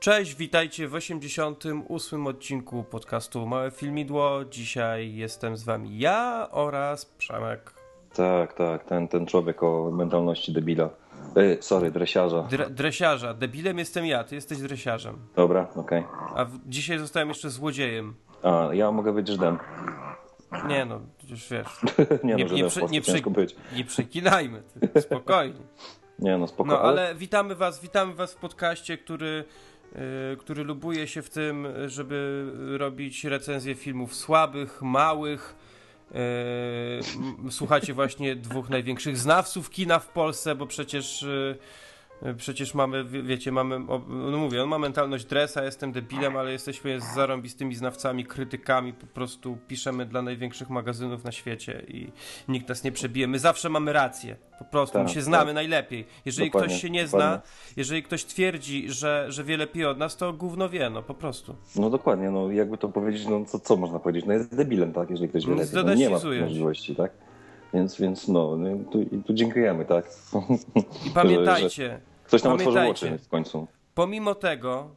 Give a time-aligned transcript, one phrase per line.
[0.00, 4.44] Cześć, witajcie w 88 odcinku podcastu Małe Filmidło.
[4.44, 7.72] Dzisiaj jestem z wami ja oraz Przemek.
[8.14, 10.90] Tak, tak, ten, ten człowiek o mentalności debila.
[11.36, 12.42] E, sorry, dresiarza.
[12.42, 13.34] Dre dresiarza.
[13.34, 15.18] Debilem jestem ja, ty jesteś dresiarzem.
[15.36, 16.04] Dobra, okej.
[16.34, 18.14] A w dzisiaj zostałem jeszcze złodziejem.
[18.42, 19.58] A, ja mogę być Żydem.
[20.68, 21.66] Nie no, już wiesz.
[22.24, 23.22] nie, Nie, no, nie, przy, nie, przy,
[23.76, 25.60] nie przekinajmy, ty, spokojnie.
[26.20, 26.70] Nie no, spoko.
[26.70, 29.44] No ale witamy was, witamy was w podcaście, który,
[30.38, 32.46] który lubuje się w tym, żeby
[32.78, 35.54] robić recenzje filmów słabych, małych.
[37.42, 41.58] M- słuchacie właśnie dwóch największych znawców kina w Polsce, bo przecież yy,
[42.36, 47.00] Przecież mamy, wie- wiecie, mamy, no mówię, on ma mentalność dresa, jestem debilem, ale jesteśmy
[47.00, 52.12] z zarąbistymi znawcami, krytykami, po prostu piszemy dla największych magazynów na świecie i
[52.48, 53.26] nikt nas nie przebije.
[53.28, 55.54] My zawsze mamy rację, po prostu, my Tak, się znamy tak.
[55.54, 56.06] najlepiej.
[56.24, 57.28] Jeżeli Dokładnie, ktoś się nie dokładnie.
[57.28, 57.40] zna,
[57.76, 61.56] jeżeli ktoś twierdzi, że, że wie lepiej od nas, to gówno wie, no po prostu.
[61.76, 64.24] No dokładnie, no jakby to powiedzieć, no co, co można powiedzieć?
[64.26, 65.84] No jest debilem, tak, jeżeli ktoś wie No, lepiej.
[65.84, 67.10] No, nie ma możliwości, tak?
[67.74, 70.04] Więc, więc no, no tu, tu dziękujemy, tak?
[71.06, 72.00] I pamiętajcie,
[72.30, 73.06] Ktoś nam otworzył Pamiętajcie.
[73.14, 73.66] oczy w końcu.
[73.94, 74.90] pomimo tego,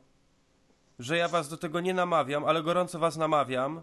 [0.99, 3.81] że ja was do tego nie namawiam, ale gorąco was namawiam,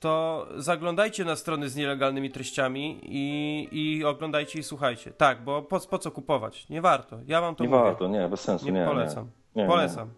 [0.00, 5.10] to zaglądajcie na strony z nielegalnymi treściami i, i oglądajcie i słuchajcie.
[5.10, 6.68] Tak, bo po, po co kupować?
[6.68, 7.18] Nie warto.
[7.26, 7.82] Ja wam to Nie mówię.
[7.82, 8.86] warto, nie, bez sensu, Nie, nie.
[8.86, 9.30] polecam.
[9.56, 10.10] Nie, nie, polecam.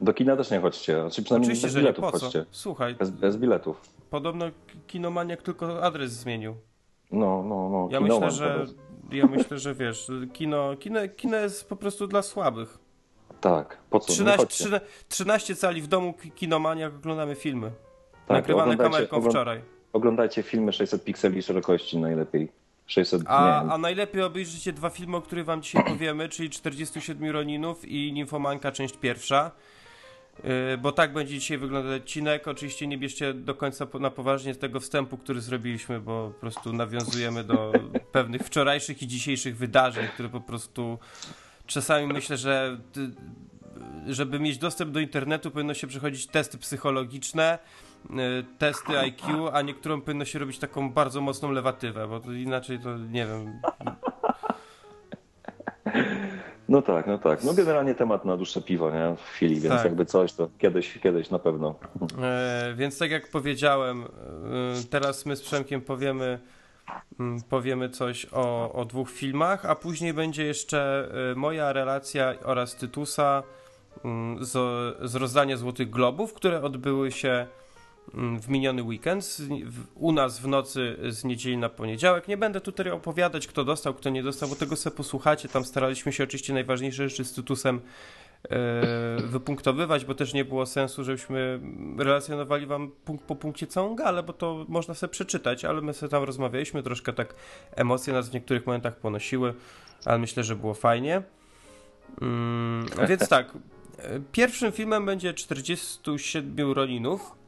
[0.00, 1.82] Do kina też nie chodźcie, znaczy przynajmniej Oczywiście, bez że nie.
[1.82, 2.18] biletów Po co?
[2.18, 2.44] chodźcie.
[2.50, 3.80] Słuchaj, Bez, bez biletów.
[4.10, 4.44] podobno
[4.86, 6.54] kinomaniak tylko adres zmienił.
[7.12, 7.88] No, no, no.
[7.90, 8.66] Ja kinoman myślę, że.
[9.12, 12.78] Ja myślę, że wiesz, kino, kino, kino jest po prostu dla słabych.
[13.40, 14.12] Tak, po co?
[14.12, 14.64] Nie 13, chodźcie.
[14.64, 17.70] 13, 13 cali w domu ki- kinomaniak oglądamy filmy.
[18.26, 19.60] Tak, Nagrywane kamerką ogląd- wczoraj.
[19.92, 22.52] Oglądajcie filmy 600 pikseli szerokości najlepiej.
[22.86, 27.84] 600, A, a najlepiej obejrzycie dwa filmy, o których wam dzisiaj powiemy, czyli 47 Roninów
[27.84, 29.50] i Nimfomanka, część pierwsza.
[30.44, 32.48] Yy, bo tak będzie dzisiaj wyglądać odcinek.
[32.48, 37.44] Oczywiście nie bierzcie do końca na poważnie tego wstępu, który zrobiliśmy, bo po prostu nawiązujemy
[37.44, 37.72] do
[38.12, 40.98] pewnych wczorajszych i dzisiejszych wydarzeń, które po prostu
[41.66, 43.10] czasami myślę, że ty-
[44.06, 47.58] żeby mieć dostęp do internetu powinno się przechodzić testy psychologiczne,
[48.10, 48.10] y,
[48.58, 52.98] testy IQ, a niektórą powinno się robić taką bardzo mocną lewatywę, bo to inaczej to
[52.98, 53.60] nie wiem.
[56.70, 57.44] No tak, no tak.
[57.44, 59.16] No generalnie temat na dłuższe piwo, nie?
[59.16, 59.84] W chwili, więc Tak.
[59.84, 61.74] jakby coś, to kiedyś, kiedyś na pewno.
[62.22, 64.06] E, więc tak jak powiedziałem, e,
[64.90, 66.38] teraz my z Przemkiem powiemy,
[67.20, 72.76] mm, powiemy coś o, o dwóch filmach, a później będzie jeszcze e, moja relacja oraz
[72.76, 73.42] Tytusa
[74.04, 74.50] mm, z,
[75.10, 77.46] z rozdania Złotych Globów, które odbyły się
[78.14, 79.36] w miniony weekend,
[79.94, 82.28] u nas w nocy z niedzieli na poniedziałek.
[82.28, 85.48] Nie będę tutaj opowiadać, kto dostał, kto nie dostał, bo tego sobie posłuchacie.
[85.48, 87.80] Tam staraliśmy się oczywiście najważniejsze rzeczy z Tytusem
[88.44, 88.50] e,
[89.16, 91.60] wypunktowywać, bo też nie było sensu, żebyśmy
[91.98, 96.10] relacjonowali wam punkt po punkcie całą galę, bo to można sobie przeczytać, ale my sobie
[96.10, 97.34] tam rozmawialiśmy, troszkę tak
[97.76, 99.54] emocje nas w niektórych momentach ponosiły,
[100.04, 101.22] ale myślę, że było fajnie.
[102.20, 103.52] Mm, więc tak,
[103.98, 107.39] e, pierwszym filmem będzie 47 Roninów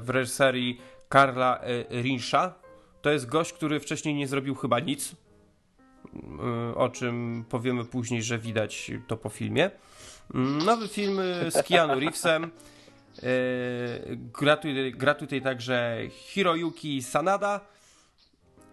[0.00, 2.54] w reżyserii Karla e, Rinsza.
[3.02, 8.38] To jest gość, który wcześniej nie zrobił chyba nic, y, o czym powiemy później, że
[8.38, 9.70] widać to po filmie.
[10.34, 11.20] Mm, Nowy film
[11.50, 12.50] z Keanu Reevesem.
[14.16, 17.60] Gra tutaj, gra także Hiroyuki Sanada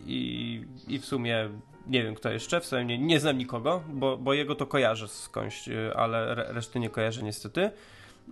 [0.06, 1.50] i, i w sumie
[1.88, 5.08] nie wiem kto jeszcze, w sumie nie, nie znam nikogo, bo, bo jego to kojarzę
[5.08, 7.72] skądś, ale re, reszty nie kojarzę niestety.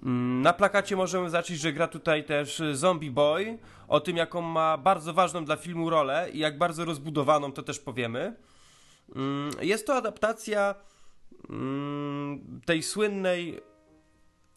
[0.04, 3.58] Mm, Na plakacie możemy zacząć, że gra tutaj też Zombie Boy.
[3.88, 7.80] O tym, jaką ma bardzo ważną dla filmu rolę i jak bardzo rozbudowaną, to też
[7.80, 8.36] powiemy.
[9.16, 10.76] Mm, Jest to adaptacja
[11.50, 13.60] mm, tej słynnej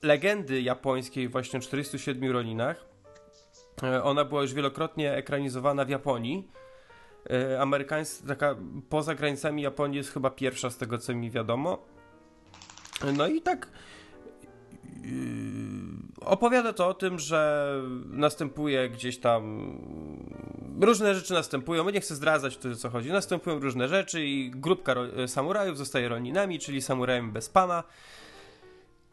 [0.02, 2.84] legendy japońskiej, właśnie o 47 Roninach.
[3.82, 6.48] E, Ona była już wielokrotnie ekranizowana w Japonii.
[7.30, 8.56] E, Amerykańska, taka
[8.88, 11.78] poza granicami Japonii jest chyba pierwsza z tego, co mi wiadomo.
[13.16, 13.68] No i tak
[16.20, 17.72] opowiada to o tym, że
[18.10, 19.72] następuje gdzieś tam
[20.80, 24.94] różne rzeczy następują, nie chcę zdradzać o co chodzi, następują różne rzeczy i grupka
[25.26, 27.84] samurajów zostaje rolninami, czyli samurajami bez pana.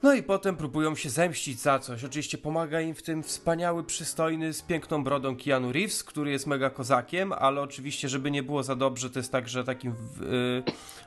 [0.04, 2.04] No i potem próbują się zemścić za coś.
[2.04, 6.70] Oczywiście pomaga im w tym wspaniały, przystojny, z piękną brodą Keanu Reeves, który jest mega
[6.70, 9.96] kozakiem, ale oczywiście, żeby nie było za dobrze, to jest także takim y,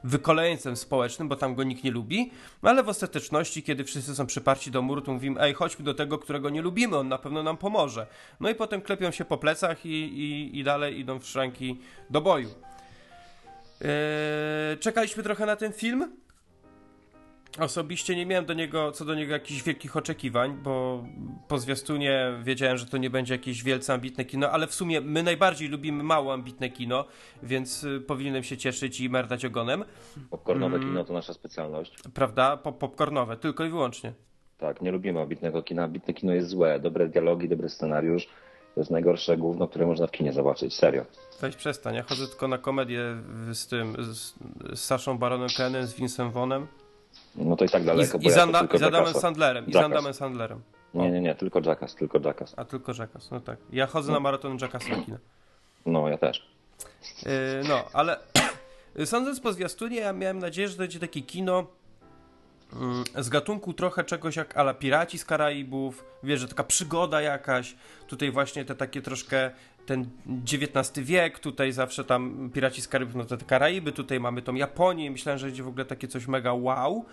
[0.04, 2.30] wykolejeńcem społecznym, bo tam go nikt nie lubi.
[2.62, 6.18] Ale w ostateczności, kiedy wszyscy są przyparci do muru, to mówimy, ej, chodźmy do tego,
[6.18, 8.06] którego nie lubimy, on na pewno nam pomoże.
[8.40, 11.78] No i potem klepią się po plecach i, i, i dalej idą w szranki
[12.10, 12.48] do boju.
[13.80, 13.86] Yy,
[14.80, 16.25] czekaliśmy trochę na ten film.
[17.60, 21.04] Osobiście nie miałem do niego, co do niego jakichś wielkich oczekiwań, bo
[21.48, 25.22] po zwiastunie wiedziałem, że to nie będzie jakieś wielce ambitne kino, ale w sumie my
[25.22, 27.04] najbardziej lubimy mało ambitne kino,
[27.42, 29.84] więc y, powinienem się cieszyć i merdać ogonem,
[30.30, 30.88] Popcornowe Mm.
[30.88, 31.94] kino to nasza specjalność.
[32.14, 32.56] prawda?
[32.56, 34.12] Pop popcornowe, tylko i wyłącznie.
[34.58, 35.84] Tak, nie lubimy ambitnego kina.
[35.84, 36.80] Ambitne kino jest złe.
[36.80, 38.26] Dobre dialogi, dobry scenariusz.
[38.74, 40.74] To jest najgorsze gówno, które można w kinie zobaczyć.
[40.74, 41.04] Serio.
[41.40, 43.00] Weź przestań, ja chodzę tylko na komedię
[43.52, 44.34] z tym, z,
[44.74, 46.66] z Saszą Baronem Kenem, z Vincem Vonem
[47.36, 48.82] No to i tak i daleko, bo i z, ja to Anda, tylko i z
[48.82, 49.14] Adamem.
[49.14, 49.66] Sandlerem.
[49.66, 49.92] I z Jackass.
[49.92, 50.62] Adamem Sandlerem.
[50.94, 52.54] Nie, nie, nie, tylko Jackass, tylko Jackass.
[52.56, 53.58] A tylko Jackass, no tak.
[53.72, 55.16] Ja chodzę na maraton Jackassa na kino.
[55.86, 56.48] No, ja też.
[57.22, 57.30] Yy,
[57.68, 58.16] no, ale
[59.04, 61.66] sądząc po zwiastunie, ja miałem nadzieję, że to będzie takie kino
[62.72, 67.76] mm, z gatunku trochę czegoś jak ala Piraci z Karaibów, wiesz, że taka przygoda jakaś,
[68.06, 69.50] tutaj właśnie te takie troszkę
[69.86, 70.06] ten
[70.52, 74.54] XIX wiek, tutaj zawsze tam Piraci z Karaibów, no to te Karaiby, tutaj mamy tą
[74.54, 77.04] Japonię, myślałem, że będzie w ogóle takie coś mega wow.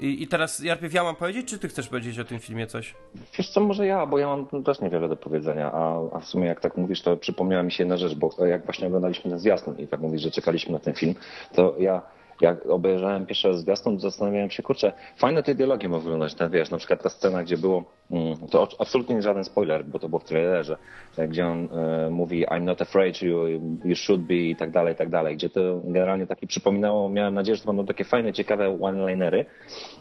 [0.00, 2.94] I, I teraz, Jarpiew, ja mam powiedzieć, czy ty chcesz powiedzieć o tym filmie coś?
[3.38, 6.46] Wiesz co, może ja, bo ja mam też niewiele do powiedzenia, a, a w sumie
[6.46, 9.78] jak tak mówisz, to przypomniała mi się jedna rzecz, bo jak właśnie oglądaliśmy ten zwiastun
[9.78, 11.14] i tak mówisz, że czekaliśmy na ten film,
[11.54, 12.02] to ja
[12.40, 16.70] jak obejrzałem pierwszy raz zwiastun, zastanawiałem się, kurczę, fajne te dialogi mogą wyglądać, ten, wiesz,
[16.70, 20.18] na przykład ta scena, gdzie było, mm, to absolutnie nie żaden spoiler, bo to było
[20.18, 20.76] w trailerze,
[21.18, 23.48] e, gdzie on e, mówi I'm not afraid you,
[23.84, 27.34] you should be i tak dalej, i tak dalej, gdzie to generalnie taki przypominało, miałem
[27.34, 29.44] nadzieję, że to będą takie fajne, ciekawe one-linery,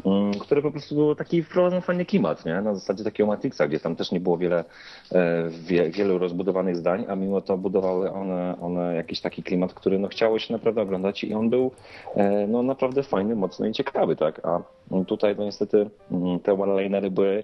[0.06, 2.62] mm, które po prostu było taki wprowadzą fajny klimat, nie?
[2.62, 4.64] Na zasadzie takiego Matrixa, gdzie tam też nie było wiele,
[5.12, 10.00] e, wie, wielu rozbudowanych zdań, a mimo to budowały one, one jakiś taki klimat, który
[10.00, 11.72] no chciało się naprawdę oglądać i on był
[12.16, 14.46] e, no naprawdę fajny, mocny i ciekawy, tak?
[14.46, 14.62] A
[15.08, 17.44] tutaj no niestety mm, te one-linery były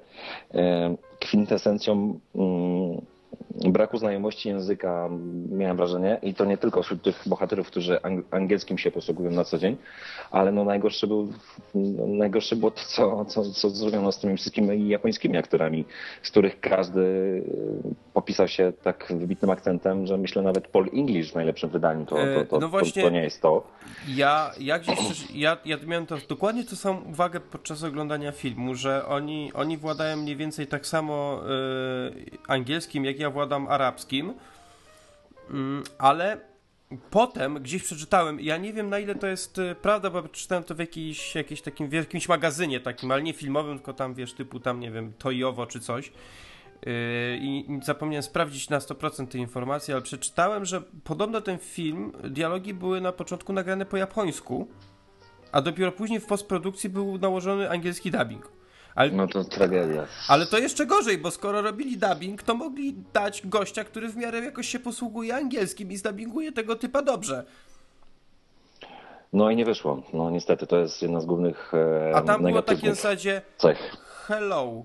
[0.53, 3.01] e, kwintesencją mm,
[3.71, 5.09] braku znajomości języka,
[5.51, 9.43] miałem wrażenie, i to nie tylko wśród tych bohaterów, którzy ang- angielskim się posługują na
[9.43, 9.77] co dzień,
[10.31, 11.27] ale no najgorsze, był,
[11.75, 15.85] no najgorsze było to, co, co, co zrobiono z tymi wszystkimi japońskimi aktorami,
[16.23, 17.03] z których każdy
[18.19, 22.15] y, popisał się tak wybitnym akcentem, że myślę nawet Paul English w najlepszym wydaniu, to,
[22.15, 23.67] to, to, No właśnie- to, to nie jest to.
[24.07, 29.05] Ja, ja gdzieś ja, ja miałem to, dokładnie tą samą uwagę podczas oglądania filmu, że
[29.05, 34.33] oni, oni władają mniej więcej tak samo y, angielskim, jak ja władam arabskim,
[35.49, 36.37] Mm, ale
[37.09, 40.75] potem gdzieś przeczytałem, ja nie wiem na ile to jest y, prawda, bo czytałem to
[40.75, 44.59] w jakiś, jakiś takim, w jakimś magazynie takim, ale nie filmowym, tylko tam wiesz, typu
[44.59, 46.11] tam, nie wiem, Toyowo czy coś.
[46.85, 46.91] Yy,
[47.41, 53.01] I zapomniałem sprawdzić na 100% tej informacji, ale przeczytałem, że podobno ten film, dialogi były
[53.01, 54.67] na początku nagrane po japońsku,
[55.51, 58.51] a dopiero później w postprodukcji był nałożony angielski dubbing.
[58.95, 60.07] Ale, No to tragedia.
[60.27, 64.39] ale to jeszcze gorzej, bo skoro robili dubbing, to mogli dać gościa, który w miarę
[64.39, 67.45] jakoś się posługuje angielskim i zdubbinguje tego typa dobrze.
[69.33, 70.03] No i nie wyszło.
[70.13, 73.97] No niestety to jest jedna z głównych e, A tam było takie w zasadzie cech.
[74.27, 74.83] Hello,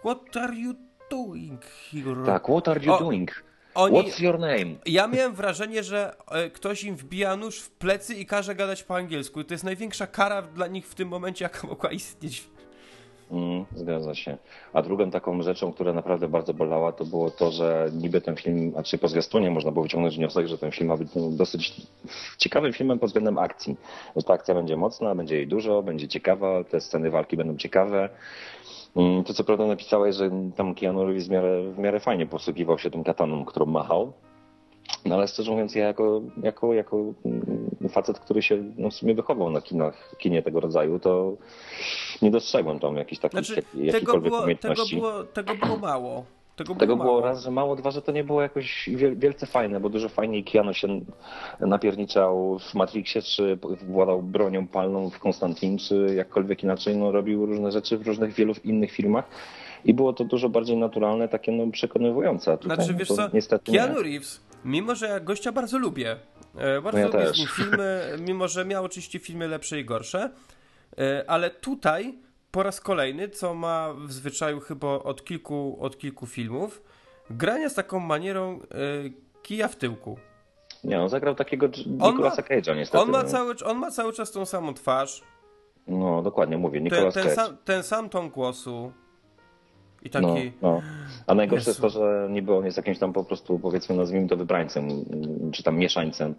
[0.00, 0.74] what are you
[1.10, 1.60] doing
[1.92, 2.26] here?
[2.26, 3.30] Tak, what are you O, doing?
[3.74, 4.74] Oni, What's your name?
[4.86, 8.96] Ja miałem wrażenie, że e, ktoś im wbija nóż w plecy i każe gadać po
[8.96, 9.44] angielsku.
[9.44, 12.44] To jest największa kara dla nich w tym momencie, jaka mogła istnieć.
[13.30, 14.38] Mm, zgadza się.
[14.72, 18.72] A drugą taką rzeczą, która naprawdę bardzo bolała, to było to, że niby ten film,
[18.76, 21.72] a czy po zwiastunie można było wyciągnąć wniosek, że ten film ma być dosyć
[22.38, 23.76] ciekawym filmem pod względem akcji.
[24.16, 28.08] Że ta akcja będzie mocna, będzie jej dużo, będzie ciekawa, te sceny walki będą ciekawe.
[29.26, 32.90] To co prawda napisałeś, że tam Keanu Reeves w miarę, w miarę fajnie posługiwał się
[32.90, 34.12] tą kataną, którą machał.
[35.04, 39.14] No ale szczerze mówiąc, ja jako, jako, jako mm, facet, który się no, w sumie
[39.14, 41.36] wychował na kinach, kinie tego rodzaju, to
[42.22, 46.24] nie dostrzegłem tam jakichś takich Znaczy, jak, tego było, tego, było, tego było mało.
[46.58, 47.20] Tego było, Tego było mało.
[47.20, 50.44] raz, że mało, dwa, że to nie było jakoś wiel- wielce fajne, bo dużo fajniej
[50.44, 51.00] Keanu się
[51.60, 57.72] napierniczał w Matrixie, czy władał bronią palną w Konstantin, czy jakkolwiek inaczej, no robił różne
[57.72, 59.24] rzeczy w różnych wielu innych filmach
[59.84, 62.58] i było to dużo bardziej naturalne, takie no przekonywujące.
[62.58, 64.02] Tutaj, Znaczy, no, wiesz co, niestety Keanu.
[64.02, 66.16] Reeves, mimo że ja gościa bardzo lubię,
[66.58, 67.36] e, bardzo No ja lubię też.
[67.36, 70.30] z nim filmy, mimo że miał oczywiście filmy lepsze i gorsze,
[70.98, 72.14] e, ale tutaj
[72.50, 76.82] po raz kolejny, co ma w zwyczaju chyba od kilku, od kilku filmów,
[77.30, 78.60] grania z taką manierą e,
[79.42, 80.18] kija w tyłku.
[80.84, 83.02] Nie, on zagrał takiego Nicolasa Cage'a niestety.
[83.04, 83.28] On ma, no.
[83.28, 85.22] cały, on ma cały czas tą samą twarz,
[85.88, 87.34] no dokładnie, mówię, ten, Nicolas ten, Cage.
[87.34, 88.92] sam, ten sam ton głosu
[90.02, 90.52] i No, taki...
[90.62, 90.82] no.
[91.26, 91.70] A najgorsze Jezu.
[91.70, 94.88] jest to, że niby on jest jakimś tam po prostu, powiedzmy, nazwijmy to wybrańcem,
[95.52, 96.34] czy tam mieszańcem,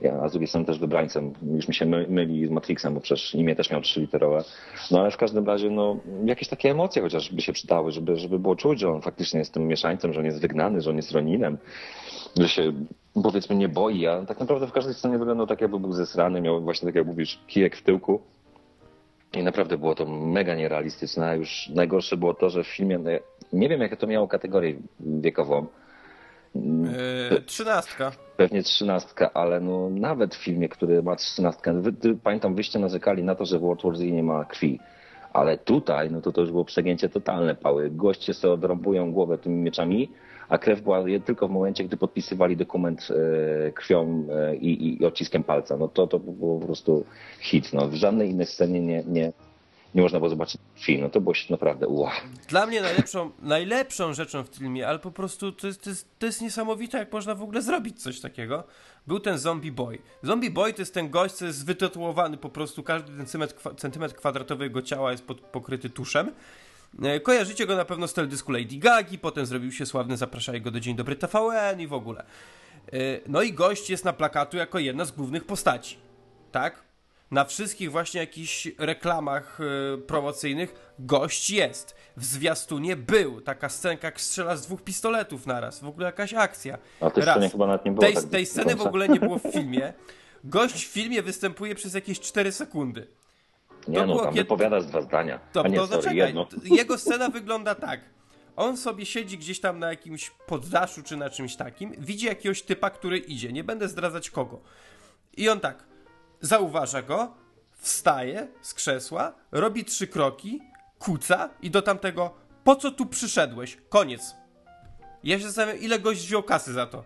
[0.00, 1.32] ja, a z drugiej strony też wybrańcem.
[1.54, 4.44] Już mi się my, myli z Matrixem, bo przecież imię też miał trzyliterowe.
[4.90, 8.38] No ale w każdym razie, no, jakieś takie emocje chociaż by się przydały, żeby, żeby
[8.38, 11.12] było czuć, że on faktycznie jest tym mieszańcem, że on jest wygnany, że on jest
[11.12, 11.58] Roninem,
[12.38, 12.72] że się,
[13.22, 16.62] powiedzmy, nie boi, a tak naprawdę w każdej scenie wyglądał tak, jakby był zesrany, miał
[16.62, 18.20] właśnie, tak jak mówisz, kijek w tyłku.
[19.36, 21.26] I naprawdę było to mega nierealistyczne.
[21.26, 23.10] A już najgorsze było to, że w filmie, no,
[23.52, 25.66] nie wiem jakie to miało kategorię wiekową,
[27.32, 28.12] Yy, trzynastka.
[28.36, 33.34] pewnie trzynastka, ale no nawet w filmie, który ma trzynastkę, wy, pamiętam wyście narzekali na
[33.34, 34.80] to, że w World War Z nie ma krwi.
[35.32, 37.90] Ale tutaj, no to to już było przegięcie totalne pały.
[37.90, 40.10] Goście sobie odrąbują głowę tymi mieczami,
[40.48, 45.44] a krew była tylko w momencie, gdy podpisywali dokument e, krwią e, i, i odciskiem
[45.44, 45.76] palca.
[45.76, 47.04] No to, to było po prostu
[47.40, 47.72] hit.
[47.72, 47.88] No.
[47.88, 49.32] W żadnej innej scenie nie, nie,
[49.94, 50.98] nie można było zobaczyć krwi.
[50.98, 52.10] No to było naprawdę wow.
[52.48, 56.26] Dla mnie najlepszą, najlepszą rzeczą w filmie, ale po prostu to jest, to, jest, to
[56.26, 58.64] jest niesamowite, jak można w ogóle zrobić coś takiego,
[59.06, 59.98] był ten Zombie Boy.
[60.22, 64.64] Zombie Boy to jest ten gość, co jest wytatuowany po prostu, każdy centymetr, centymetr kwadratowy
[64.64, 66.30] jego ciała jest pod, pokryty tuszem.
[67.02, 70.70] E, Kojarzycie go na pewno z teledysku Lady Gagi, potem zrobił się sławny, zapraszali go
[70.70, 72.24] do Dzień Dobry TVN i w ogóle.
[72.92, 72.96] E,
[73.26, 75.96] No i gość jest na plakatu jako jedna z głównych postaci.
[76.52, 76.84] Tak?
[77.30, 81.96] Na wszystkich właśnie jakichś reklamach e, promocyjnych gość jest.
[82.16, 83.40] W zwiastunie był.
[83.40, 85.80] Taka scenka, jak strzela z dwóch pistoletów naraz.
[85.80, 86.78] W ogóle jakaś akcja.
[87.00, 88.06] A tej scenie chyba nawet nie było.
[88.06, 89.92] Tej, tak tej sceny w ogóle nie było w filmie.
[90.44, 93.06] Gość w filmie występuje przez jakieś 4 sekundy.
[93.88, 95.40] Nie to no, tam kiedy- wypowiada z dwa zdania.
[95.52, 96.16] To, A nie, to sorry, zaczekaj.
[96.16, 96.46] jedno.
[96.78, 98.00] Jego scena wygląda tak.
[98.56, 102.90] On sobie siedzi gdzieś tam na jakimś poddaszu czy na czymś takim, widzi jakiegoś typa,
[102.90, 103.52] który idzie.
[103.52, 104.60] Nie będę zdradzać kogo.
[105.36, 105.84] I on tak
[106.40, 107.34] zauważa go,
[107.72, 110.60] wstaje z krzesła, robi trzy kroki,
[110.98, 113.78] kuca i do tamtego po co tu przyszedłeś?
[113.88, 114.36] Koniec.
[115.24, 117.04] Ja się zastanawiam, ile gość wziął kasy za to.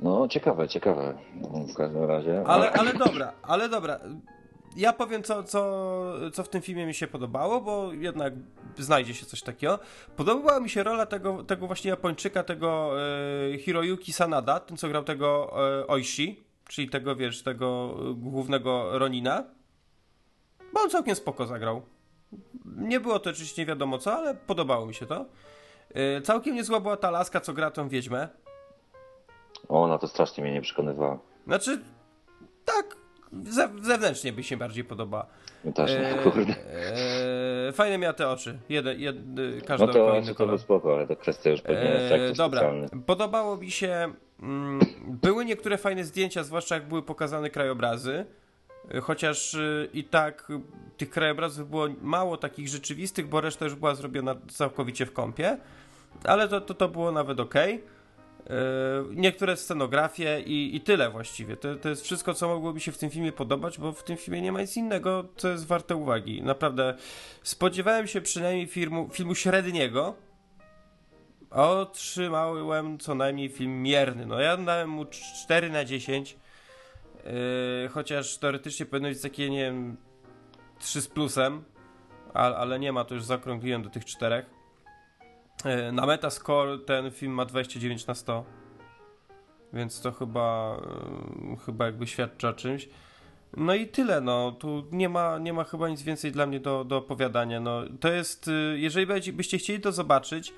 [0.00, 1.18] No, ciekawe, ciekawe.
[1.72, 2.42] W każdym razie.
[2.46, 4.00] Ale, ale dobra, ale dobra.
[4.76, 8.32] Ja powiem, co, co, co w tym filmie mi się podobało, bo jednak
[8.78, 9.78] znajdzie się coś takiego.
[10.16, 12.92] Podobała mi się rola tego, tego właśnie Japończyka, tego
[13.52, 15.50] e, Hiroyuki Sanada, ten co grał tego
[15.80, 19.44] e, Oishi, czyli tego, wiesz, tego głównego Ronina.
[20.72, 21.82] Bo on całkiem spoko zagrał.
[22.64, 25.26] Nie było to oczywiście nie wiadomo co, ale podobało mi się to.
[25.94, 28.28] E, całkiem niezła była ta laska, co gra tą wiedźmę.
[29.68, 31.18] Ona to strasznie mnie nie przekonywała.
[31.46, 31.82] Znaczy,
[32.64, 32.96] tak,
[33.32, 35.26] ze, zewnętrznie by się bardziej podobała.
[35.64, 36.54] Mi Też, Eee, kurde.
[36.54, 38.58] eee, fajne miała te oczy.
[38.68, 39.16] Jeden, jed,
[39.66, 42.60] każdy No to, inny to, było spoko, ale to kwestia już pewnie Eee, efektu dobra,
[42.60, 42.90] specjalnych.
[43.06, 44.12] podobało mi się.
[44.42, 48.24] Mm, były niektóre fajne zdjęcia, zwłaszcza jak były pokazane krajobrazy.
[48.94, 50.48] E, Chociaż y, i tak
[50.96, 55.56] tych krajobrazów było mało takich rzeczywistych, bo reszta już była zrobiona całkowicie w kąpie.
[56.24, 57.54] Ale to, to, to było nawet ok.
[59.10, 61.56] Niektóre scenografie i, i tyle właściwie.
[61.56, 64.16] To, to jest wszystko, co mogło mi się w tym filmie podobać, bo w tym
[64.16, 66.42] filmie nie ma nic innego, co jest warte uwagi.
[66.42, 66.94] Naprawdę
[67.42, 70.14] spodziewałem się przynajmniej filmu, filmu średniego,
[71.50, 74.26] a otrzymałem co najmniej film mierny.
[74.26, 75.04] No ja dałem mu
[75.44, 76.36] 4 na 10,
[77.24, 79.96] yy, chociaż teoretycznie powinno być takie, nie wiem,
[80.78, 81.64] 3 z plusem,
[82.34, 84.59] ale, ale nie ma, to już zaokrągliłem do tych czterech.
[85.64, 88.44] Yy, Na Metascore ten film ma 29 na 100,
[89.72, 90.76] więc to chyba,
[91.50, 92.88] yy, chyba jakby świadczy o czymś.
[93.56, 94.52] No i tyle, no.
[94.52, 97.60] Tu nie ma, nie ma chyba nic więcej dla mnie do, do opowiadania.
[97.60, 100.52] No, to jest, yy, jeżeli byście chcieli to zobaczyć,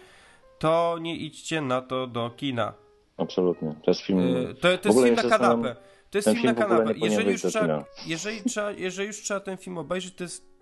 [0.59, 2.75] to nie idźcie na to do kina.
[3.17, 3.75] Absolutnie.
[3.85, 4.47] To jest film.
[4.61, 5.77] To, to jest film na kanapę.
[6.11, 6.93] To jest film na kanapę.
[6.97, 10.53] Jeżeli już, trzeba, jeżeli, trzeba, jeżeli już trzeba ten film obejrzeć, to jest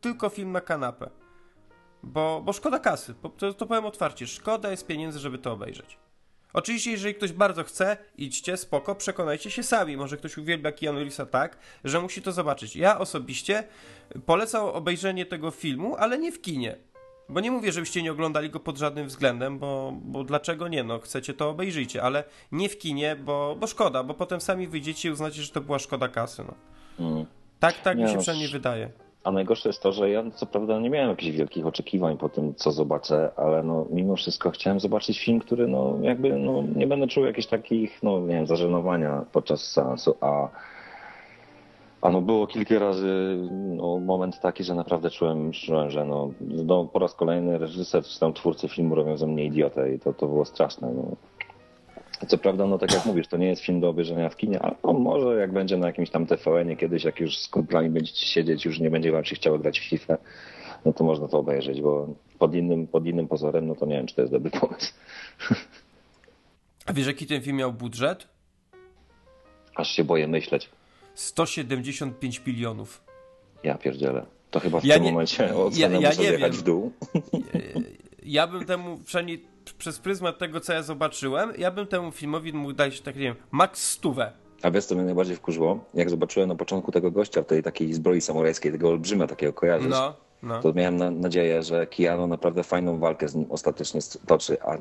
[0.00, 1.10] tylko film na kanapę.
[2.02, 3.14] Bo, bo szkoda kasy.
[3.36, 4.26] To, to powiem otwarcie.
[4.26, 5.98] Szkoda jest pieniędzy, żeby to obejrzeć.
[6.52, 9.96] Oczywiście, jeżeli ktoś bardzo chce, idźcie, spoko, przekonajcie się sami.
[9.96, 12.76] Może ktoś uwielbia Keanu Reevesa tak, że musi to zobaczyć.
[12.76, 13.64] Ja osobiście
[14.26, 16.76] polecam obejrzenie tego filmu, ale nie w kinie.
[17.28, 20.84] Bo nie mówię, żebyście nie oglądali go pod żadnym względem, bo, bo dlaczego nie?
[20.84, 25.08] No, chcecie to obejrzyjcie, ale nie w kinie, bo, bo szkoda, bo potem sami wyjdziecie
[25.08, 26.44] i uznacie, że to była szkoda kasy.
[26.44, 26.54] No.
[27.06, 27.26] Mm.
[27.60, 28.90] Tak, tak mi Nie, się no, przynajmniej wydaje.
[29.24, 32.54] A najgorsze jest to, że ja co prawda nie miałem jakichś wielkich oczekiwań po tym,
[32.54, 37.06] co zobaczę, ale no, mimo wszystko chciałem zobaczyć film, który no, jakby no, nie będę
[37.06, 40.48] czuł jakichś takich, no nie wiem, zażenowania podczas seansu, a,
[42.00, 46.84] a no było kilka razy no, moment taki, że naprawdę czułem, czułem że no, no,
[46.84, 50.26] po raz kolejny reżyser czy tam twórcy filmu robią ze mnie idiotę i to, to
[50.26, 50.92] było straszne.
[50.94, 51.16] No.
[52.26, 54.74] Co prawda, no tak jak mówisz, to nie jest film do obejrzenia w kinie, ale
[54.84, 58.64] no, może jak będzie na jakimś tam TVN-ie kiedyś, jak już z kumplami będziecie siedzieć,
[58.64, 60.18] już nie będzie wam się chciało grać w FIFA,
[60.84, 62.08] no to można to obejrzeć, bo
[62.38, 64.92] pod innym, pod innym pozorem, no to nie wiem, czy to jest dobry pomysł.
[66.86, 68.28] A wiesz, jaki ten film miał budżet?
[69.74, 70.70] Aż się boję myśleć.
[71.14, 73.02] 175 milionów.
[73.64, 74.26] Ja pierdzielę.
[74.50, 76.92] To chyba w Ja tym nie- momencie ocena ja- ja muszę w dół.
[78.22, 82.72] Ja bym temu, przynajmniej przez pryzmat tego, co ja zobaczyłem, ja bym temu filmowi mógł
[82.72, 84.32] dać, tak nie wiem, max stówę.
[84.62, 85.84] A wiesz, co mnie najbardziej wkurzyło?
[85.94, 89.90] Jak zobaczyłem na początku tego gościa w tej takiej zbroi samurajskiej, tego olbrzyma takiego, kojarzysz?
[89.90, 90.62] No, no.
[90.62, 94.76] To miałem na, nadzieję, że Keanu naprawdę fajną walkę z nim ostatecznie stoczy, a,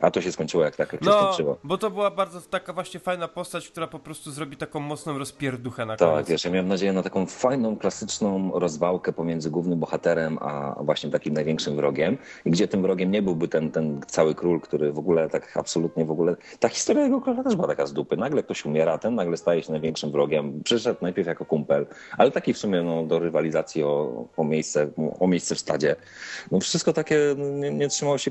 [0.00, 1.56] a to się skończyło jak tak, jak się No, skończyło.
[1.64, 5.86] bo to była bardzo taka właśnie fajna postać, która po prostu zrobi taką mocną rozpierduchę
[5.86, 6.28] na Tak, koniec.
[6.28, 11.34] wiesz, ja miałem nadzieję na taką fajną, klasyczną rozwałkę pomiędzy głównym bohaterem, a właśnie takim
[11.34, 15.28] największym wrogiem, i gdzie tym wrogiem nie byłby ten, ten cały król, który w ogóle
[15.30, 16.36] tak absolutnie w ogóle...
[16.60, 18.16] Ta historia jego króla też była taka z dupy.
[18.16, 20.60] Nagle ktoś umiera, ten nagle staje się największym wrogiem.
[20.64, 21.86] Przyszedł najpierw jako kumpel,
[22.18, 24.88] ale taki w sumie no, do rywalizacji o, o, miejsce,
[25.20, 25.96] o miejsce w stadzie.
[26.50, 28.30] No wszystko takie no, nie, nie, trzymało się,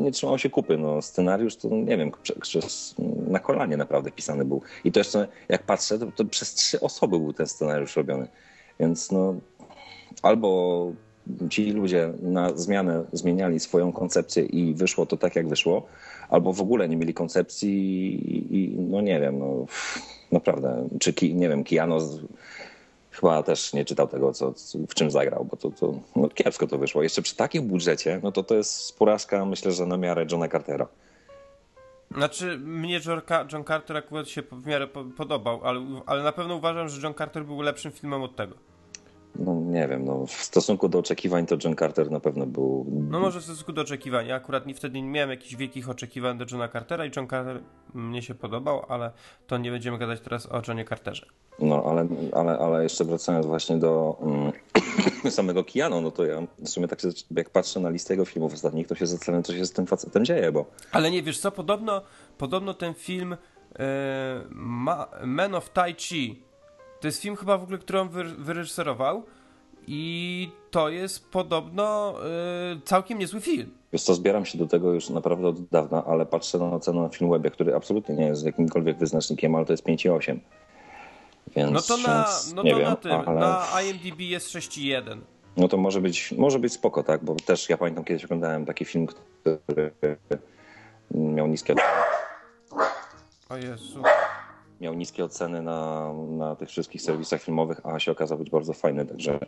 [0.00, 0.78] nie trzymało się kupy.
[0.78, 2.94] No, scenariusz to nie wiem, prze- przez,
[3.28, 4.62] na kolanie naprawdę pisany był.
[4.84, 8.28] I to jeszcze jak patrzę, to, to przez trzy osoby był ten scenariusz robiony.
[8.80, 9.34] Więc no
[10.22, 10.92] albo
[11.50, 15.86] ci ludzie na zmianę zmieniali swoją koncepcję i wyszło to tak, jak wyszło,
[16.28, 17.70] albo w ogóle nie mieli koncepcji
[18.34, 19.66] i, i no nie wiem, no
[20.32, 21.98] naprawdę, czy ki, nie wiem, Kiano
[23.10, 24.52] chyba też nie czytał tego, co,
[24.88, 27.02] w czym zagrał, bo to, to no, kiepsko to wyszło.
[27.02, 30.86] Jeszcze przy takim budżecie, no to to jest porażka, myślę, że na miarę Johna Cartera.
[32.16, 36.32] Znaczy, mnie John, Ca- John Carter akurat się w miarę po- podobał, ale, ale na
[36.32, 38.54] pewno uważam, że John Carter był lepszym filmem od tego.
[39.38, 42.86] No nie wiem, no, w stosunku do oczekiwań to John Carter na pewno był...
[43.10, 44.26] No może w stosunku do oczekiwań.
[44.26, 47.60] Ja akurat nie, wtedy nie miałem jakichś wielkich oczekiwań do Johna Cartera i John Carter
[47.94, 49.10] mnie się podobał, ale
[49.46, 51.26] to nie będziemy gadać teraz o Johnie Carterze.
[51.58, 54.52] No, ale, ale, ale jeszcze wracając właśnie do mm,
[55.30, 58.54] samego Keanu, no to ja w sumie tak się, jak patrzę na listę jego filmów
[58.54, 61.52] ostatnich, to się zastanawiam, co się z tym facetem dzieje, bo Ale nie, wiesz co,
[61.52, 62.02] podobno,
[62.38, 63.36] podobno ten film
[63.78, 66.49] e, ma, Man of Tai Chi
[67.00, 69.22] to jest film chyba w ogóle, który on wy, wyreżyserował
[69.86, 73.70] i to jest podobno e, całkiem niezły film.
[73.92, 77.08] wiesz co, zbieram się do tego już naprawdę od dawna, ale patrzę na ocenę na
[77.08, 80.38] Filmwebie, który absolutnie nie jest jakimkolwiek wyznacznikiem, ale to jest 5,8.
[81.56, 85.16] Więc, No to na, no nie to wiem, na tym, ale na IMDb jest 6,1.
[85.56, 88.84] no to może być, może być spoko, tak, bo też ja pamiętam kiedyś oglądałem taki
[88.84, 89.90] film, który
[91.14, 91.74] miał niskie
[93.48, 94.02] O Jezu.
[94.80, 99.06] Miał niskie oceny na, na tych wszystkich serwisach filmowych, a się okazał być bardzo fajny,
[99.06, 99.38] także.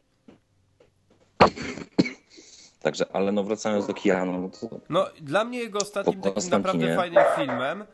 [2.83, 6.51] Także, ale no wracając do Keanu, no to No, dla mnie jego ostatnim Po takim
[6.51, 7.85] naprawdę fajnym filmem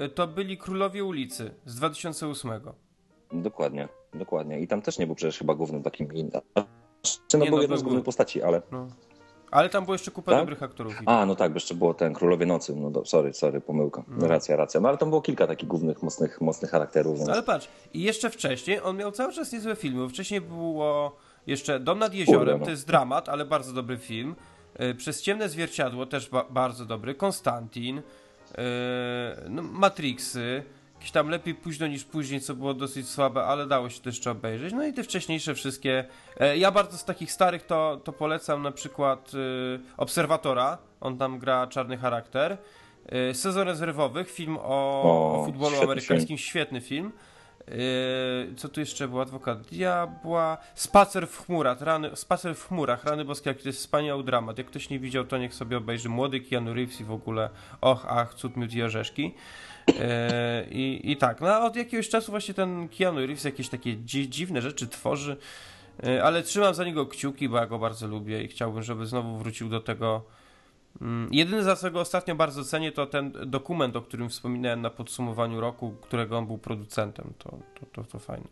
[0.00, 2.50] y, to byli Królowie ulicy z 2008.
[3.32, 4.60] dokładnie, dokładnie.
[4.60, 6.08] I tam też nie był przecież chyba głównym takim.
[7.28, 8.02] Czy no Nie, był no, jedną z głównych główny.
[8.02, 8.62] postaci, ale.
[8.72, 8.86] No.
[9.50, 10.40] Ale tam było jeszcze kupę Tak?
[10.40, 10.94] dobrych aktorów.
[11.06, 12.76] A, no tak, bo jeszcze było ten Królowie Nocy.
[12.76, 14.02] No do, sorry, sorry, pomyłka.
[14.20, 14.80] Racja, racja.
[14.80, 17.18] No ale tam było kilka takich głównych, mocnych, mocnych charakterów.
[17.18, 17.28] Więc...
[17.30, 20.08] Ale patrz, i jeszcze wcześniej on miał cały czas niezłe filmy.
[20.08, 22.64] Wcześniej było jeszcze Dom nad jeziorem, Kurde, no.
[22.64, 24.34] to jest dramat, ale bardzo dobry film.
[24.80, 27.14] Y, Przez ciemne zwierciadło też ba bardzo dobry.
[27.14, 28.02] Konstantin, y,
[29.48, 30.62] no, Matrixy.
[31.04, 34.30] Jakieś tam lepiej późno niż później, co było dosyć słabe, ale dało się to jeszcze
[34.30, 34.72] obejrzeć.
[34.74, 36.04] No i te wcześniejsze wszystkie.
[36.40, 40.78] E, Ja bardzo z takich starych to, to polecam na przykład y, Obserwatora.
[41.00, 42.58] On tam gra czarny charakter.
[43.30, 44.62] Y, Sezon rezerwowych, film o,
[45.02, 47.12] O, o futbolu świetny amerykańskim, świetny film.
[47.68, 49.22] Yy, co tu jeszcze było?
[49.22, 50.58] Adwokat Diabła.
[50.74, 54.58] Spacer w chmurach, rany, Spacer w chmurach, rany boskie, jaki to jest wspaniały dramat.
[54.58, 56.08] Jak ktoś nie widział, to niech sobie obejrzy.
[56.08, 59.34] Młody Keanu Reeves i w ogóle och, ach, cud, miód i orzeszki.
[59.88, 59.94] Yy,
[60.70, 64.30] i, I tak, no a od jakiegoś czasu właśnie ten Keanu Reeves jakieś takie dzi
[64.30, 65.36] dziwne rzeczy tworzy,
[66.02, 69.38] yy, ale trzymam za niego kciuki, bo ja go bardzo lubię i chciałbym, żeby znowu
[69.38, 70.22] wrócił do tego
[71.00, 74.90] Mm, Jedyny za co go ostatnio bardzo cenię to ten dokument, o którym wspominałem na
[74.90, 77.32] podsumowaniu roku, którego on był producentem.
[77.38, 78.48] To, to, to, to fajnie.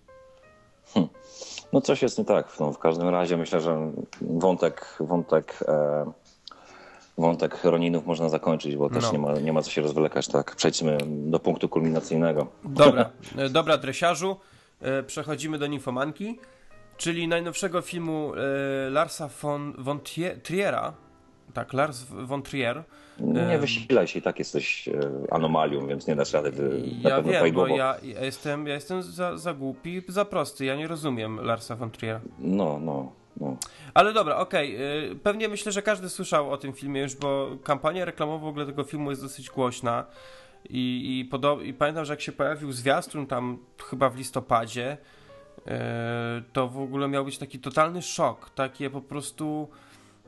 [1.73, 2.61] No coś jest nie tak.
[2.61, 6.13] No, w każdym razie myślę, że wątek, wątek, e,
[7.19, 9.13] wątek Roninów można zakończyć, bo też No.
[9.13, 10.29] nie, ma, nie ma co się rozwlekać.
[10.29, 12.47] Tak, przejdźmy do punktu kulminacyjnego.
[12.65, 14.37] Dobra, e, dobra dresiarzu.
[14.81, 16.39] E, Przechodzimy do Ninfomanki,
[16.97, 20.01] czyli najnowszego filmu e, Larsa von, von
[20.43, 20.93] Triera.
[21.55, 22.83] Tak, Lars von Trier.
[23.21, 24.89] Nie wysilaj się, i tak jesteś
[25.31, 28.75] anomalią, więc nie dasz rady wy, na Ja pewno wiem, bo ja, ja jestem, ja
[28.75, 30.65] jestem za, za głupi, za prosty.
[30.65, 32.21] Ja nie rozumiem Larsa von Triera.
[32.39, 33.57] No, no, no.
[33.95, 34.77] Ale dobra, okej.
[35.11, 38.67] y, Pewnie myślę, że każdy słyszał o tym filmie już, bo kampania reklamowa w ogóle
[38.67, 40.05] tego filmu jest dosyć głośna.
[40.69, 43.59] I, i, podo- I pamiętam, że jak się pojawił zwiastun tam
[43.91, 44.97] chyba w listopadzie,
[45.67, 49.69] e, to w ogóle miał być taki totalny szok, takie po prostu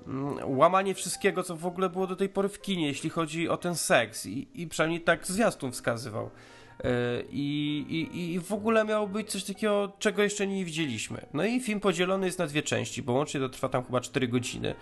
[0.07, 3.57] mm, łamanie wszystkiego, co w ogóle było do tej pory w kinie, jeśli chodzi o
[3.57, 4.27] ten seks.
[4.27, 6.31] I, i przynajmniej tak zwiastun wskazywał.
[6.81, 11.27] E, I, i, I w ogóle miało być coś takiego, czego jeszcze nie widzieliśmy.
[11.35, 14.29] No i film podzielony jest na dwie części, bo łącznie to trwa tam chyba 4
[14.29, 14.75] godziny.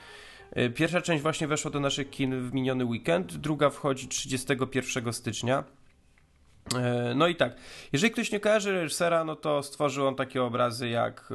[0.52, 5.64] E, pierwsza część właśnie weszła do naszych kin w miniony weekend, druga wchodzi 31 stycznia.
[6.76, 7.56] E, no i tak,
[7.92, 11.32] jeżeli ktoś nie kojarzy reżysera, no to stworzył on takie obrazy jak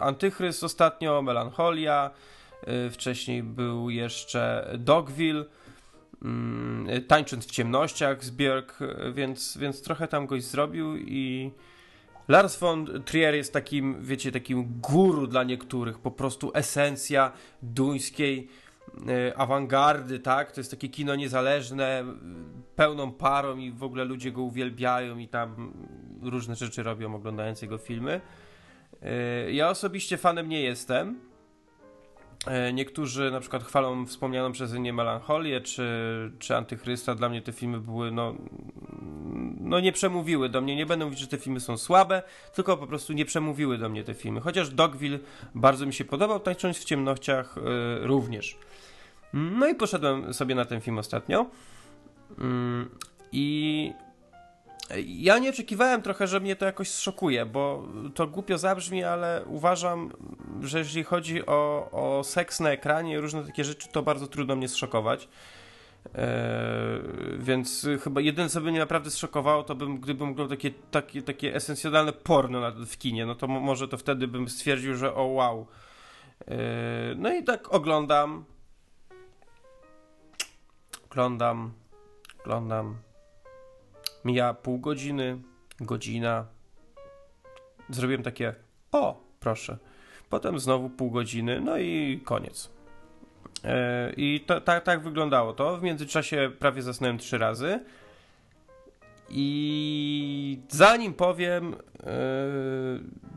[0.00, 2.10] Antychryst ostatnio, Melancholia,
[2.90, 5.44] wcześniej był jeszcze Dogville,
[7.08, 8.78] tańcząc w ciemnościach z Björk,
[9.14, 11.50] więc, więc trochę tam goś zrobił i
[12.28, 18.48] Lars von Trier jest takim, wiecie, takim guru dla niektórych, po prostu esencja duńskiej
[19.08, 20.52] e, awangardy, tak?
[20.52, 22.04] To jest takie kino niezależne,
[22.76, 25.72] pełną parą i w ogóle ludzie go uwielbiają i tam
[26.22, 28.20] różne rzeczy robią oglądając jego filmy.
[29.02, 31.20] E, ja osobiście fanem nie jestem,
[32.72, 35.88] niektórzy na przykład chwalą wspomnianą przeze mnie Melancholię czy,
[36.38, 37.14] czy Antychrysta.
[37.14, 38.34] Dla mnie te filmy były, no,
[39.60, 40.76] no nie przemówiły do mnie.
[40.76, 42.22] Nie będę mówić, że te filmy są słabe,
[42.54, 44.40] tylko po prostu nie przemówiły do mnie te filmy.
[44.40, 45.18] Chociaż Dogville
[45.54, 48.58] bardzo mi się podobał, tańcząc w ciemnościach yy, również.
[49.32, 51.46] No i poszedłem sobie na ten film ostatnio.
[52.38, 52.44] Yy,
[53.32, 53.92] I
[55.06, 60.12] ja nie oczekiwałem trochę, że mnie to jakoś zszokuje, bo to głupio zabrzmi, ale uważam,
[60.62, 64.56] że jeżeli chodzi o, o seks na ekranie i różne takie rzeczy, to bardzo trudno
[64.56, 65.28] mnie zszokować.
[66.14, 66.28] Eee,
[67.38, 71.54] więc chyba jedyne, co by mnie naprawdę zszokowało, to bym, gdybym oglądał takie, takie, takie
[71.54, 75.66] esencjonalne porno w kinie, no to może to wtedy bym stwierdził, że o wow.
[76.46, 76.56] Eee,
[77.16, 78.44] no i tak oglądam.
[81.10, 81.72] Oglądam.
[82.40, 83.07] Oglądam
[84.24, 85.38] Mija pół godziny,
[85.80, 86.46] godzina.
[87.90, 88.54] Zrobiłem takie,
[88.92, 89.78] o, proszę.
[90.30, 92.70] Potem znowu pół godziny, no i koniec.
[93.64, 95.76] E, I to, tak, tak wyglądało to.
[95.76, 97.80] W międzyczasie prawie zasnąłem trzy razy.
[99.30, 101.78] I zanim powiem, e,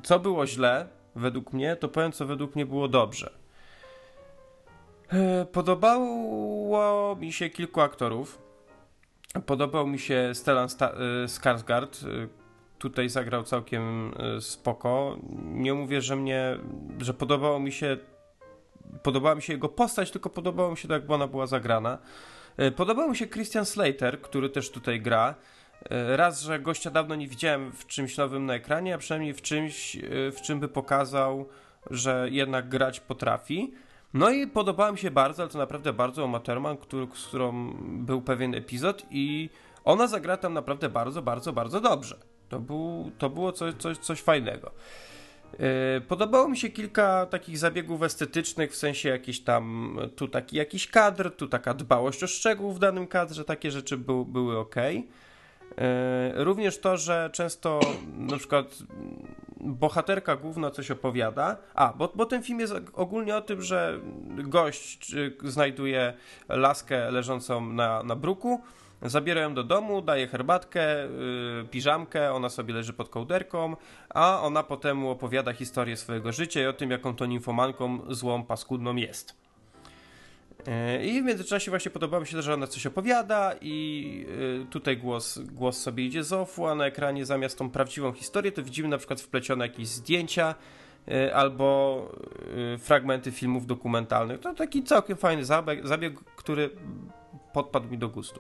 [0.04, 3.32] co było źle, według mnie, to powiem, co według mnie było dobrze.
[5.14, 8.51] E, podobało mi się kilku aktorów.
[9.46, 12.08] Podobał mi się Stellan Sta- y, Skarsgård.
[12.08, 12.30] Y,
[12.80, 15.18] tutaj zagrał całkiem y, spoko.
[15.44, 16.58] Nie mówię, że mnie,
[17.00, 17.98] że podobało mi się
[19.04, 21.98] podobała mi się jego postać, tylko podobało mi się tak, jak ona była zagrana.
[22.76, 25.36] Podobał mi się Christian Slater, który też tutaj gra.
[25.90, 29.98] Raz, że gościa dawno nie widziałem w czymś nowym na ekranie, a przynajmniej w czymś,
[30.32, 31.50] w czym by pokazał,
[31.90, 33.74] że jednak grać potrafi.
[34.14, 37.74] No i podobała mi się bardzo, ale to naprawdę bardzo Uma Thurman, który, z którą
[37.80, 39.50] był pewien epizod i
[39.84, 42.18] ona zagra tam naprawdę bardzo, bardzo, bardzo dobrze.
[42.50, 44.72] To, był, to było coś, coś, coś fajnego.
[45.52, 50.88] Yy, podobało mi się kilka takich zabiegów estetycznych, w sensie jakiś tam, tu taki jakiś
[50.88, 54.76] kadr, tu taka dbałość o szczegół w danym kadrze, takie rzeczy był, były ok.
[55.78, 57.80] E, również to, że często
[58.18, 58.78] na przykład
[59.64, 61.58] bohaterka główna coś opowiada.
[61.76, 64.00] A, bo, bo ten film jest ogólnie o tym, że
[64.38, 66.14] gość znajduje
[66.50, 68.62] laskę leżącą na, na bruku,
[69.02, 73.76] zabiera ją do domu, daje herbatkę, yy, piżamkę, ona sobie leży pod kołderką,
[74.10, 78.96] a ona potem opowiada historię swojego życia i o tym, jaką to nimfomanką złą, paskudną
[78.96, 79.41] jest.
[80.68, 84.26] E, I w międzyczasie właśnie podobało mi się, że ona coś opowiada i
[84.62, 88.52] e, tutaj głos, głos sobie idzie z ofu, a na ekranie zamiast tą prawdziwą historię
[88.52, 90.56] to widzimy na przykład wplecione jakieś zdjęcia
[91.08, 92.12] e, albo
[92.80, 94.40] fragmenty filmów dokumentalnych.
[94.40, 96.70] To taki całkiem fajny zabieg, zabieg który
[97.54, 98.40] podpadł mi do gustu.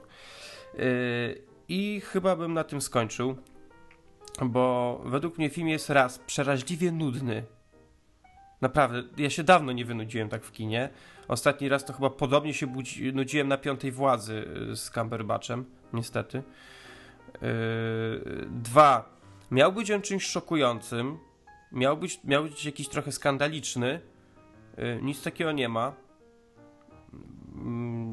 [1.67, 3.35] I chyba bym na tym skończył,
[4.41, 7.43] bo według mnie film jest raz przeraźliwie nudny.
[8.61, 10.89] Naprawdę, ja się dawno nie wynudziłem tak w kinie.
[11.27, 16.43] Ostatni raz to chyba podobnie się budzi, nudziłem na piątej władzy y, z Cumberbatchem, niestety.
[17.41, 19.17] Yy, dwa.
[19.51, 21.17] Miał być on czymś szokującym.
[21.71, 23.99] Miał być, miał być jakiś trochę skandaliczny.
[24.77, 25.93] Yy, nic takiego nie ma.
[27.13, 27.21] Yy,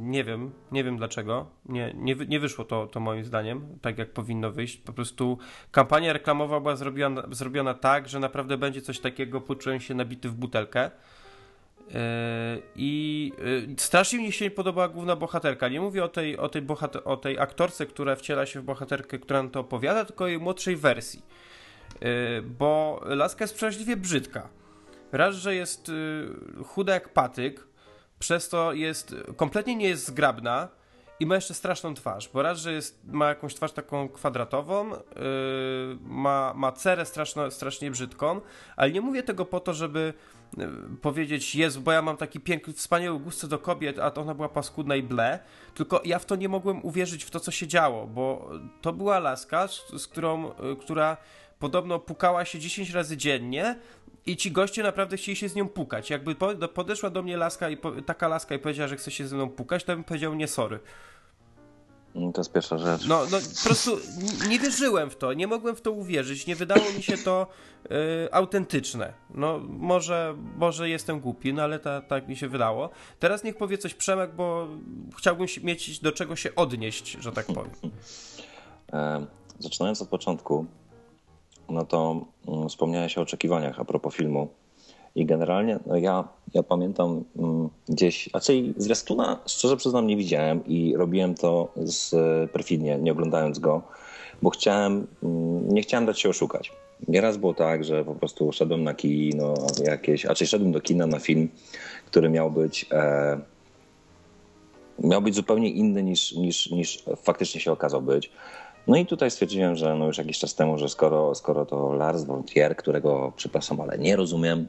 [0.09, 1.47] nie wiem, nie wiem dlaczego.
[1.67, 4.77] Nie, nie, nie wyszło to, to moim zdaniem, tak jak powinno wyjść.
[4.77, 5.39] Po prostu
[5.71, 10.35] kampania reklamowa była zrobiona, zrobiona tak, że naprawdę będzie coś takiego, poczułem się nabity w
[10.35, 10.91] butelkę.
[11.95, 13.33] E, I
[13.73, 15.69] e, strasznie mi się nie podobała główna bohaterka.
[15.69, 19.19] Nie mówię o tej, o tej, bohater, o tej aktorce, która wciela się w bohaterkę,
[19.19, 21.23] która nam to opowiada, tylko o jej młodszej wersji.
[22.01, 24.49] E, bo laska jest przeraźliwie brzydka.
[25.13, 25.91] Raz, że jest
[26.67, 27.68] chuda jak patyk,
[28.19, 30.69] przez to jest kompletnie nie jest zgrabna
[31.21, 34.97] i ma jeszcze straszną twarz, bo raz, że jest, ma jakąś twarz taką kwadratową, yy,
[36.01, 38.41] ma, ma cerę straszno, strasznie brzydką,
[38.77, 40.15] ale nie mówię tego po to, żeby
[40.57, 40.69] yy,
[41.03, 44.49] powiedzieć, jest, bo ja mam taki piękny, wspaniały gust do kobiet, a to ona była
[44.49, 45.39] paskudna i ble,
[45.75, 48.51] tylko ja w to nie mogłem uwierzyć w to, co się działo, bo
[48.81, 51.17] to była laska, z, z którą, yy, która
[51.59, 53.77] podobno pukała się 10 razy dziennie
[54.27, 56.11] i ci goście naprawdę chcieli się z nią pukać.
[56.11, 56.35] Jakby
[56.75, 59.51] podeszła do mnie laska i po, taka laska i powiedziała, że chce się ze mną
[59.51, 60.81] pukać, to bym powiedział nie sorry.
[62.15, 63.07] No, to jest pierwsza rzecz.
[63.07, 63.99] No, no po prostu
[64.49, 67.47] nie wierzyłem w to, nie mogłem w to uwierzyć, nie wydało mi się to
[67.85, 67.89] y,
[68.33, 69.13] autentyczne.
[69.35, 72.91] No może, może jestem głupi, no ale ta, tak mi się wydało.
[73.19, 74.69] Teraz niech powie coś Przemek, bo
[75.17, 77.71] chciałbym mieć do czego się odnieść, że tak powiem.
[78.93, 79.27] E,
[79.59, 80.67] zaczynając od początku,
[81.69, 84.49] no to mm, wspomniałeś o oczekiwaniach a propos filmu.
[85.15, 90.95] I generalnie no ja, ja pamiętam mm, gdzieś, raczej zwiastuna szczerze przyznam nie widziałem i
[90.97, 92.11] robiłem to z
[92.51, 93.83] perfidnie, nie oglądając go,
[94.43, 96.73] bo chciałem, mm, nie chciałem dać się oszukać.
[97.09, 99.55] Nieraz było tak, że po prostu szedłem na kino
[99.85, 101.49] jakieś, a czy szedłem do kina na film,
[102.07, 103.41] który miał być e,
[105.05, 108.31] miał być zupełnie inny niż, niż, niż faktycznie się okazał być.
[108.89, 112.25] No i tutaj stwierdziłem, że no już jakiś czas temu, że skoro, skoro to Lars
[112.25, 114.69] von Trier, którego przepraszam, ale nie rozumiem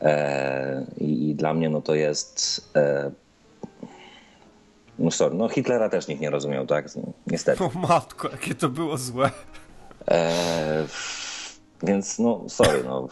[0.00, 3.10] e, i, i, dla mnie no to jest e,
[4.98, 6.88] no sorry, no Hitlera też nikt nie rozumiał, tak?
[7.26, 7.64] Niestety.
[7.64, 9.30] O matko, jakie to było złe.
[10.08, 10.86] E,
[11.82, 13.08] więc no sorry, no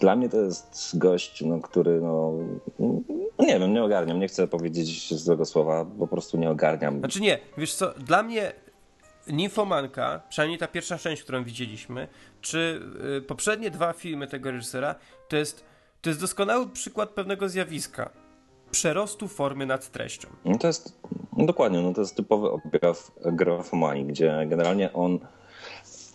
[0.00, 2.32] dla mnie to jest gość, no, który, no,
[3.38, 6.98] nie wiem, nie ogarniam, nie chcę powiedzieć złego słowa, po prostu nie ogarniam.
[6.98, 8.52] Znaczy nie, wiesz co, dla mnie
[9.32, 12.08] Ninfomanka, przynajmniej ta pierwsza część, którą widzieliśmy,
[12.40, 12.80] czy
[13.18, 14.94] y, poprzednie dwa filmy tego reżysera,
[15.28, 15.64] to jest,
[16.02, 18.10] to jest doskonały przykład pewnego zjawiska.
[18.70, 20.28] Przerostu formy nad treścią.
[20.44, 21.00] No to jest,
[21.36, 25.18] no dokładnie, no to jest typowy objaw grafomanii, gdzie generalnie on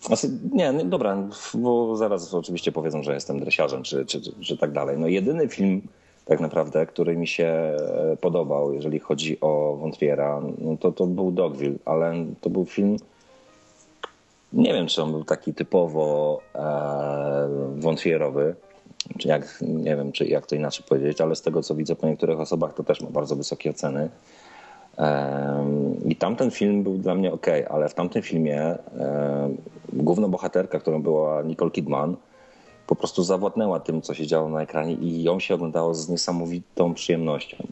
[0.05, 1.17] znaczy, nie, nie, dobra,
[1.53, 4.97] bo zaraz oczywiście powiedzą, że jestem dresiarzem, czy, czy, czy, czy tak dalej.
[4.97, 5.87] No jedyny film
[6.25, 11.31] tak naprawdę, który mi się e, podobał, jeżeli chodzi o Wątpiera, no to, to był
[11.31, 12.97] Dogville, ale to był film,
[14.53, 18.55] nie wiem, czy on był taki typowo e, wątpierowy,
[19.17, 22.07] czy jak, nie wiem, czy jak to inaczej powiedzieć, ale z tego, co widzę po
[22.07, 24.09] niektórych osobach, to też ma bardzo wysokie oceny.
[26.05, 28.77] I tamten film był dla mnie ok, ale w tamtym filmie
[29.93, 32.15] główna bohaterka, którą była Nicole Kidman,
[32.87, 36.93] po prostu zawładnęła tym, co się działo na ekranie i ją się oglądało z niesamowitą
[36.93, 37.67] przyjemnością.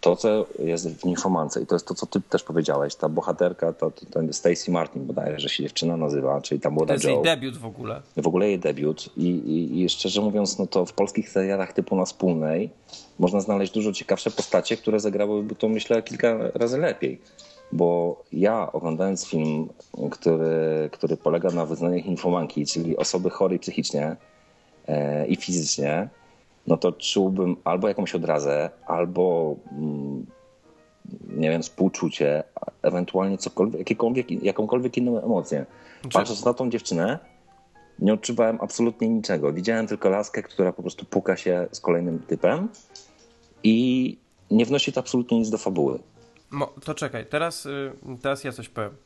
[0.00, 3.72] To, co jest w Ninfomance i to jest to, co ty też powiedziałeś, ta bohaterka,
[3.72, 7.04] to, to, to Stacy Martin bodajże, że się dziewczyna nazywa, czyli ta młoda To jest
[7.04, 7.10] Joe.
[7.10, 8.02] jej debiut w ogóle.
[8.16, 11.96] W ogóle jej debiut I, i, i szczerze mówiąc, no to w polskich serialach typu
[11.96, 12.70] na wspólnej
[13.18, 17.20] można znaleźć dużo ciekawsze postacie, które zagrałyby to myślę kilka razy lepiej
[17.72, 19.68] bo ja oglądając film,
[20.10, 24.16] który, który polega na wyznaniach infomanki, czyli osoby chorej psychicznie
[24.86, 26.08] e, i fizycznie,
[26.66, 30.26] no to czułbym albo jakąś odrazę, albo mm,
[31.28, 32.42] nie wiem, współczucie,
[32.82, 35.66] ewentualnie cokolwiek, jakiekolwiek, jakąkolwiek inną emocję.
[36.02, 36.08] Czy...
[36.08, 37.18] Patrząc na tą dziewczynę,
[37.98, 39.52] nie odczuwałem absolutnie niczego.
[39.52, 42.68] Widziałem tylko laskę, która po prostu puka się z kolejnym typem
[43.62, 44.16] i
[44.50, 45.98] nie wnosi to absolutnie nic do fabuły.
[46.50, 48.96] Mo, to czekaj, teraz, y, teraz ja coś powiem.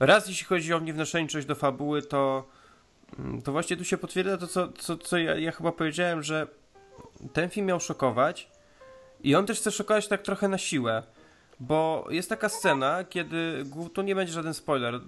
[0.00, 2.48] Raz jeśli chodzi o niewnoszenie do fabuły, to,
[3.18, 6.46] mm, to właśnie tu się potwierdza to, co, co, co ja, ja chyba powiedziałem, że
[7.32, 8.50] ten film miał szokować
[9.20, 11.02] i on też chce szokować tak trochę na siłę,
[11.60, 15.00] bo jest taka scena, kiedy, to nie będzie żaden spoiler,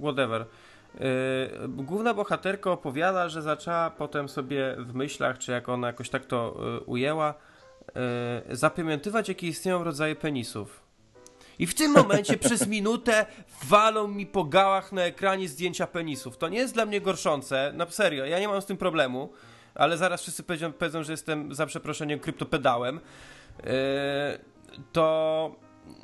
[0.00, 0.46] whatever,
[0.94, 6.24] Yy, główna bohaterka opowiada, że zaczęła potem sobie w myślach, czy jak ona jakoś tak
[6.24, 7.34] to yy, ujęła,
[8.50, 10.84] zapamiętywać, jakie istnieją rodzaje penisów.
[11.58, 13.26] I w tym momencie przez minutę
[13.64, 16.38] walą mi po gałach na ekranie zdjęcia penisów.
[16.38, 19.32] To nie jest dla mnie gorszące, na serio, ja nie mam z tym problemu,
[19.74, 23.00] ale zaraz wszyscy powiedzą, powiedzą że jestem za przeproszeniem kryptopedałem.
[23.64, 23.70] Yy,
[24.92, 25.56] to.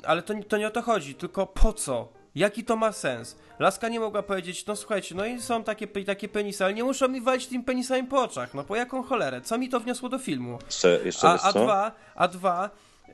[0.03, 2.20] Ale to, to nie o to chodzi, tylko po co?
[2.35, 3.37] Jaki to ma sens?
[3.59, 7.07] Laska nie mogła powiedzieć, no słuchajcie, no i są takie, takie penisy, ale nie muszą
[7.07, 8.53] mi walić tym penisami po oczach.
[8.53, 9.41] No po jaką cholerę?
[9.41, 10.59] Co mi to wniosło do filmu?
[10.65, 12.69] Jeszcze, jeszcze a, a dwa, a dwa,
[13.07, 13.13] yy,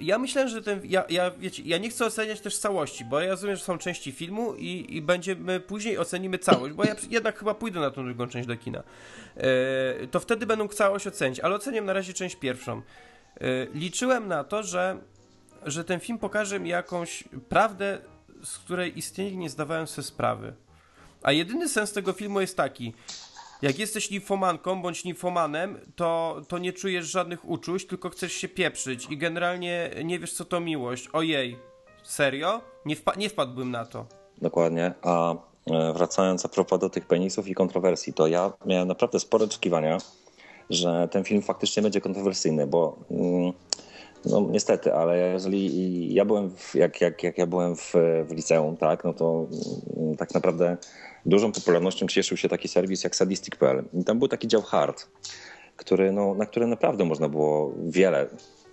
[0.00, 3.30] ja myślę, że ten, ja, ja, wiecie, ja nie chcę oceniać też całości, bo ja
[3.30, 7.54] rozumiem, że są części filmu i, i będziemy, później ocenimy całość, bo ja jednak chyba
[7.54, 8.82] pójdę na tą drugą część do kina.
[9.36, 12.82] Yy, to wtedy będą całość ocenić, ale oceniam na razie część pierwszą.
[13.40, 14.98] Yy, liczyłem na to, że,
[15.66, 17.98] że ten film pokaże mi jakąś prawdę
[18.46, 20.52] z której istnienie nie zdawałem sobie sprawy.
[21.22, 22.94] A jedyny sens tego filmu jest taki.
[23.62, 29.06] jak jesteś nimfomanką bądź nimfomanem, to, to nie czujesz żadnych uczuć, tylko chcesz się pieprzyć
[29.10, 31.08] i generalnie nie wiesz, co to miłość.
[31.12, 31.58] Ojej,
[32.02, 32.60] serio?
[32.84, 34.06] Nie, wpa nie wpadłbym na to.
[34.42, 34.94] Dokładnie.
[35.02, 35.34] A
[35.70, 39.98] e, wracając a propos do tych penisów i kontrowersji, to ja miałem naprawdę spore oczekiwania,
[40.70, 43.52] że ten film faktycznie będzie kontrowersyjny, bo mm,
[44.24, 47.94] no niestety, ale jeżeli ja byłem, w, jak, jak, jak ja byłem w,
[48.28, 49.46] w liceum, tak, no to
[49.96, 50.76] mm, tak naprawdę
[51.26, 53.84] dużą popularnością cieszył się taki serwis jak sadistic.pl.
[53.92, 55.06] I tam był taki dział hard,
[55.76, 58.26] który, no, na który naprawdę można było wiele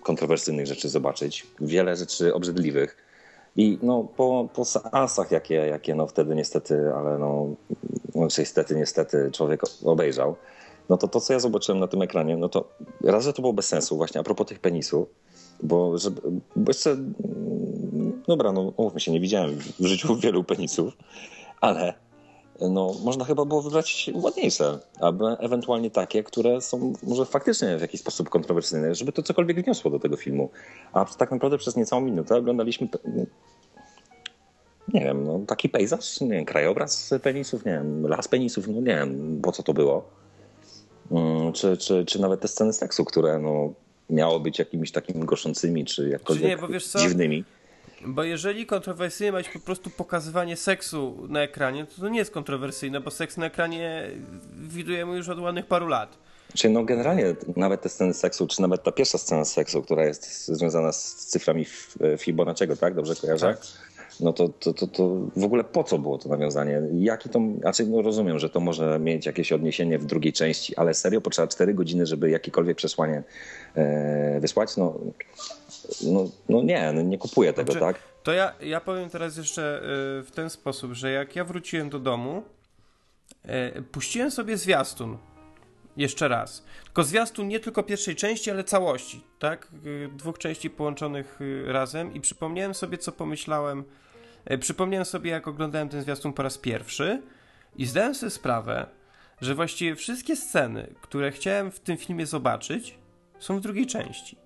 [0.04, 2.98] kontrowersyjnych rzeczy zobaczyć, wiele rzeczy obrzydliwych.
[3.56, 7.48] I no, po, po seansach, jakie, jakie no wtedy niestety, ale no,
[8.16, 10.36] no niestety, niestety człowiek obejrzał,
[10.90, 12.70] no to to, co ja zobaczyłem na tym ekranie, no to
[13.04, 15.08] raz, że to było bez sensu właśnie a propos tych penisów,
[15.64, 16.22] bo, żeby,
[16.56, 20.98] bo jeszcze, mm, dobra, no umówmy się, nie widziałem w życiu wielu penisów,
[21.62, 21.94] ale
[22.62, 28.02] no, można chyba było wybrać ładniejsze, albo ewentualnie takie, które są może faktycznie w jakiś
[28.02, 30.50] sposób kontrowersyjne, żeby to cokolwiek wniosło do tego filmu.
[30.94, 32.88] A tak naprawdę przez niecałą minutę oglądaliśmy
[34.94, 38.96] nie wiem, no, taki pejzaż, nie wiem, krajobraz penisów, nie wiem, las penisów, no nie
[38.96, 40.10] wiem, po co to było.
[41.12, 43.74] Mm, czy, czy, czy nawet te sceny seksu, które no,
[44.10, 47.44] miało być jakimiś takimi goszącymi, czy jakkolwiek nie, dziwnymi.
[48.06, 52.32] Bo jeżeli kontrowersyjne ma być po prostu pokazywanie seksu na ekranie, to to nie jest
[52.32, 54.10] kontrowersyjne, bo seks na ekranie
[54.54, 56.18] widujemy już od ładnych paru lat.
[56.54, 60.48] Czyli no generalnie nawet te sceny seksu, czy nawet ta pierwsza scena seksu, która jest
[60.48, 61.66] związana z cyframi
[62.18, 62.96] Fibonacciego, tak?
[62.96, 63.54] Dobrze kojarzę?
[63.54, 63.62] Tak.
[64.20, 66.82] No to, to, to, to w ogóle po co było to nawiązanie?
[66.94, 70.94] Jaki to, znaczy no rozumiem, że to może mieć jakieś odniesienie w drugiej części, ale
[70.94, 73.24] serio potrzeba 4 godziny, żeby jakiekolwiek przesłanie
[73.76, 74.78] e, wysłać?
[74.78, 75.00] No,
[76.04, 78.00] no, no nie, no nie kupuję tego, znaczy, tak?
[78.24, 79.82] To ja, ja powiem teraz jeszcze e,
[80.24, 82.44] w ten sposób, że jak ja wróciłem do domu,
[83.44, 85.18] e, puściłem sobie zwiastun.
[85.98, 86.66] Jeszcze raz.
[86.84, 89.68] Tylko zwiastun nie tylko pierwszej części, ale całości, tak?
[90.06, 93.84] E, dwóch części połączonych razem i przypomniałem sobie, co pomyślałem.
[94.60, 97.22] Przypomniałem sobie, jak oglądałem ten zwiastun po raz pierwszy
[97.76, 98.86] i zdałem sobie sprawę,
[99.42, 102.98] że właściwie wszystkie sceny, które chciałem w tym filmie zobaczyć,
[103.40, 104.38] są w drugiej części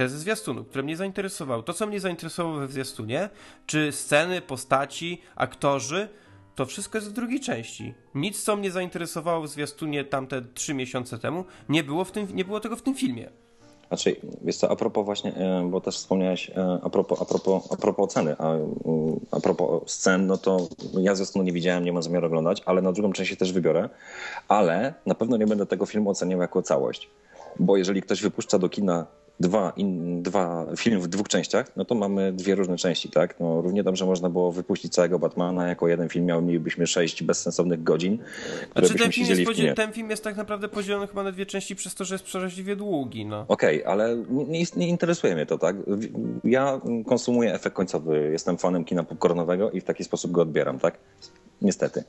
[0.00, 1.62] te ze zwiastunu, które mnie zainteresowały.
[1.62, 3.28] To, co mnie zainteresowało we zwiastunie,
[3.66, 6.08] czy sceny, postaci, aktorzy,
[6.60, 7.94] to wszystko jest w drugiej części.
[8.14, 12.44] Nic, co mnie zainteresowało w zwiastunie tamte trzy miesiące temu, nie było, w tym, nie
[12.44, 13.30] było tego w tym filmie.
[13.88, 17.72] Znaczy, wiesz co, a propos właśnie, e, bo też wspomniałeś e, a propos, a propos,
[17.72, 18.54] a propos oceny, a,
[19.30, 20.68] a propos scen, no to
[21.00, 23.88] ja zresztą nie widziałem, nie mam zamiaru oglądać, ale na drugą część się też wybiorę,
[24.48, 27.10] ale na pewno nie będę tego filmu oceniał jako całość.
[27.58, 29.06] Bo jeżeli ktoś wypuszcza do kina
[29.40, 33.40] dwa, in, dwa filmy w dwóch częściach, no to mamy dwie różne części, tak?
[33.40, 37.82] No, równie dobrze można było wypuścić całego Batmana jako jeden film, miał, mielibyśmy sześć bezsensownych
[37.82, 38.18] godzin,
[38.70, 41.76] które znaczy, ten, film jest ten film jest tak naprawdę podzielony chyba na dwie części
[41.76, 43.44] przez to, że jest przeraźliwie długi, no.
[43.48, 45.76] Okej, okay, ale nie, nie interesuje mnie to, tak?
[46.44, 50.98] Ja konsumuję efekt końcowy, jestem fanem kina popcornowego i w taki sposób go odbieram, tak?
[51.62, 52.04] Niestety.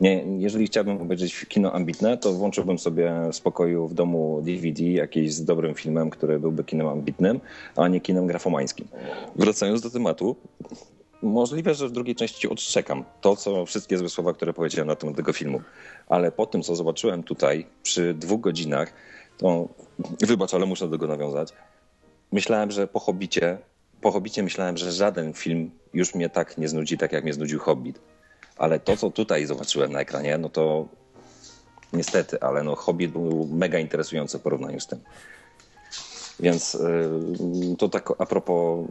[0.00, 5.32] Nie, jeżeli chciałbym obejrzeć kino ambitne, to włączyłbym sobie w spokoju w domu DVD jakieś
[5.32, 7.40] z dobrym filmem, który byłby kinem ambitnym,
[7.76, 8.88] a nie kinem grafomańskim.
[9.36, 10.36] Wracając do tematu,
[11.22, 15.16] możliwe, że w drugiej części odczekam to, co wszystkie złe słowa, które powiedziałem na temat
[15.16, 15.60] tego filmu.
[16.08, 18.92] Ale po tym, co zobaczyłem tutaj przy dwóch godzinach,
[19.38, 19.68] to
[20.20, 21.52] wybacz, ale muszę do tego nawiązać.
[22.32, 23.58] Myślałem, że po Hobbicie,
[24.00, 27.58] po Hobbicie myślałem, że żaden film już mnie tak nie znudzi, tak jak mnie znudził
[27.58, 28.00] Hobbit
[28.58, 30.88] ale to, co tutaj zobaczyłem na ekranie, no to
[31.92, 35.00] niestety, ale no Hobbit był mega interesujący w porównaniu z tym.
[36.40, 37.10] Więc y,
[37.78, 38.88] to tak a propos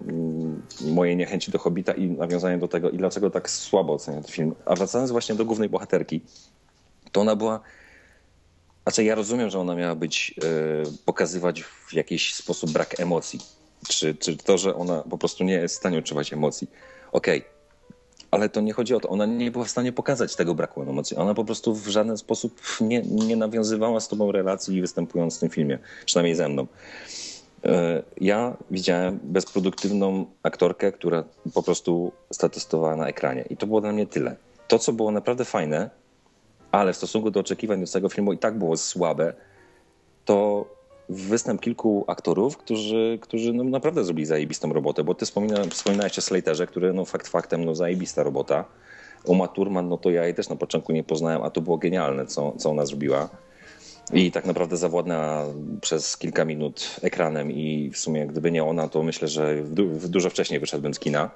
[0.82, 4.32] y, mojej niechęci do Hobbita i nawiązania do tego, i dlaczego tak słabo oceniam ten
[4.32, 4.56] film.
[4.66, 6.22] A wracając właśnie do głównej bohaterki,
[7.12, 7.60] to ona była.
[8.84, 13.40] Znaczy, ja rozumiem, że ona miała być, y, pokazywać w jakiś sposób brak emocji.
[13.88, 16.68] Czy, czy to, że ona po prostu nie jest w stanie odczuwać emocji.
[17.12, 17.57] Okej, okay
[18.38, 19.10] ale to nie chodzi o to.
[19.10, 21.18] Ona nie była w stanie pokazać tego braku emocji.
[21.18, 25.50] Ona po prostu w żaden sposób nie, nie nawiązywała z tobą relacji występując w tym
[25.50, 26.68] filmie, przynajmniej ze mną.
[27.66, 31.24] E, ja widziałem bezproduktywną aktorkę, która
[31.54, 33.46] po prostu statystowała na ekranie.
[33.50, 34.36] I to było dla mnie tyle.
[34.68, 35.90] To, co było naprawdę fajne,
[36.72, 39.34] ale w stosunku do oczekiwań do tego filmu i tak było słabe,
[40.26, 40.66] to
[41.10, 46.22] występ kilku aktorów, którzy, którzy no naprawdę zrobili zajebistą robotę, bo ty wspomina, wspominałeś o
[46.22, 48.66] Slaterze, który no fakt faktem no zajebista robota.
[49.26, 52.26] Uma Thurman, no to ja jej też na początku nie poznałem, a to było genialne,
[52.26, 53.30] co, co ona zrobiła.
[54.14, 55.46] I tak naprawdę zawładnęła
[55.82, 59.64] przez kilka minut ekranem i w sumie gdyby nie ona, to myślę, że
[60.08, 61.32] dużo wcześniej wyszedłbym z kina.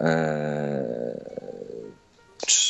[0.00, 0.06] Eee,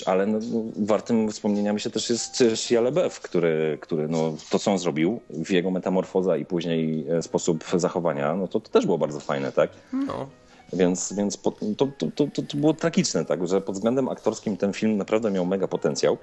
[0.06, 0.38] ale no,
[0.76, 2.80] wartym wspomnienia myślę też jest Shia
[3.22, 8.34] który, który no, to, co on zrobił, w jego metamorfoza i później e, sposób zachowania,
[8.34, 9.70] no to, to też było bardzo fajne, tak?
[9.92, 10.28] No.
[10.72, 14.96] Więc, więc to, to, to, to, było tragiczne, tak, że pod względem aktorskim ten film
[14.96, 16.18] naprawdę miał mega potencjał.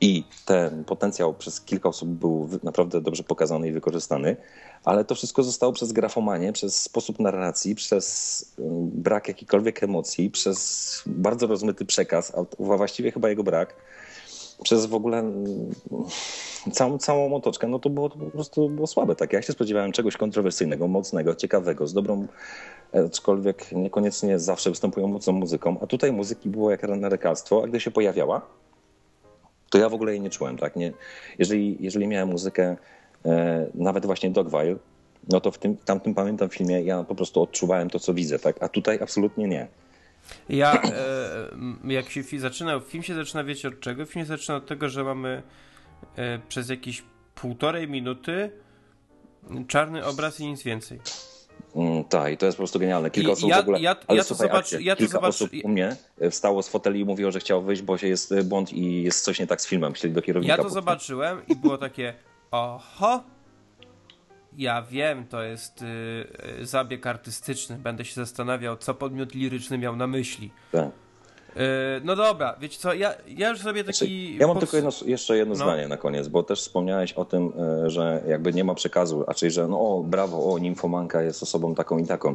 [0.00, 4.36] I ten potencjał przez kilka osób był naprawdę dobrze pokazany i wykorzystany,
[4.84, 11.02] ale to wszystko zostało przez grafomanię, przez sposób narracji, przez y, brak jakichkolwiek emocji, przez
[11.06, 13.76] bardzo rozmyty przekaz, a właściwie chyba jego brak,
[14.62, 15.70] przez w ogóle mm,
[16.72, 19.16] całą, całą otoczkę, no to było to po prostu było słabe.
[19.16, 22.26] Tak, ja się spodziewałem czegoś kontrowersyjnego, mocnego, ciekawego, z dobrą,
[23.06, 27.90] aczkolwiek niekoniecznie zawsze występującą muzyką, a tutaj muzyki było jak na lekarstwo, a gdy się
[27.90, 28.65] pojawiała,
[29.70, 30.58] to ja w ogóle jej nie czułem.
[30.58, 30.76] Tak?
[30.76, 30.92] Nie,
[31.38, 32.76] jeżeli, jeżeli miałem muzykę,
[33.24, 34.76] e, nawet właśnie Dogville,
[35.28, 38.62] no to w tym tamtym pamiętam filmie ja po prostu odczuwałem to, co widzę, tak?
[38.62, 39.66] a tutaj absolutnie nie.
[40.48, 44.06] Ja, e, jak się zaczyna, film się zaczyna, wiecie od czego?
[44.06, 45.42] Film się zaczyna od tego, że mamy
[46.16, 47.02] e, przez jakieś
[47.34, 48.50] półtorej minuty
[49.68, 51.00] czarny obraz i nic więcej.
[51.76, 53.10] Mm, tak, i to jest po prostu genialne.
[53.10, 53.80] Kilka I osób ja, w ogóle.
[53.80, 55.28] Ja, ale ja słuchaj, zobacz, ja kilka zobacz...
[55.28, 55.96] osób u mnie
[56.30, 59.24] wstało z foteli i mówiło, że chciało wyjść, bo się jest e, błąd i jest
[59.24, 59.92] coś nie tak z filmem.
[59.92, 60.56] Chcieli do kierownika.
[60.56, 62.14] Ja to zobaczyłem i było takie,
[62.50, 63.24] oho,
[64.56, 67.76] ja wiem, to jest y, zabieg artystyczny.
[67.76, 70.50] Będę się zastanawiał, co podmiot liryczny miał na myśli.
[70.72, 70.90] Tak.
[71.56, 73.96] E, no dobra, wiecie co, ja, ja już sobie taki...
[73.96, 75.64] Znaczy, ja mam tylko jedno, jeszcze jedno no.
[75.64, 77.52] zdanie na koniec, bo też wspomniałeś o tym,
[77.84, 81.74] e, że jakby nie ma przekazu, raczej, że no o, brawo, o, nimfomanka jest osobą
[81.74, 82.34] taką i taką,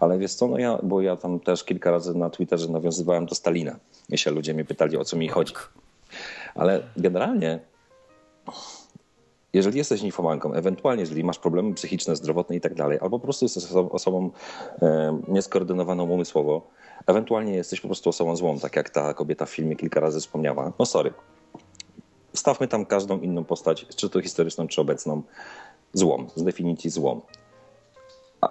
[0.00, 3.34] ale wiesz co, no ja, bo ja tam też kilka razy na Twitterze nawiązywałem do
[3.34, 3.76] Stalina,
[4.08, 5.54] jeśli ludzie mnie pytali, o co mi chodzi.
[6.54, 7.60] Ale generalnie
[9.52, 13.44] jeżeli jesteś nimfomanką, ewentualnie jeżeli masz problemy psychiczne, zdrowotne i tak dalej, albo po prostu
[13.44, 14.30] jesteś osobą
[14.82, 16.66] e, nieskoordynowaną umysłowo,
[17.06, 20.72] Ewentualnie jesteś po prostu osobą złą, tak jak ta kobieta w filmie kilka razy wspomniała.
[20.78, 21.12] No sorry.
[22.34, 25.22] Stawmy tam każdą inną postać, czy to historyczną, czy obecną,
[25.92, 27.20] złą, z definicji złą.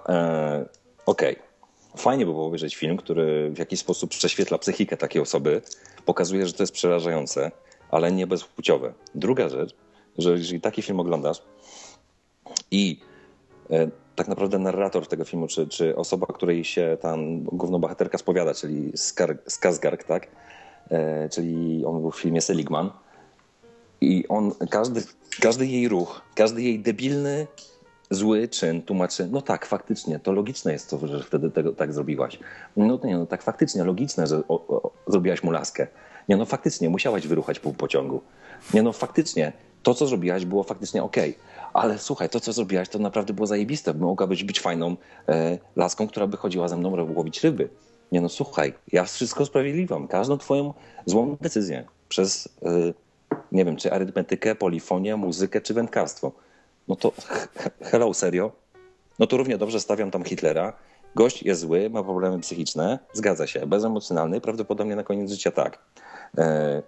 [0.08, 0.64] E,
[1.06, 1.36] Okej.
[1.36, 1.52] Okay.
[1.96, 5.62] Fajnie by było obejrzeć film, który w jakiś sposób prześwietla psychikę takiej osoby,
[6.04, 7.50] pokazuje, że to jest przerażające,
[7.90, 8.92] ale nie bezpłciowe.
[9.14, 9.74] Druga rzecz,
[10.18, 11.42] że jeżeli taki film oglądasz
[12.70, 13.00] i
[13.70, 18.54] e, tak naprawdę narrator tego filmu, czy, czy osoba, której się tam główna bohaterka spowiada,
[18.54, 18.92] czyli
[19.46, 20.26] Skarsgård, tak?
[20.90, 22.90] E, czyli on był w filmie Seligman.
[24.00, 25.02] I on, każdy,
[25.40, 27.46] każdy jej ruch, każdy jej debilny,
[28.10, 32.38] zły czyn tłumaczy, no tak, faktycznie, to logiczne jest to, że wtedy tego tak zrobiłaś.
[32.76, 35.86] No nie, no tak faktycznie, logiczne, że o, o, zrobiłaś mu laskę.
[36.28, 38.22] Nie no faktycznie, musiałaś wyruchać pół pociągu.
[38.74, 39.52] Nie no faktycznie,
[39.82, 41.02] to co zrobiłaś było faktycznie.
[41.02, 41.34] Okay
[41.72, 43.94] ale słuchaj, to co zrobiłaś to naprawdę było zajebiste.
[43.94, 44.96] Mogłabyś być fajną
[45.28, 47.68] e, laską, która by chodziła ze mną łowić ryby.
[48.12, 50.08] Nie no słuchaj, ja wszystko usprawiedliwiam.
[50.08, 50.74] Każdą twoją
[51.06, 52.68] złą decyzję przez, e,
[53.52, 56.32] nie wiem, czy arytmetykę, polifonię, muzykę, czy wędkarstwo.
[56.88, 57.12] No to
[57.90, 58.52] hello, serio?
[59.18, 60.72] No to równie dobrze stawiam tam Hitlera.
[61.14, 65.78] Gość jest zły, ma problemy psychiczne, zgadza się, bezemocjonalny, prawdopodobnie na koniec życia tak.
[66.38, 66.82] E,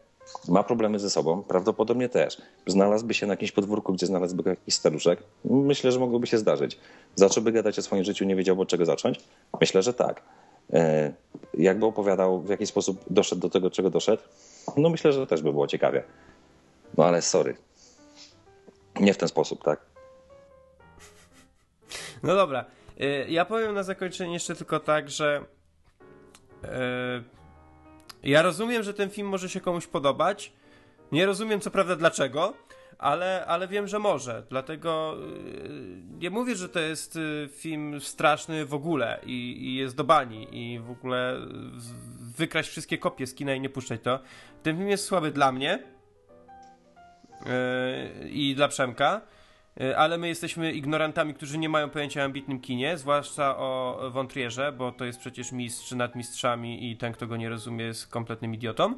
[0.48, 2.42] ma problemy ze sobą, prawdopodobnie też.
[2.66, 5.22] Znalazłby się na jakimś podwórku, gdzie znalazłby jakiś staruszek.
[5.44, 6.78] Myślę, że mogłoby się zdarzyć.
[7.14, 9.20] Zacząłby gadać o swoim życiu, nie wiedział od czego zacząć?
[9.60, 10.22] Myślę, że tak.
[10.72, 11.12] E,
[11.54, 14.22] jakby opowiadał, w jaki sposób doszedł do tego, czego doszedł?
[14.76, 16.04] No myślę, że też by było ciekawie.
[16.96, 17.56] No ale sorry.
[19.00, 19.80] Nie w ten sposób, tak?
[22.22, 22.64] No dobra.
[23.00, 25.44] E, ja powiem na zakończenie jeszcze tylko tak, że
[26.64, 27.22] e,
[28.24, 30.52] ja rozumiem, że ten film może się komuś podobać.
[31.12, 32.54] Nie rozumiem co prawda dlaczego,
[32.98, 34.42] ale, ale wiem, że może.
[34.50, 39.96] Dlatego yy, nie mówię, że to jest yy, film straszny w ogóle i, i jest
[39.96, 41.36] do bani i w ogóle
[42.36, 44.20] wykraść wszystkie kopie z kina i nie puszczać to.
[44.62, 45.82] Ten film jest słaby dla mnie
[48.20, 49.20] yy, i dla Przemka.
[49.80, 54.72] E, ale my jesteśmy ignorantami, którzy nie mają pojęcia o ambitnym kinie, zwłaszcza o Wątrierze,
[54.72, 58.54] bo to jest przecież mistrz nad mistrzami i ten, kto go nie rozumie, jest kompletnym
[58.54, 58.94] idiotą.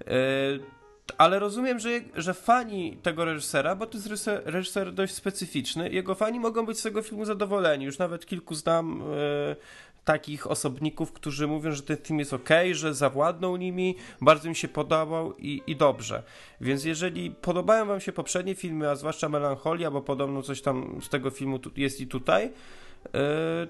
[0.00, 0.80] E,
[1.18, 6.14] ale rozumiem, że, że fani tego reżysera, bo to jest reżyser, reżyser dość specyficzny, jego
[6.14, 7.84] fani mogą być z tego filmu zadowoleni.
[7.84, 9.56] Już nawet kilku znam e,
[10.04, 14.68] takich osobników, którzy mówią, że ten film jest ok, że zawładnął nimi, bardzo mi się
[14.68, 16.22] podobał i, i dobrze.
[16.60, 21.08] Więc jeżeli podobają wam się poprzednie filmy, a zwłaszcza Melancholia, bo podobno coś tam z
[21.08, 22.44] tego filmu jest i tutaj,
[23.04, 23.10] yy,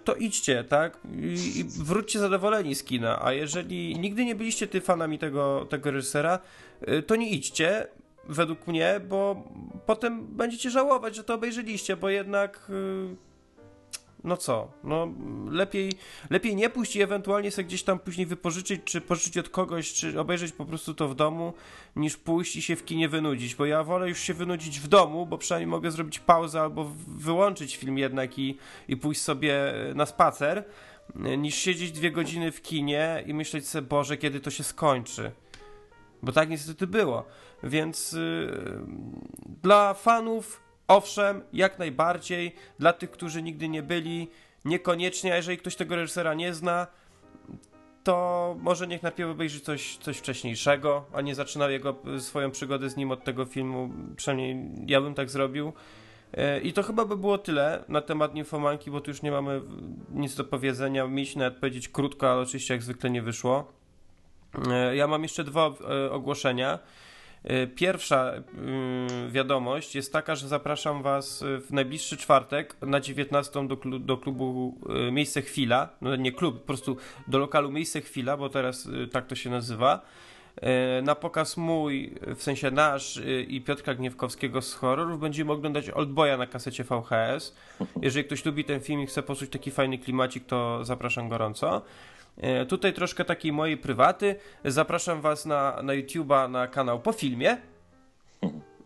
[0.04, 0.98] to idźcie, tak?
[1.12, 3.24] I, I, wróćcie zadowoleni z kina.
[3.24, 6.38] A jeżeli nigdy nie byliście ty fanami tego, tego reżysera,
[6.86, 7.86] yy, to nie idźcie,
[8.28, 9.42] według mnie, bo
[9.86, 12.66] potem będziecie żałować, że to obejrzeliście, bo jednak...
[12.68, 13.29] Yy,
[14.24, 15.08] no co, no
[15.50, 15.92] lepiej,
[16.30, 20.20] lepiej nie pójść i ewentualnie sobie gdzieś tam później wypożyczyć, czy pożyczyć od kogoś, czy
[20.20, 21.52] obejrzeć po prostu to w domu,
[21.96, 25.26] niż pójść i się w kinie wynudzić, bo ja wolę już się wynudzić w domu,
[25.26, 28.58] bo przynajmniej mogę zrobić pauzę albo wyłączyć film jednak i,
[28.88, 30.64] i pójść sobie na spacer,
[31.38, 35.32] niż siedzieć dwie godziny w kinie i myśleć sobie, Boże, kiedy to się skończy.
[36.22, 37.26] Bo tak niestety było.
[37.62, 38.86] Więc yy,
[39.62, 42.54] dla fanów, owszem, jak najbardziej.
[42.78, 44.28] Dla tych, którzy nigdy nie byli,
[44.64, 45.32] niekoniecznie.
[45.32, 46.86] A jeżeli ktoś tego reżysera nie zna,
[48.04, 52.96] to może niech najpierw obejrzy coś, coś wcześniejszego, a nie zaczynał jego, swoją przygodę z
[52.96, 53.90] nim od tego filmu.
[54.16, 55.72] Przynajmniej ja bym tak zrobił.
[56.62, 59.62] I to chyba by było tyle na temat Ninfomanki, bo tu już nie mamy
[60.10, 61.06] nic do powiedzenia.
[61.06, 63.72] Mieliśmy nawet powiedzieć krótko, ale oczywiście jak zwykle nie wyszło.
[64.94, 65.70] Ja mam jeszcze dwa
[66.10, 66.78] ogłoszenia.
[67.74, 68.32] Pierwsza
[69.28, 74.78] wiadomość jest taka, że zapraszam Was w najbliższy czwartek na 19 do, klu do klubu
[75.12, 75.88] Miejsce Chwila.
[76.00, 76.96] No nie klub, po prostu
[77.28, 80.02] do lokalu Miejsce Chwila, bo teraz tak to się nazywa.
[81.02, 86.46] Na pokaz mój, w sensie nasz i Piotra Gniewkowskiego z horrorów będziemy oglądać Oldboya na
[86.46, 87.54] kasecie VHS.
[88.02, 91.82] Jeżeli ktoś lubi ten film i chce poczuć taki fajny klimacik, to zapraszam gorąco.
[92.68, 94.36] Tutaj troszkę takiej mojej prywaty.
[94.64, 97.56] Zapraszam Was na, na YouTube'a na kanał po filmie.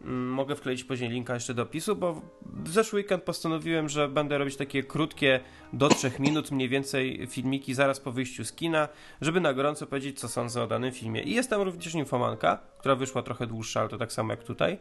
[0.07, 4.57] Mogę wkleić później linka jeszcze do opisu, bo w zeszły weekend postanowiłem, że będę robić
[4.57, 5.41] takie krótkie,
[5.73, 8.89] do 3 minut mniej więcej filmiki zaraz po wyjściu z kina,
[9.21, 11.23] żeby na gorąco powiedzieć, co sądzę o danym filmie.
[11.23, 14.79] I jest tam również infomanka, która wyszła trochę dłuższa, ale to tak samo jak tutaj.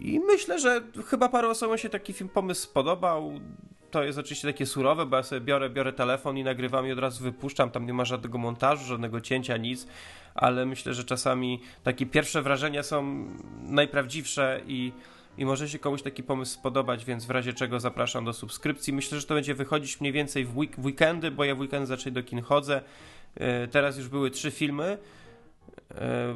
[0.00, 3.32] I myślę, że chyba paru osobom się taki film pomysł spodobał
[3.92, 6.98] to jest oczywiście takie surowe, bo ja sobie biorę, biorę telefon i nagrywam i od
[6.98, 9.86] razu wypuszczam, tam nie ma żadnego montażu, żadnego cięcia, nic,
[10.34, 13.26] ale myślę, że czasami takie pierwsze wrażenia są
[13.62, 14.92] najprawdziwsze i,
[15.38, 18.92] i może się komuś taki pomysł spodobać, więc w razie czego zapraszam do subskrypcji.
[18.92, 22.12] Myślę, że to będzie wychodzić mniej więcej w, week weekendy, bo ja w weekend zaczęli
[22.12, 22.80] do kin chodzę.
[23.70, 24.98] Teraz już były trzy filmy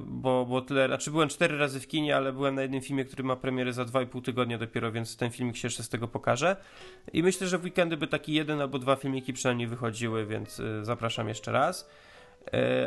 [0.06, 3.24] bo, bo tyle, znaczy byłem cztery razy w kinie, ale byłem na jednym filmie, który
[3.24, 6.56] ma premierę za 2,5 tygodnia dopiero, więc ten filmik się jeszcze z tego pokaże.
[7.12, 11.28] I myślę, że w weekendy by taki jeden albo dwa filmiki przynajmniej wychodziły, więc zapraszam
[11.28, 11.90] jeszcze raz.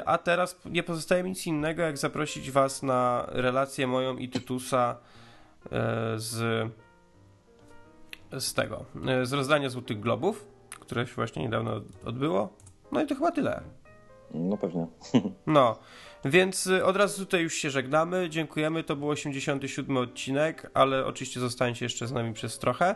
[0.06, 4.98] A teraz nie pozostaje mi nic innego, jak zaprosić Was na relację moją i Tytusa
[6.16, 6.68] z,
[8.32, 8.86] z tego,
[9.24, 12.54] z rozdania Złotych Globów, które się właśnie niedawno odbyło.
[12.92, 13.62] No i to chyba tyle.
[14.34, 14.88] No pewnie.
[15.48, 15.80] No.
[16.26, 18.30] Więc od razu tutaj już się żegnamy.
[18.30, 18.84] Dziękujemy.
[18.84, 22.96] To był 87 odcinek, ale oczywiście zostańcie jeszcze z nami przez trochę.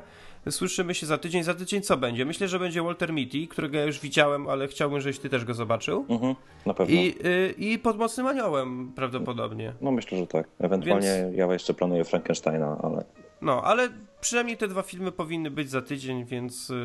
[0.50, 1.44] Słyszymy się za tydzień.
[1.44, 2.26] Za tydzień co będzie?
[2.26, 5.54] Myślę, że będzie Walter Mitty, którego ja już widziałem, ale chciałbym, żebyś ty też go
[5.54, 6.06] zobaczył.
[6.10, 6.96] Mhm, na pewno.
[6.96, 9.74] I, y, I pod Mocnym Aniołem prawdopodobnie.
[9.82, 10.48] No myślę, że tak.
[10.60, 11.38] Ewentualnie Więc...
[11.38, 13.04] ja jeszcze planuję Frankensteina, ale...
[13.42, 13.90] No, ale
[14.22, 16.76] przynajmniej te dwa filmy powinny być za tydzień, więc yy,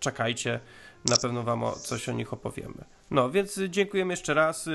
[0.00, 0.60] czekajcie.
[1.10, 2.84] Na pewno wam o, coś o nich opowiemy.
[3.10, 4.68] No, więc dziękujemy jeszcze raz.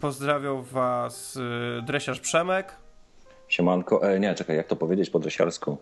[0.00, 1.38] Pozdrawiał was
[1.82, 2.76] dresiarz Przemek.
[3.48, 4.10] Siemanko.
[4.10, 5.78] E, nie, czekaj, jak to powiedzieć po dresiarsku?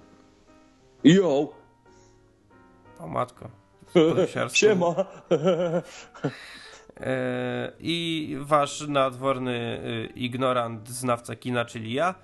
[1.05, 1.53] Yo!
[2.99, 3.49] O matko.
[4.53, 4.95] Siema!
[7.81, 9.81] I wasz nadworny
[10.15, 12.15] ignorant, znawca kina, czyli ja.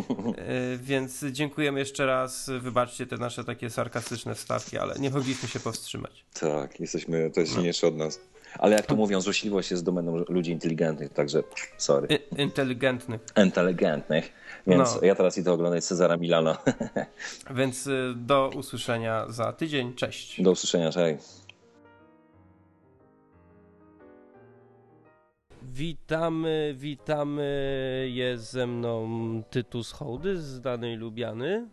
[0.78, 2.50] Więc dziękujemy jeszcze raz.
[2.60, 6.24] Wybaczcie te nasze takie sarkastyczne wstawki, ale nie mogliśmy się powstrzymać.
[6.40, 8.20] Tak, jesteśmy, to jest silniejsze od nas.
[8.58, 11.42] Ale jak to mówią, złośliwość jest domeną ludzi inteligentnych, także
[11.78, 12.08] sorry.
[12.10, 13.20] I, inteligentnych.
[13.44, 14.32] Inteligentnych.
[14.66, 15.06] Więc no.
[15.06, 16.58] ja teraz idę oglądać Cezara Milana.
[17.56, 19.94] Więc do usłyszenia za tydzień.
[19.94, 20.42] Cześć.
[20.42, 21.24] Do usłyszenia, cześć.
[25.62, 28.08] Witamy, witamy.
[28.12, 29.08] Jest ze mną
[29.50, 31.68] Tytus Hołdy, zdany Lubiany.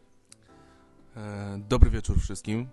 [1.17, 2.67] E, dobry wieczór wszystkim.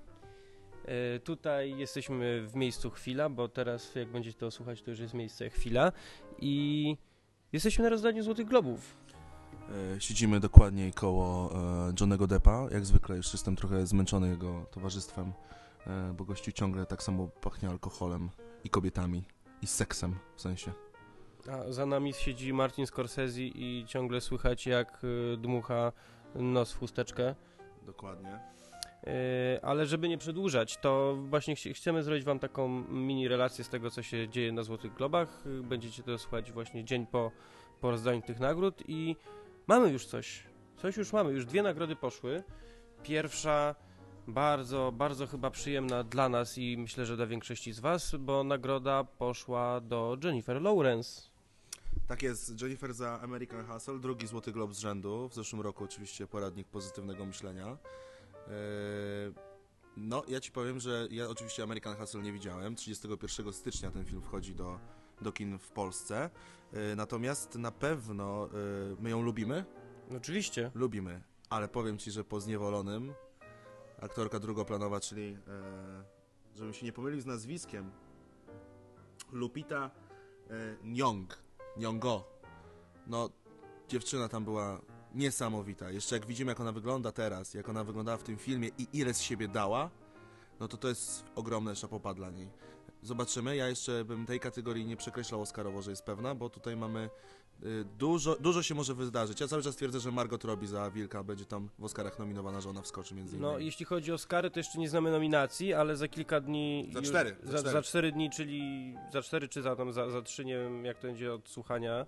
[0.90, 5.14] E, tutaj jesteśmy w miejscu chwila, bo teraz jak będziecie to słuchać, to już jest
[5.14, 5.92] miejsce chwila
[6.38, 6.96] i
[7.52, 8.96] jesteśmy na rozdaniu Złotych Globów.
[9.96, 12.68] E, siedzimy dokładniej koło e, Johnego Deppa.
[12.70, 15.32] Jak zwykle już jestem trochę zmęczony jego towarzystwem,
[16.14, 18.30] bo gościu ciągle tak samo pachnie alkoholem
[18.64, 19.24] i kobietami
[19.62, 20.72] i seksem w sensie.
[21.50, 25.02] A za nami siedzi Martin Scorsese i ciągle słychać jak
[25.38, 25.92] dmucha
[26.34, 27.34] nos w chusteczkę.
[27.86, 28.59] Dokładnie.
[29.06, 33.68] E, ale żeby nie przedłużać, to właśnie ch chcemy zrobić Wam taką mini relację z
[33.68, 35.42] tego, co się dzieje na Złotych Globach.
[35.62, 37.30] Będziecie to słuchać właśnie dzień po,
[37.80, 39.16] po rozdaniu tych nagród i
[39.66, 40.42] mamy już coś.
[40.76, 42.42] Coś już mamy, już dwie nagrody poszły.
[43.02, 43.74] Pierwsza
[44.28, 49.04] bardzo, bardzo chyba przyjemna dla nas i myślę, że dla większości z Was, bo nagroda
[49.04, 51.30] poszła do Jennifer Lawrence.
[52.06, 56.26] Tak jest, Jennifer za American Hustle, drugi Złoty Glob z rzędu, w zeszłym roku oczywiście
[56.26, 57.76] poradnik pozytywnego myślenia.
[58.50, 59.50] E,
[59.96, 62.76] No, ja ci powiem, że ja oczywiście American Hustle nie widziałem.
[62.76, 64.78] 31 stycznia ten film wchodzi do,
[65.20, 66.30] do kin w Polsce.
[66.92, 68.50] Y, Natomiast na pewno y,
[69.00, 69.64] my ją lubimy.
[70.16, 70.70] Oczywiście.
[70.74, 73.12] Lubimy, ale powiem ci, że po zniewolonym
[74.00, 75.38] aktorka drugoplanowa, czyli
[76.54, 77.90] żebym się nie pomylił z nazwiskiem,
[79.32, 79.90] Lupita
[80.82, 81.42] Nyong,
[81.76, 82.22] Nyong'o.
[83.06, 83.30] No,
[83.88, 84.80] dziewczyna tam była
[85.14, 85.90] niesamowita.
[85.90, 89.14] Jeszcze jak widzimy, jak ona wygląda teraz, jak ona wyglądała w tym filmie i ile
[89.14, 89.90] z siebie dała,
[90.60, 92.48] no to to jest ogromne szapopa dla niej.
[93.02, 93.56] Zobaczymy.
[93.56, 97.10] Ja jeszcze bym tej kategorii nie przekreślał Oscarowo, że jest pewna, bo tutaj mamy
[97.62, 99.40] y, dużo, dużo się może wydarzyć.
[99.40, 102.70] Ja cały czas twierdzę, że Margot Robbie za Wilka będzie tam w Oscarach nominowana, że
[102.70, 103.52] ona wskoczy między innymi.
[103.52, 106.90] No, jeśli chodzi o Oscary, to jeszcze nie znamy nominacji, ale za kilka dni...
[106.94, 107.72] Za cztery, za Za, cztery.
[107.72, 110.98] za cztery dni, czyli za cztery czy za, tam, za, za trzy, nie wiem jak
[110.98, 112.06] to będzie od słuchania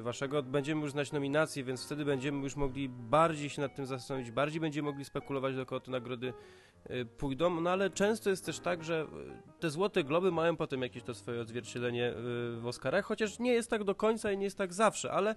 [0.00, 4.30] waszego, będziemy już znać nominacje, więc wtedy będziemy już mogli bardziej się nad tym zastanowić,
[4.30, 6.32] bardziej będziemy mogli spekulować, do kogo te nagrody
[6.84, 10.82] e, pójdą, no ale często jest też tak, że e, te Złote Globy mają potem
[10.82, 12.14] jakieś to swoje odzwierciedlenie e,
[12.60, 15.34] w Oscarach, chociaż nie jest tak do końca i nie jest tak zawsze, ale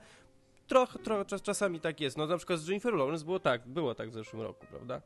[0.68, 2.18] trochę, trochę czas, czasami tak jest.
[2.18, 5.02] No na przykład z Jennifer Lawrence było tak, było tak w zeszłym roku, prawda?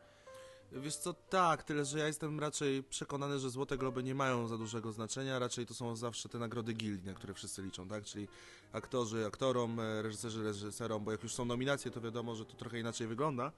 [0.71, 4.57] Wiesz co, tak, tyle, że ja jestem raczej przekonany, że Złote Globy nie mają za
[4.57, 8.03] dużego znaczenia, raczej to są zawsze te nagrody gildii, na które wszyscy liczą, tak?
[8.03, 8.27] Czyli
[8.71, 12.79] aktorzy aktorom, e, reżyserzy reżyserom, bo jak już są nominacje, to wiadomo, że to trochę
[12.79, 13.51] inaczej wygląda.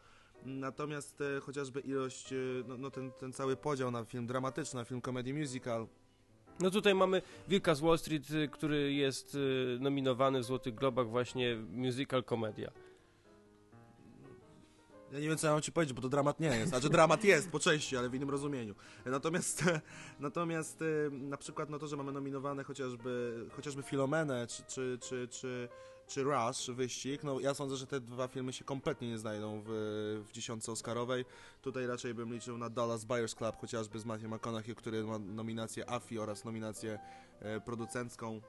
[0.46, 2.36] Natomiast e, chociażby ilość, e,
[2.68, 5.88] no, no ten, ten cały podział na film dramatyczny, na film comedy musical,
[6.60, 11.56] No tutaj mamy Wilka z Wall Street, który jest y, nominowany w Złotych Globach właśnie
[11.72, 12.72] musical komedia.
[15.12, 16.70] Ja nie wiem, co ja mam ci powiedzieć, bo to dramat nie jest.
[16.70, 18.76] Znaczy, dramat jest po części, ale w innym rozumieniu.
[19.06, 19.64] Natomiast,
[20.20, 25.70] natomiast na przykład no to, że mamy nominowane chociażby, chociażby Filomenę czy, czy, czy, czy,
[26.08, 29.70] czy Rush, Wyścig, no ja sądzę, że te dwa filmy się kompletnie nie znajdą w,
[30.28, 31.26] w dziesiątce Oscarowej.
[31.62, 35.90] Tutaj raczej bym liczył na Dallas Buyers Club, chociażby z Matthew McConaughey, który ma nominację
[35.90, 37.00] AFI oraz nominację
[37.40, 38.42] e, producencką.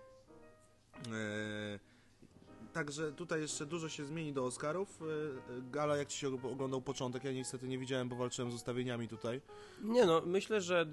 [1.12, 1.89] E,
[2.73, 5.03] Także tutaj jeszcze dużo się zmieni do Oscarów.
[5.03, 7.25] E, Gala, jak ci się oglądał początek?
[7.25, 9.41] Ja niestety nie widziałem, bo walczyłem z ustawieniami tutaj.
[9.83, 10.87] Nie no, myślę, że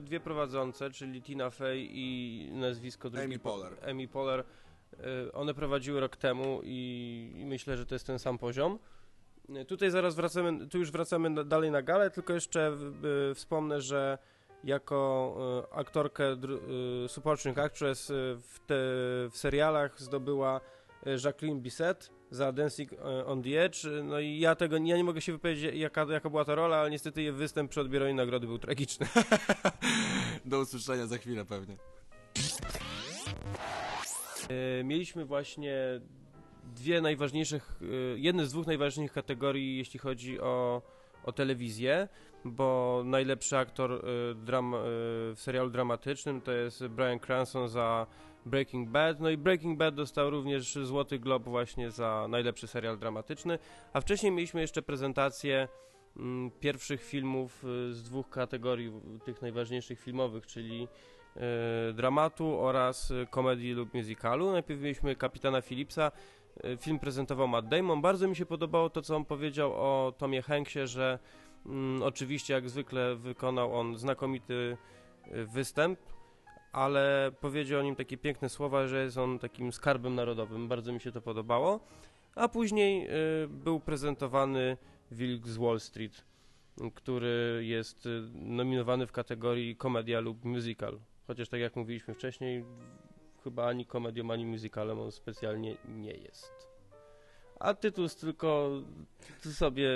[0.00, 3.24] dwie prowadzące, czyli Tina Fey i nazwisko drugie...
[3.24, 3.90] Amy Poehler.
[3.90, 4.44] Amy Poehler,
[5.26, 8.78] y, one prowadziły rok temu i, i myślę, że to jest ten sam poziom.
[9.68, 12.76] Tutaj zaraz wracamy, tu już wracamy dalej na galę, tylko jeszcze
[13.34, 14.18] wspomnę, że
[14.64, 16.36] jako aktorkę
[17.08, 18.74] supporting actress w, te,
[19.30, 20.60] w serialach zdobyła
[21.24, 22.90] Jacqueline Bisset za Dancing
[23.26, 23.78] on the Edge.
[24.04, 26.90] No i ja tego ja nie mogę się wypowiedzieć, jaka, jaka była to rola, ale
[26.90, 29.06] niestety jej występ przy odbieraniu nagrody był tragiczny.
[30.44, 31.76] Do usłyszenia za chwilę pewnie.
[34.48, 36.00] E, Mieliśmy właśnie
[36.76, 40.82] dwie najważniejszych, e, jedne z dwóch najważniejszych kategorii, jeśli chodzi o,
[41.24, 42.08] o telewizję,
[42.44, 48.06] bo najlepszy aktor e, dram, w serialu dramatycznym to jest Brian Cranston za
[48.46, 53.58] Breaking Bad, no i Breaking Bad dostał również Złoty Glob właśnie za najlepszy serial dramatyczny,
[53.92, 55.68] a wcześniej mieliśmy jeszcze prezentację
[56.16, 58.92] mm, pierwszych filmów e, z dwóch kategorii,
[59.24, 60.88] tych najważniejszych filmowych, czyli
[61.36, 64.52] e, dramatu oraz e, komedii lub musicalu.
[64.52, 66.12] Najpierw mieliśmy Kapitana Phillipsa.
[66.64, 68.00] E, Film prezentował Matt Damon.
[68.00, 71.18] Bardzo mi się podobało to, co on powiedział o Tomie Hanksie, że
[71.66, 74.76] mm, oczywiście jak zwykle wykonał on znakomity
[75.54, 75.98] występ,
[76.72, 80.68] ale powiedział o nim takie piękne słowa, że jest on takim skarbem narodowym.
[80.68, 81.80] Bardzo mi się to podobało.
[82.34, 83.10] A później e,
[83.48, 84.76] był prezentowany
[85.10, 86.24] Wilk z Wall Street,
[86.94, 90.98] który jest e, nominowany w kategorii komedia lub musical.
[91.26, 92.64] Chociaż tak jak mówiliśmy wcześniej,
[93.44, 96.67] chyba ani komedią, ani musicalem on specjalnie nie jest.
[97.60, 98.70] A tytuł tylko
[99.52, 99.88] sobie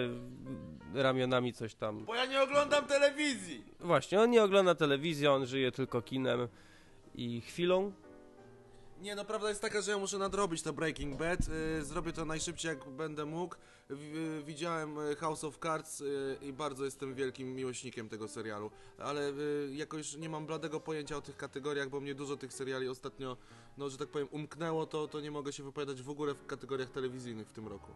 [0.95, 2.05] ramionami coś tam.
[2.05, 3.65] Bo ja nie oglądam telewizji!
[3.81, 6.49] Właśnie, on nie ogląda telewizji, on żyje tylko kinem
[7.15, 7.93] i chwilą.
[9.03, 11.41] Nie, no prawda jest taka, że ja muszę nadrobić to Breaking Bad.
[11.81, 13.55] y, Zrobię to najszybciej jak będę mógł.
[13.91, 16.03] Y, Widziałem y, House of Cards
[16.43, 18.71] i bardzo jestem wielkim miłośnikiem tego serialu.
[18.99, 19.33] Ale
[19.73, 23.37] jakoś nie mam bladego pojęcia o tych kategoriach, bo mnie dużo tych seriali ostatnio,
[23.79, 26.91] no że tak powiem, umknęło, to, to nie mogę się wypowiadać w ogóle w kategoriach
[26.91, 27.93] telewizyjnych w tym roku.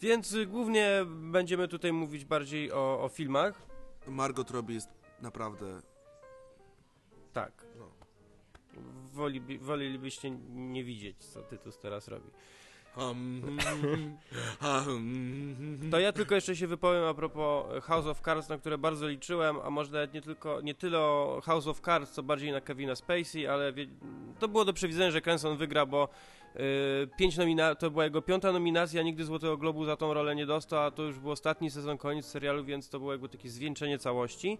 [0.00, 3.62] Więc głównie będziemy tutaj mówić bardziej o, o filmach.
[4.06, 4.88] Margot Robbie jest
[5.20, 5.80] naprawdę...
[7.32, 7.65] Tak.
[9.16, 12.30] Woli, wolelibyście nie widzieć, co Tytus teraz robi.
[15.90, 19.56] To ja tylko jeszcze się wypowiem a propos House of Cards, na które bardzo liczyłem,
[19.64, 22.94] a może nawet nie tylko, nie tyle o House of Cards, co bardziej na Kevina
[22.96, 23.72] Spacey, ale
[24.38, 26.08] to było do przewidzenia, że Cranston wygra, bo
[26.54, 26.60] yy,
[27.18, 30.82] pięć nomina- to była jego piąta nominacja, nigdy Złotego Globu za tą rolę nie dostał,
[30.82, 34.58] a to już był ostatni sezon, koniec serialu, więc to było jakby takie zwieńczenie całości.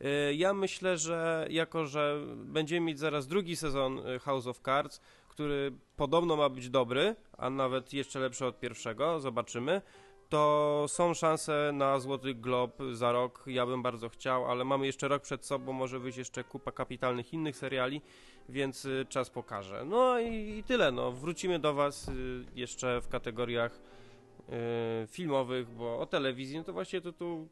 [0.00, 5.00] Yy, ja myślę, że jako, że będziemy mieć zaraz drugi sezon y, House of Cards,
[5.28, 9.82] który podobno ma być dobry, a nawet jeszcze lepszy od pierwszego, zobaczymy,
[10.28, 13.44] to są szanse na Złoty Glob za rok.
[13.46, 17.32] Ja bym bardzo chciał, ale mamy jeszcze rok przed sobą, może wyjść jeszcze kupa kapitalnych
[17.32, 18.02] innych seriali,
[18.48, 19.84] więc y, czas pokaże.
[19.84, 21.12] No i, tyle, no.
[21.12, 22.10] Wrócimy do Was
[22.54, 23.80] jeszcze w kategoriach
[25.06, 27.48] filmowych, bo o telewizji, no to właśnie to tu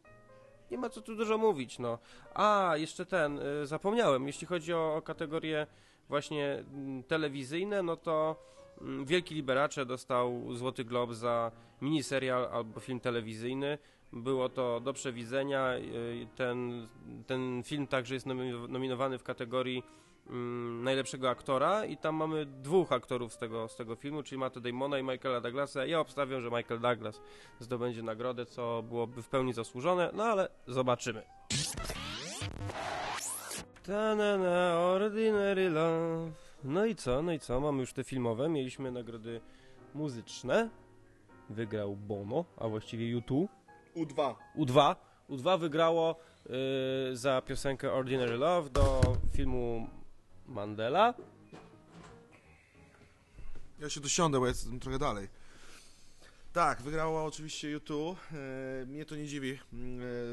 [0.70, 1.98] nie ma co tu dużo mówić, no.
[2.34, 5.66] A, jeszcze ten, y, zapomniałem, jeśli chodzi o, o kategorie
[6.08, 8.36] właśnie mm, telewizyjne, no to
[8.80, 11.52] mm, Wielki Liberacze dostał Złoty Glob za
[11.82, 13.78] miniserial albo film telewizyjny.
[14.12, 15.74] Było to do przewidzenia.
[15.76, 16.88] y, Ten,
[17.26, 19.82] ten film także jest nomi- nominowany w kategorii
[20.30, 24.60] mm, najlepszego aktora i tam mamy dwóch aktorów z tego, z tego filmu, czyli Matta
[24.60, 25.86] Damona i Michaela Douglasa.
[25.86, 27.20] Ja obstawiam, że Michael Douglas
[27.60, 31.22] zdobędzie nagrodę, co byłoby w pełni zasłużone, no ale zobaczymy.
[33.82, 36.32] Ta-na-na, ordinary love.
[36.64, 39.40] No i co, no i co, mamy już te filmowe, mieliśmy nagrody
[39.94, 40.70] muzyczne.
[41.50, 43.46] Wygrał Bono, a właściwie U2.
[43.96, 44.34] U2.
[44.56, 44.96] U2.
[45.30, 46.16] U2 wygrało
[47.10, 49.00] y, za piosenkę Ordinary Love do
[49.32, 49.88] filmu
[50.48, 51.14] Mandela.
[53.80, 55.28] Ja się dosiądę, bo jestem trochę dalej.
[56.52, 58.18] Tak, wygrała oczywiście YouTube.
[58.82, 59.50] E, mnie to nie dziwi.
[59.52, 59.58] E,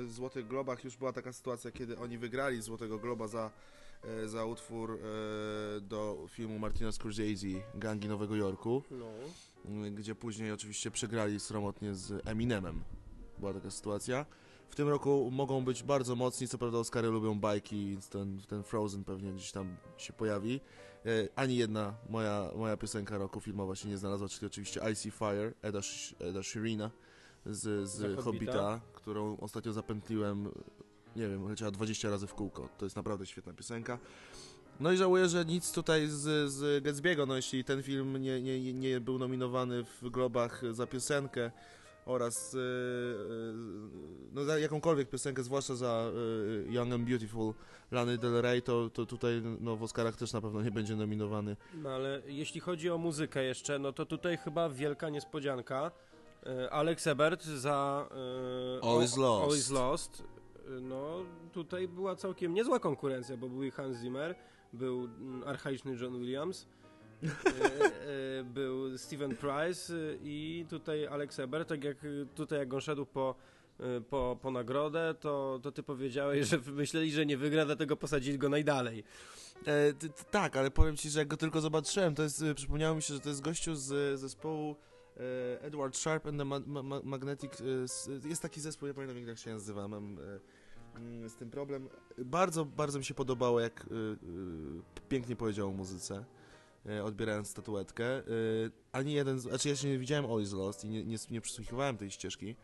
[0.04, 3.52] W Złotych Globach już była taka sytuacja, kiedy oni wygrali Złotego Globa za,
[4.04, 9.06] e, za utwór e, do filmu Martina Scorsese Gangi Nowego Jorku, No.
[9.92, 12.84] gdzie później oczywiście przegrali sromotnie z Eminemem.
[13.40, 14.26] Była taka sytuacja.
[14.70, 18.64] W tym roku mogą być bardzo mocni, co prawda Oscary lubią bajki, więc ten, ten
[18.64, 20.62] Frozen pewnie gdzieś tam się pojawi.
[21.06, 25.12] E, ani jedna moja, moja piosenka roku filmowa się nie znalazła, czyli oczywiście I See
[25.12, 25.80] Fire Eda,
[26.20, 26.92] Eda Shirina
[27.46, 28.22] z, z Hobbita.
[28.22, 30.50] Hobbita, którą ostatnio zapętliłem,
[31.16, 32.70] nie wiem, leciała 20 razy w kółko.
[32.78, 34.00] To jest naprawdę świetna piosenka.
[34.80, 38.74] No i żałuję, że nic tutaj z, z Gatsby'ego, no jeśli ten film nie, nie,
[38.74, 41.52] nie był nominowany w Globach za piosenkę
[42.06, 42.62] oraz e, e,
[44.34, 46.12] no, za jakąkolwiek piosenkę, zwłaszcza za
[46.68, 47.54] e, Young and Beautiful
[47.92, 51.56] Lany Del Rey, to, to tutaj no, w Oscarach też na pewno nie będzie nominowany.
[51.74, 55.92] No ale jeśli chodzi o muzykę jeszcze, no to tutaj chyba wielka niespodzianka.
[56.72, 58.08] Alex Ebert za
[58.82, 59.72] e, All is Lost.
[59.72, 60.24] Lost.
[60.82, 64.36] No tutaj była całkiem niezła konkurencja, bo był i Hans Zimmer,
[64.74, 66.68] był mm, archaiczny John Williams,
[68.44, 73.06] był Steven Price e, i tutaj Alex Ebert, tak jak e, tutaj jak on szedł
[73.06, 73.36] po
[73.80, 78.38] e, po, po nagrodę, to, to ty powiedziałeś, że myśleli, że nie wygra, dlatego posadzili
[78.38, 79.04] go najdalej.
[79.66, 82.56] E, t, t, tak, ale powiem ci, że jak go tylko zobaczyłem, to jest, e,
[82.56, 84.76] przypomniało mi się, że to jest gościu z e, zespołu
[85.18, 87.62] e, Edward Sharp and the ma ma ma Magnetic.
[87.62, 90.40] E, jest taki zespół, nie pamiętam jak się nazywa, mam e,
[91.00, 91.90] mm, z tym problem.
[92.18, 96.26] Bardzo, bardzo mi się podobało, jak e, e, pięknie powiedział o muzyce.
[96.90, 98.06] E, Odbierając statuetkę.
[98.06, 98.24] E,
[98.92, 101.98] Ani jeden, znaczy ja się nie widziałem All is Lost i nie, nie, nie przysłuchiwałem
[101.98, 102.56] tej ścieżki.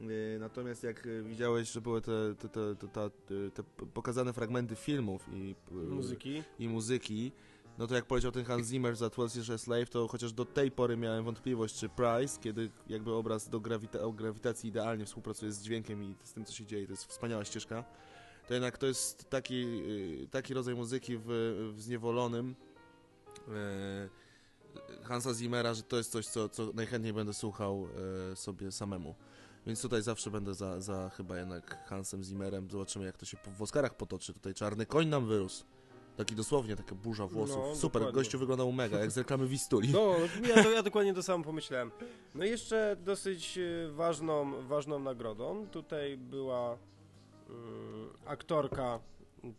[0.00, 3.10] E, Natomiast jak widziałeś, że były te, te, te, te,
[3.50, 3.62] te,
[3.94, 6.42] pokazane fragmenty filmów i Muzyki.
[6.58, 7.32] i muzyki,
[7.78, 10.44] no to jak powiedział ten Hans Zimmer za 12 Years a Slave, to chociaż do
[10.44, 15.52] tej pory miałem wątpliwość, czy Price, kiedy jakby obraz do grawita o grawitacji idealnie współpracuje
[15.52, 17.84] z dźwiękiem i z tym, co się dzieje, to jest wspaniała ścieżka,
[18.48, 19.82] to jednak to jest taki,
[20.30, 21.24] taki rodzaj muzyki w,
[21.74, 22.54] w Zniewolonym
[25.02, 27.88] Hansa Zimmera, że to jest coś, co, co najchętniej będę słuchał
[28.32, 29.14] e, sobie samemu.
[29.66, 32.70] Więc tutaj zawsze będę za, za chyba jednak Hansem Zimmerem.
[32.70, 34.34] Zobaczymy, jak to się po- w Oscarach potoczy.
[34.34, 35.64] Tutaj czarny koń nam wyrósł.
[36.16, 37.56] Taki dosłownie, taka burza włosów.
[37.56, 38.20] No, Super, dokładnie.
[38.20, 39.88] gościu wyglądał mega, jak z reklamy Wistuli.
[39.92, 40.14] No,
[40.56, 41.90] ja, to, ja dokładnie to samo pomyślałem.
[42.34, 45.66] No i jeszcze dosyć e, ważną, ważną nagrodą.
[45.70, 46.78] Tutaj była
[47.48, 49.00] mm, aktorka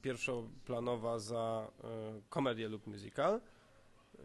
[0.02, 1.88] pierwszoplanowa za e,
[2.30, 3.42] komedię lub musical.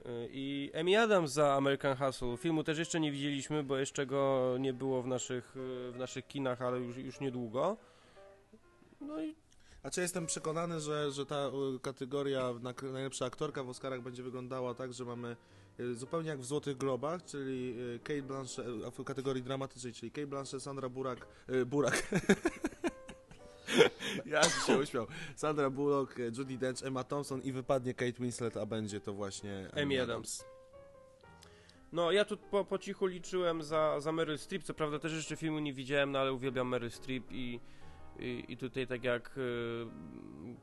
[0.05, 2.37] E, I Amy Adams za American Hustle.
[2.37, 6.27] Filmu też jeszcze nie widzieliśmy, bo jeszcze go nie było w naszych, e, w naszych
[6.27, 7.77] kinach, ale już, już niedługo.
[9.01, 9.35] No i
[9.83, 14.23] A czy jestem przekonany, że, że ta y, kategoria na, najlepsza aktorka w Oscarach będzie
[14.23, 15.37] wyglądała tak, że mamy
[15.81, 20.13] y, zupełnie jak w Złotych Globach, czyli y, Kate Blanchett, y, w kategorii dramatycznej, czyli
[20.13, 22.03] Kate Blanchett, Sandra Burak, y, Burak.
[24.27, 25.07] ja się uśmiał.
[25.37, 30.03] Sandra Bullock, Judy Dench, Emma Thompson i wypadnie Kate Winslet, a będzie to właśnie Amy
[30.03, 30.45] Adams.
[31.93, 35.37] No, ja tu po, po cichu liczyłem za, za Meryl Streep, co prawda też jeszcze
[35.37, 37.61] filmu nie widziałem, no ale uwielbiam Meryl Streep i,
[38.19, 39.87] i, i tutaj tak jak y,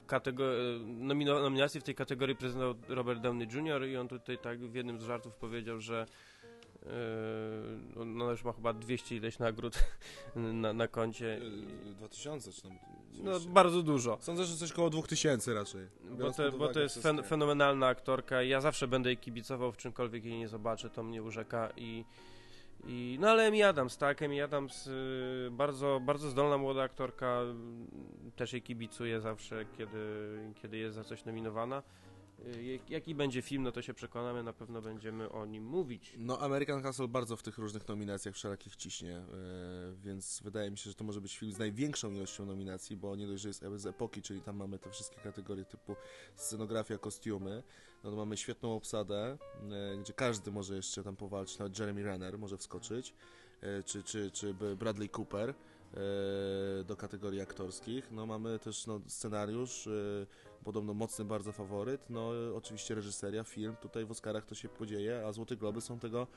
[0.08, 3.88] kategor- nomino- nominację w tej kategorii prezentował Robert Downey Jr.
[3.88, 6.06] i on tutaj tak w jednym z żartów powiedział, że
[6.88, 9.80] y, no już ma chyba 200 ileś nagród
[10.36, 11.40] na, na koncie.
[11.86, 12.72] Yy, 2000 czy tam...
[13.24, 14.18] No, bardzo dużo.
[14.22, 15.88] Sądzę, że coś koło 2000 raczej.
[16.04, 18.44] Bo bo to jest fen, fenomenalna aktorka.
[18.44, 22.06] Ja zawsze będę jej kibicował w czymkolwiek jej nie zobaczę, to mnie urzeka i,
[22.86, 27.42] i no ale Amy Adams, tak, Amy Adams, y, bardzo, bardzo zdolna młoda aktorka,
[28.36, 30.00] też jej kibicuję zawsze, kiedy,
[30.62, 31.84] kiedy jest za coś nominowana.
[32.46, 36.14] Y, jak- jaki będzie film, no to się przekonamy, na pewno będziemy o nim mówić.
[36.18, 39.26] No, American Hustle bardzo w tych różnych nominacjach wszelakich ciśnie, e,
[40.04, 43.28] więc wydaje mi się, że to może być film z największą ilością nominacji, bo nie
[43.28, 45.96] dość, że jest z epoki, czyli tam mamy te wszystkie kategorie typu
[46.36, 47.64] scenografia, kostiumy,
[48.04, 49.38] no to mamy świetną obsadę,
[49.72, 53.14] e, gdzie każdy może jeszcze tam powalczyć, nawet Jeremy Renner może wskoczyć,
[53.62, 55.54] e, czy, czy, czy Bradley Cooper
[56.86, 58.12] do kategorii aktorskich.
[58.12, 59.90] No mamy też no, scenariusz,
[60.68, 65.32] podobno mocny bardzo faworyt, no oczywiście reżyseria, film, tutaj w Oscarach to się podzieje, a
[65.32, 66.28] Złote Globy są tego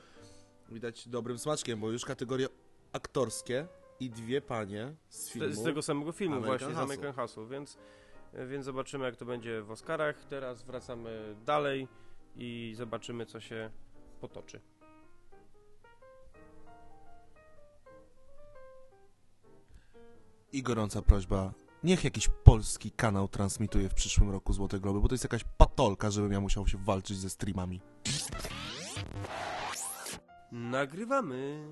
[0.69, 2.47] widać dobrym smaczkiem, bo już kategorie
[2.93, 3.67] aktorskie
[3.99, 5.53] i dwie panie z filmu.
[5.53, 6.83] Z, z tego samego filmu American właśnie, z Hustle.
[6.83, 7.77] American Hustle, więc,
[8.47, 10.25] więc zobaczymy jak to będzie w Oscarach.
[10.25, 11.87] Teraz wracamy dalej
[12.35, 13.69] i zobaczymy co się
[14.21, 14.61] potoczy.
[20.53, 21.53] I gorąca prośba,
[21.83, 26.11] niech jakiś polski kanał transmituje w przyszłym roku Złote Globy, bo to jest jakaś patolka,
[26.11, 27.81] żebym ja musiał się walczyć ze streamami.
[30.51, 31.67] Nagrywamy.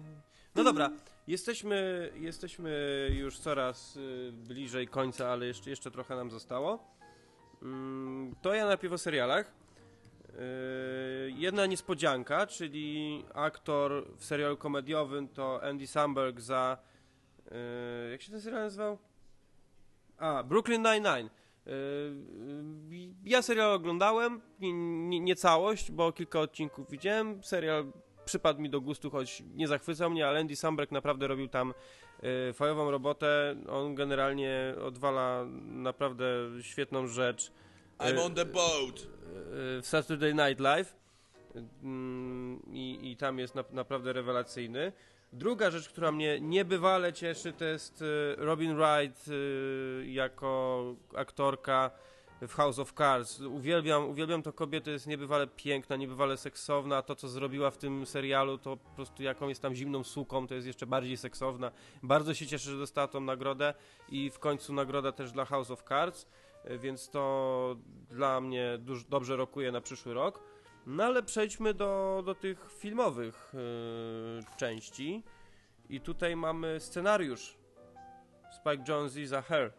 [0.56, 0.92] No dobra,
[1.28, 2.72] jesteśmy, jesteśmy
[3.14, 6.80] już coraz y, bliżej końca, ale jeszcze, jeszcze trochę nam zostało.
[7.62, 9.52] Mm, To ja najpierw o serialach.
[10.30, 16.78] Y, Jedna niespodzianka, czyli aktor w serialu komediowym to Andy Samberg za.
[18.08, 18.98] y, Jak się ten serial nazywał?
[20.20, 21.30] A, Brooklyn Nine-Nine.
[21.68, 27.44] Y, y, Ja serial oglądałem, nie, nie, nie całość, bo kilka odcinków widziałem.
[27.44, 27.92] Serial
[28.26, 31.74] przypadł mi do gustu, choć nie zachwycał mnie, ale Andy Samberg naprawdę robił tam
[32.50, 33.56] y, fajową robotę.
[33.70, 36.26] On generalnie odwala naprawdę
[36.62, 37.52] świetną rzecz.
[38.00, 39.08] I'm on the boat!
[39.52, 41.00] w Saturday Night Live
[41.84, 44.92] Mm, i, i tam jest na, naprawdę rewelacyjny.
[45.34, 50.84] Druga rzecz, która mnie niebywale cieszy, to jest y, Robin Wright y, jako
[51.16, 51.92] aktorka
[52.42, 53.40] w House of Cards.
[53.40, 57.02] Uwielbiam, uwielbiam tę kobietę, jest niebywale piękna, niebywale seksowna.
[57.02, 60.56] To, co zrobiła w tym serialu, to po prostu jaką jest tam zimną suką, to
[60.56, 61.72] jest jeszcze bardziej seksowna.
[62.04, 63.74] Bardzo się cieszę, że dostała tą nagrodę
[64.10, 66.28] i w końcu nagroda też dla House of Cards,
[66.66, 67.76] y, więc to
[68.10, 70.44] dla mnie dobrze rokuje na przyszły rok.
[70.88, 75.24] No ale przejdźmy do, do tych filmowych yy, części.
[75.90, 77.58] I tutaj mamy scenariusz.
[78.56, 79.74] Spike Jonze za Her.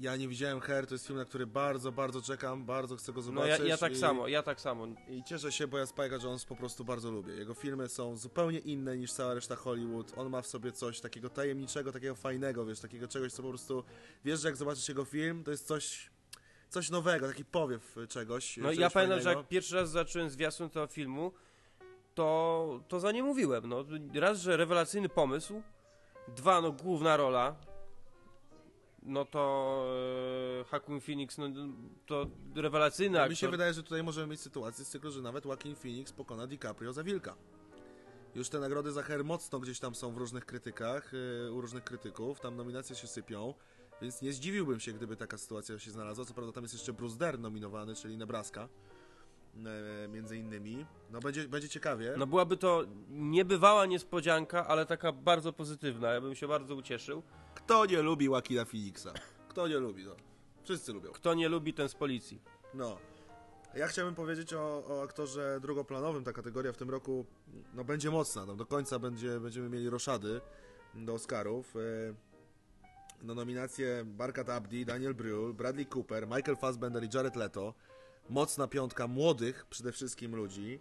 [0.00, 3.20] Ja nie widziałem Her, to jest film, na który bardzo, bardzo czekam, bardzo chcę go
[3.20, 3.58] No zobaczyć.
[3.58, 3.96] ja, ja tak i...
[3.96, 4.86] samo, ja tak samo.
[5.08, 7.32] I cieszę się, bo ja Spike'a Jones po prostu bardzo lubię.
[7.34, 10.12] Jego filmy są zupełnie inne niż cała reszta Hollywood.
[10.16, 13.84] On ma w sobie coś takiego tajemniczego, takiego fajnego, wiesz, takiego czegoś, co po prostu...
[14.24, 16.10] Wiesz, że jak zobaczysz jego film, to jest coś...
[16.68, 18.56] Coś nowego, taki powiew czegoś.
[18.56, 21.32] No ja pamiętam, że jak pierwszy raz zacząłem zwiastun tego filmu,
[22.14, 23.68] to, to za nie mówiłem.
[23.68, 23.84] No.
[24.14, 25.62] Raz, że rewelacyjny pomysł.
[26.36, 27.56] Dwa, no główna rola.
[29.02, 29.84] No to
[30.72, 31.46] e, Phoenix, no
[32.06, 33.30] to rewelacyjny No, aktor.
[33.30, 36.46] mi się wydaje, że tutaj możemy mieć sytuację z cyklu, że nawet Joaquin Phoenix pokona
[36.46, 37.34] DiCaprio za Wilka.
[38.34, 41.84] Już te nagrody za Her mocno gdzieś tam są w różnych krytykach, yy, u różnych
[41.84, 43.54] krytyków, tam nominacje się sypią,
[44.02, 46.24] więc nie zdziwiłbym się, gdyby taka sytuacja się znalazła.
[46.24, 48.68] Co prawda tam jest jeszcze Bruce Dern nominowany, czyli Nebraska,
[50.04, 50.86] e, między innymi.
[51.10, 52.14] No będzie, będzie ciekawie.
[52.18, 56.08] No byłaby to niebywała niespodzianka, ale taka bardzo pozytywna.
[56.08, 57.22] Ja bym się bardzo ucieszył.
[57.54, 59.12] Kto nie lubi Joaquina Phoenixa?
[59.48, 60.16] Kto nie lubi, no.
[60.62, 61.12] Wszyscy lubią.
[61.12, 62.42] Kto nie lubi, ten z policji.
[62.74, 62.98] No.
[63.74, 66.24] Ja chciałbym powiedzieć o, o aktorze drugoplanowym.
[66.24, 67.26] Ta kategoria w tym roku
[67.74, 68.46] no, będzie mocna.
[68.46, 70.40] No, do końca będzie, będziemy mieli roszady
[70.94, 71.74] do Oscarów.
[73.22, 77.74] No, nominacje Barkat Abdi, Daniel Brühl, Bradley Cooper, Michael Fassbender i Jared Leto.
[78.28, 80.80] Mocna piątka młodych przede wszystkim ludzi.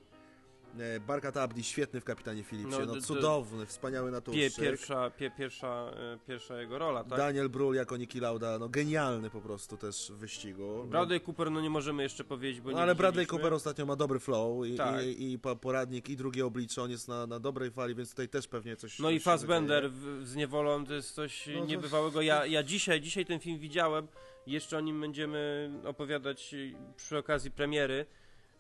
[0.80, 4.56] E, Barkat Abdi świetny w Kapitanie Philipsie, No, no, cudowny, wspaniały Pie, naturszczyk.
[4.56, 7.18] pierwsza, pie, pierwsza, e, pierwsza jego rola, tak?
[7.18, 10.84] Daniel Brühl jako Niki Lauda, no genialny po prostu też w wyścigu.
[10.90, 13.28] Bradley Cooper, no nie możemy jeszcze powiedzieć, bo No nie ale Bradley.
[13.28, 15.04] Cooper ostatnio ma dobry flow i, Tak.
[15.06, 18.30] i, i po- poradnik i drugie oblicze, on jest na, na dobrej fali, więc tutaj
[18.30, 19.92] też pewnie coś No i Fassbender
[20.24, 22.22] z niewolą to jest coś No niebywałego.
[22.22, 24.08] Ja, ja dzisiaj, dzisiaj ten film widziałem,
[24.48, 26.56] jeszcze o nim będziemy opowiadać
[26.98, 28.06] przy okazji premiery.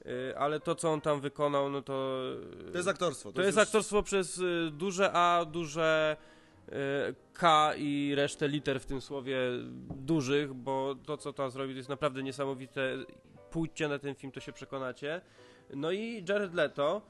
[0.05, 2.21] Y, ale to, co on tam wykonał, no to...
[2.71, 3.31] To jest aktorstwo.
[3.31, 6.17] To jest już- aktorstwo przez y, duże A, duże
[6.69, 6.73] y,
[7.33, 9.37] K i resztę liter w tym słowie
[9.95, 12.97] dużych, bo to, co tam zrobił, to jest naprawdę niesamowite.
[13.51, 15.21] Pójdźcie na ten film, to się przekonacie.
[15.75, 17.01] No i Jared Leto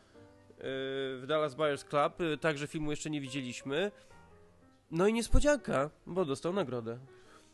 [0.60, 3.92] w Dallas Buyers Club, także filmu jeszcze nie widzieliśmy.
[4.92, 7.00] No i niespodzianka, bo dostał nagrodę.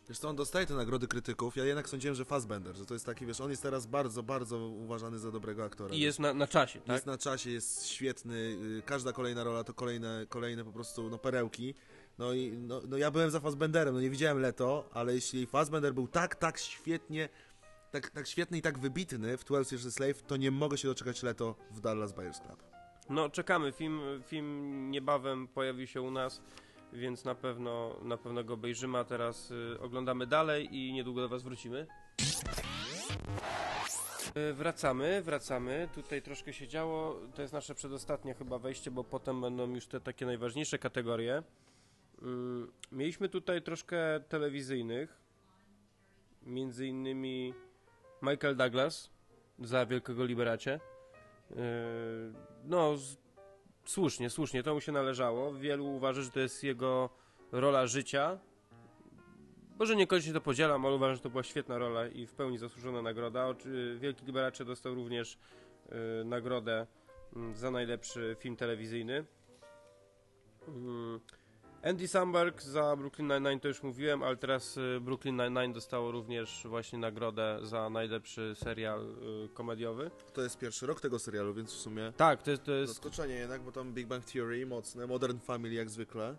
[0.09, 3.05] Wiesz co, on dostaje te nagrody krytyków, ja jednak sądziłem, że Fassbender, że to jest
[3.05, 5.95] taki, wiesz, on jest teraz bardzo, bardzo uważany za dobrego aktora.
[5.95, 6.93] I jest na, na czasie, tak?
[6.93, 11.17] Jest na czasie, jest świetny, y, każda kolejna rola to kolejne, kolejne po prostu no,
[11.17, 11.75] perełki.
[12.17, 15.93] No i no, no ja byłem za Fassbenderem, no nie widziałem Leto, ale jeśli Fassbender
[15.93, 17.29] był tak, tak świetnie,
[17.91, 20.87] tak, tak świetny i tak wybitny w 12 Years a Slave, to nie mogę się
[20.87, 22.63] doczekać Leto w Dallas Buyers Club.
[23.09, 23.71] No, czekamy.
[23.71, 26.41] Film, film niebawem pojawi się u nas,
[26.93, 31.29] więc na pewno, na pewno go obejrzymy, a teraz y, oglądamy dalej i niedługo do
[31.29, 31.87] Was wrócimy.
[34.49, 35.89] Y, Wracamy, wracamy.
[35.95, 37.19] Tutaj troszkę się działo.
[37.35, 41.43] To jest nasze przedostatnie chyba wejście, bo potem będą już te takie najważniejsze kategorie.
[42.21, 43.97] Mm, Mieliśmy tutaj troszkę
[44.29, 45.19] telewizyjnych.
[46.43, 47.53] Między innymi
[48.21, 49.09] Michael Douglas
[49.59, 50.79] za Wielkiego Liberacie.
[51.49, 51.55] Yy,
[52.65, 52.95] No,
[53.85, 55.53] słusznie, słusznie, to mu się należało.
[55.53, 57.09] Wielu uważa, że to jest jego
[57.51, 58.39] rola życia.
[59.79, 63.01] Może niekoniecznie to podzielam, ale uważam, że to była świetna rola i w pełni zasłużona
[63.01, 63.47] nagroda.
[63.97, 65.37] Wielki Liberacze dostał również
[65.89, 66.87] yy, nagrodę
[67.35, 69.25] mm, za najlepszy film telewizyjny.
[70.67, 71.19] Mm,
[71.83, 76.63] Andy Samberg za Brooklyn Nine-Nine to już mówiłem, ale teraz y, Brooklyn Nine-Nine dostało również
[76.69, 79.05] właśnie nagrodę za najlepszy serial
[79.45, 80.11] y, komediowy.
[80.33, 83.35] To jest pierwszy rok tego serialu, więc w sumie Tak, to jest, to jest zaskoczenie
[83.35, 86.35] jednak, bo tam Big Bang Theory mocne, Modern Family jak zwykle.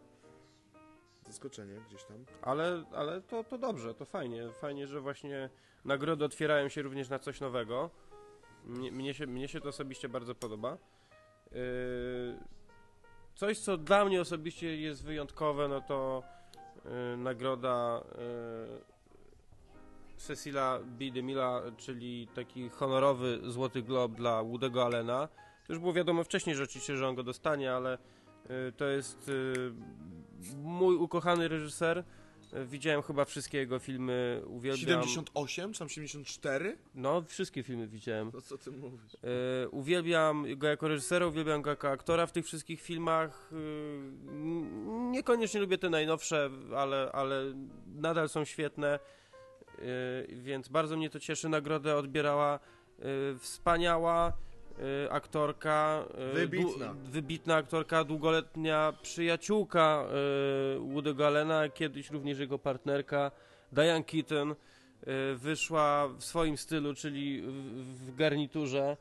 [1.26, 2.24] Zaskoczenie gdzieś tam.
[2.42, 4.52] ale, ale to, to dobrze, to fajnie.
[4.60, 5.50] Fajnie, że właśnie
[5.84, 7.90] nagrody otwierają się również na coś nowego.
[8.64, 10.78] Mnie, mnie, się, mnie się to osobiście bardzo podoba.
[11.52, 11.58] Yy,
[13.34, 16.22] coś, co dla mnie osobiście jest wyjątkowe, no to
[16.84, 18.94] yy, nagroda yy,
[20.16, 21.10] Cecila B.
[21.10, 25.28] DeMilla, czyli taki honorowy Złoty Glob dla Woody'ego Allena.
[25.66, 27.98] To już było wiadomo wcześniej, że oczywiście, że on go dostanie, ale
[28.48, 29.72] yy, to jest yy,
[30.56, 32.04] mój ukochany reżyser.
[32.54, 35.02] Yy, Widziałem chyba wszystkie jego filmy, uwielbiam.
[35.02, 36.76] 78 czy tam 74?
[36.94, 38.30] No, wszystkie filmy widziałem.
[38.34, 39.16] No co ty mówisz?
[39.64, 43.50] E, uwielbiam go jako reżysera, uwielbiam go jako aktora w tych wszystkich filmach.
[43.52, 44.34] E,
[45.10, 47.44] niekoniecznie lubię te najnowsze, ale, ale
[47.86, 48.98] nadal są świetne,
[49.78, 49.80] e,
[50.28, 51.48] więc bardzo mnie to cieszy.
[51.48, 52.58] Nagrodę odbierała
[53.38, 54.32] wspaniała
[55.10, 56.04] aktorka.
[56.32, 56.94] e, Wybitna.
[56.94, 63.30] Du- wybitna aktorka, długoletnia przyjaciółka e, Woody'ego Allena, kiedyś również jego partnerka
[63.72, 64.54] Diane Keaton
[65.36, 68.96] wyszła w swoim stylu, czyli w, w garniturze,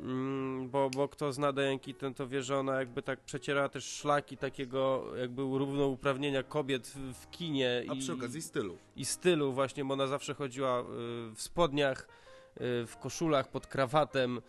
[0.00, 3.84] mm, bo, bo kto zna Diane Keaton, to wie, że ona jakby tak przecierała też
[3.84, 8.76] szlaki takiego jakby równouprawnienia kobiet w, kinie A i, przy okazji stylu.
[8.96, 10.84] i stylu właśnie, bo ona zawsze chodziła y,
[11.34, 12.08] w spodniach,
[12.56, 14.42] y, w koszulach, pod krawatem, y,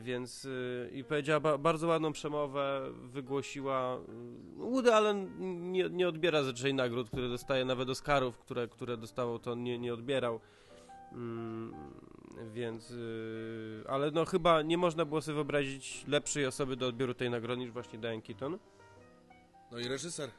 [0.00, 3.96] więc y, i powiedziała ba bardzo ładną przemowę, wygłosiła.
[3.96, 4.00] y,
[4.56, 5.30] Woody Allen
[5.72, 9.94] nie, nie odbiera zazwyczaj nagród, które dostaje, nawet Oscarów, które, które dostawał, to nie, nie
[9.94, 10.40] odbierał.
[11.12, 11.74] Mm,
[12.52, 17.30] więc, y, ale no chyba nie można było sobie wyobrazić lepszej osoby do odbioru tej
[17.30, 18.58] nagrody niż właśnie Diane Keaton.
[19.72, 20.30] No i reżyser.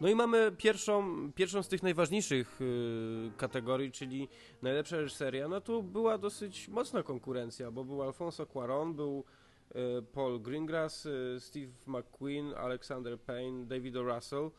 [0.00, 4.28] No i mamy pierwszą, pierwszą z tych najważniejszych y, kategorii, czyli
[4.62, 5.48] najlepsza reżyseria.
[5.48, 9.24] No tu była dosyć mocna konkurencja, bo był Alfonso Cuarón, był
[9.70, 14.02] y, Paul Greengrass, y, Steve McQueen, Alexander Payne, David O.
[14.02, 14.50] Russell.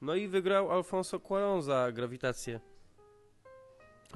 [0.00, 2.60] No i wygrał Alfonso Cuarón za Grawitację.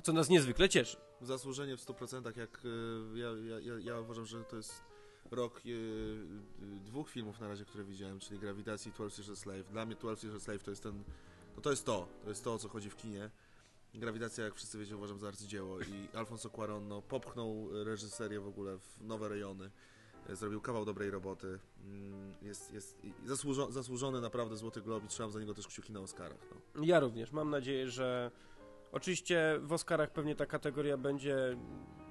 [0.02, 0.96] Co nas niezwykle cieszy.
[1.20, 3.28] Zasłużenie w 100%, jak y, ja,
[3.60, 4.87] ja, ja uważam, że to jest
[5.32, 9.42] rok y, y, dwóch filmów na razie, które widziałem, czyli Grawitacji i 12 Years a
[9.42, 9.70] Slave.
[9.70, 11.02] Dla mnie 12 Years a Slave to jest ten,
[11.56, 13.30] no to jest to, to jest to, o co chodzi w kinie.
[13.94, 18.78] Grawitacja, jak wszyscy wiecie, uważam za arcydzieło i Alfonso Cuarón no, popchnął reżyserię w ogóle
[18.78, 19.70] w nowe rejony.
[20.28, 21.58] E, Zrobił kawał dobrej roboty.
[21.84, 26.00] Mm, Jest, jest zasłużo, zasłużony naprawdę Złoty Glob i trzymam za niego też kciuki na
[26.00, 26.38] Oscarach.
[26.74, 26.84] No.
[26.84, 27.32] Ja również.
[27.32, 28.30] Mam nadzieję, że
[28.92, 31.56] oczywiście w Oscarach pewnie ta kategoria będzie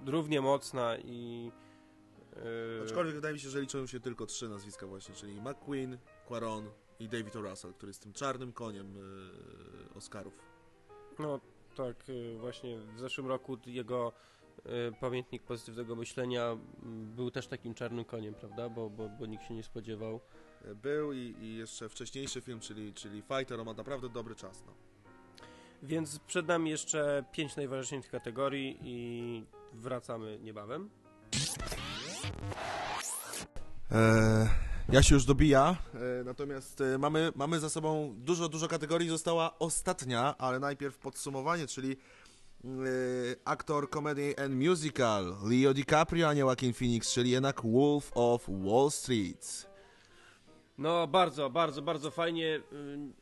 [0.05, 1.51] równie mocna i.
[2.43, 6.69] Yy, Aczkolwiek wydaje mi się, że liczą się tylko trzy nazwiska właśnie, czyli McQueen, Quaron
[6.99, 7.41] i David O.
[7.41, 9.03] Russell, który jest tym czarnym koniem yy,
[9.95, 10.33] Oscarów.
[11.19, 11.39] No
[11.75, 14.13] tak, yy, właśnie w zeszłym roku jego
[14.99, 16.57] pamiętnik pozytywnego myślenia
[17.15, 18.69] był też takim czarnym koniem, prawda?
[18.69, 20.19] Bo, bo, bo nikt się nie spodziewał.
[20.65, 24.63] E, Był i, i jeszcze wcześniejszy film, czyli, czyli Fighter, on ma naprawdę dobry czas.
[24.65, 24.73] No.
[25.83, 30.89] Więc przed nami jeszcze pięć najważniejszych kategorii i wracamy niebawem.
[33.91, 34.49] E,
[34.89, 39.09] ja się już dobija, e, natomiast e, mamy, mamy za sobą dużo, dużo kategorii.
[39.09, 41.97] Została ostatnia, ale najpierw podsumowanie, czyli
[43.45, 48.91] aktor comedy and musical Leo DiCaprio, a nie Joaquin Phoenix, czyli jednak Wolf of Wall
[48.91, 49.69] Street.
[50.77, 52.61] No bardzo, bardzo, bardzo fajnie.
[52.73, 53.13] Ym,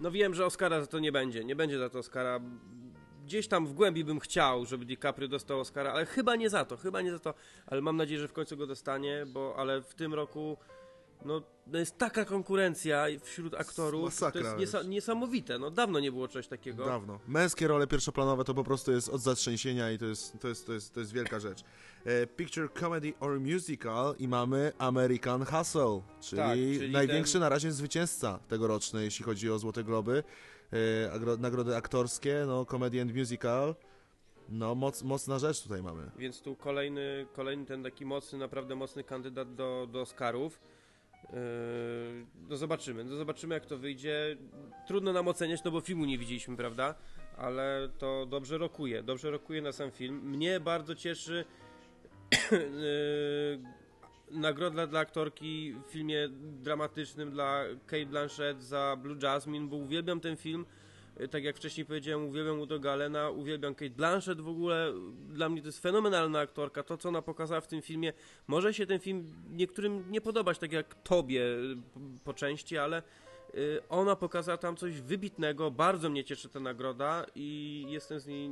[0.00, 1.44] No wiem, że Oscara za to nie będzie.
[1.44, 2.40] Nie będzie za to Oscara.
[3.30, 6.76] Gdzieś tam w głębi bym chciał, żeby DiCaprio dostał Oscara, ale chyba nie za to,
[6.76, 7.34] chyba nie za to.
[7.66, 10.56] Ale mam nadzieję, że w końcu go dostanie, bo ale w tym roku
[11.24, 14.04] no, no jest taka konkurencja wśród aktorów.
[14.04, 15.58] Masakra to jest niesa- niesamowite.
[15.58, 16.84] No dawno nie było czegoś takiego.
[16.84, 17.18] Dawno.
[17.28, 20.72] Męskie role pierwszoplanowe to po prostu jest od zatrzęsienia i to jest, to jest, to
[20.72, 21.64] jest, to jest wielka rzecz.
[22.04, 27.48] E, Picture Comedy or Musical i mamy American Hustle, czyli, Tak, czyli największy ten- na
[27.48, 30.22] razie zwycięzca tegoroczny, jeśli chodzi o Złote Globy.
[30.72, 33.74] E, agro- nagrody aktorskie, no comedy and musical.
[34.48, 36.10] No, moc, mocna rzecz tutaj mamy.
[36.18, 40.60] Więc tu kolejny, kolejny ten taki mocny, naprawdę mocny kandydat do, do Oscarów.
[41.22, 41.38] Yy,
[42.48, 44.36] no zobaczymy, no zobaczymy jak to wyjdzie.
[44.86, 46.94] Trudno nam oceniać, no bo filmu nie widzieliśmy, prawda?
[47.36, 50.20] Ale to dobrze rokuje, dobrze rokuje na sam film.
[50.24, 51.44] Mnie bardzo cieszy
[52.50, 52.58] yy,
[54.30, 56.28] nagroda dla aktorki w filmie
[56.62, 60.66] dramatycznym dla Kate Blanchett za Blue Jasmine, bo uwielbiam ten film.
[61.20, 64.92] Yy, Tak jak wcześniej powiedziałem, uwielbiam Udo Galena, uwielbiam Kate Blanchett w ogóle.
[65.28, 66.82] Dla mnie to jest fenomenalna aktorka.
[66.82, 68.12] To, co ona pokazała w tym filmie,
[68.46, 71.76] może się ten film niektórym nie podobać, tak jak tobie yy,
[72.24, 73.02] po- części, ale
[73.88, 75.70] ona pokazała tam coś wybitnego.
[75.70, 78.50] Bardzo mnie cieszy ta nagroda i jestem z niej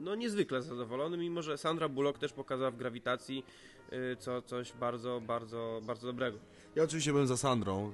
[0.00, 3.44] no, niezwykle zadowolony, mimo że Sandra Bullock też pokazała w grawitacji
[3.92, 6.38] yy, co, coś bardzo, bardzo, bardzo dobrego.
[6.76, 7.86] Ja oczywiście byłem za Sandrą.
[7.88, 7.90] E,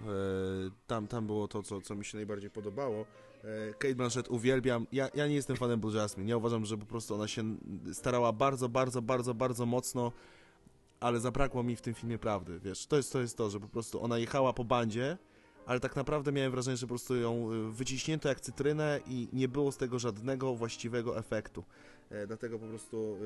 [0.86, 3.06] tam, tam było to, co, co mi się najbardziej podobało.
[3.44, 4.86] E, Kate Blanchett uwielbiam.
[4.92, 6.30] Ja, ja nie jestem fanem Blue Jasmine.
[6.30, 7.56] Ja uważam, że po prostu ona się
[7.92, 10.12] starała bardzo, bardzo, bardzo, bardzo mocno,
[11.00, 12.60] ale zabrakło mi w tym filmie prawdy.
[12.60, 15.18] Wiesz, to jest to, jest to że po prostu ona jechała po bandzie,
[15.66, 19.48] ale tak naprawdę miałem wrażenie, że po prostu ją y, wyciśnięto jak cytrynę i nie
[19.48, 21.64] było z tego żadnego właściwego efektu.
[22.10, 23.16] E, dlatego po prostu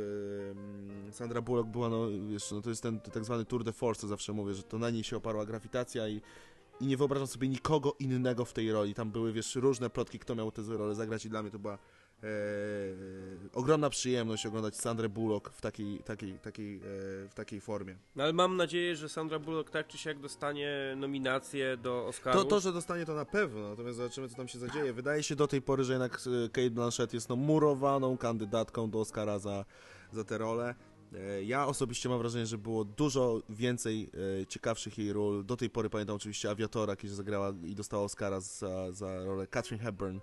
[1.10, 4.08] Sandra Bullock była, no, wiesz, no to jest ten tak zwany tour de force, co
[4.08, 6.20] zawsze mówię, że to na niej się oparła grawitacja i,
[6.80, 8.94] i nie wyobrażam sobie nikogo innego w tej roli.
[8.94, 11.78] Tam były, wiesz, różne plotki, kto miał tę rolę zagrać i dla mnie to była
[13.52, 16.80] ogromna przyjemność oglądać Sandrę Bullock w takiej, takiej, takiej, e,
[17.28, 17.96] w takiej formie.
[18.16, 22.38] No, ale mam nadzieję, że Sandra Bullock tak czy siak dostanie nominację do Oscaru.
[22.38, 24.92] To, to, że dostanie to na pewno, natomiast zobaczymy, co tam się zadzieje.
[24.92, 29.00] Wydaje się do tej pory, że jednak e, Kate Blanchett jest no, murowaną kandydatką do
[29.00, 29.64] Oscara za,
[30.12, 30.74] za tę rolę.
[31.14, 34.10] E, Ja osobiście mam wrażenie, że było dużo więcej
[34.42, 35.44] e, ciekawszych jej ról.
[35.44, 39.84] Do tej pory pamiętam oczywiście Aviatora, kiedy zagrała i dostała Oscara za, za rolę Catherine
[39.84, 40.18] Hepburn.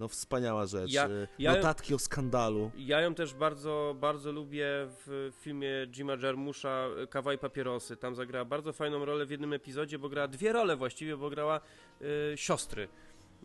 [0.00, 0.92] No wspaniała rzecz.
[0.92, 2.70] Ja- ja- Notatki o skandalu.
[2.76, 4.66] Ja ją też bardzo, bardzo lubię
[5.06, 7.96] w filmie Jima Jarmusza Kawa i Papierosy.
[7.96, 11.60] Tam zagrała bardzo fajną rolę w jednym epizodzie, bo grała dwie role właściwie, bo grała
[12.02, 12.88] y, siostry.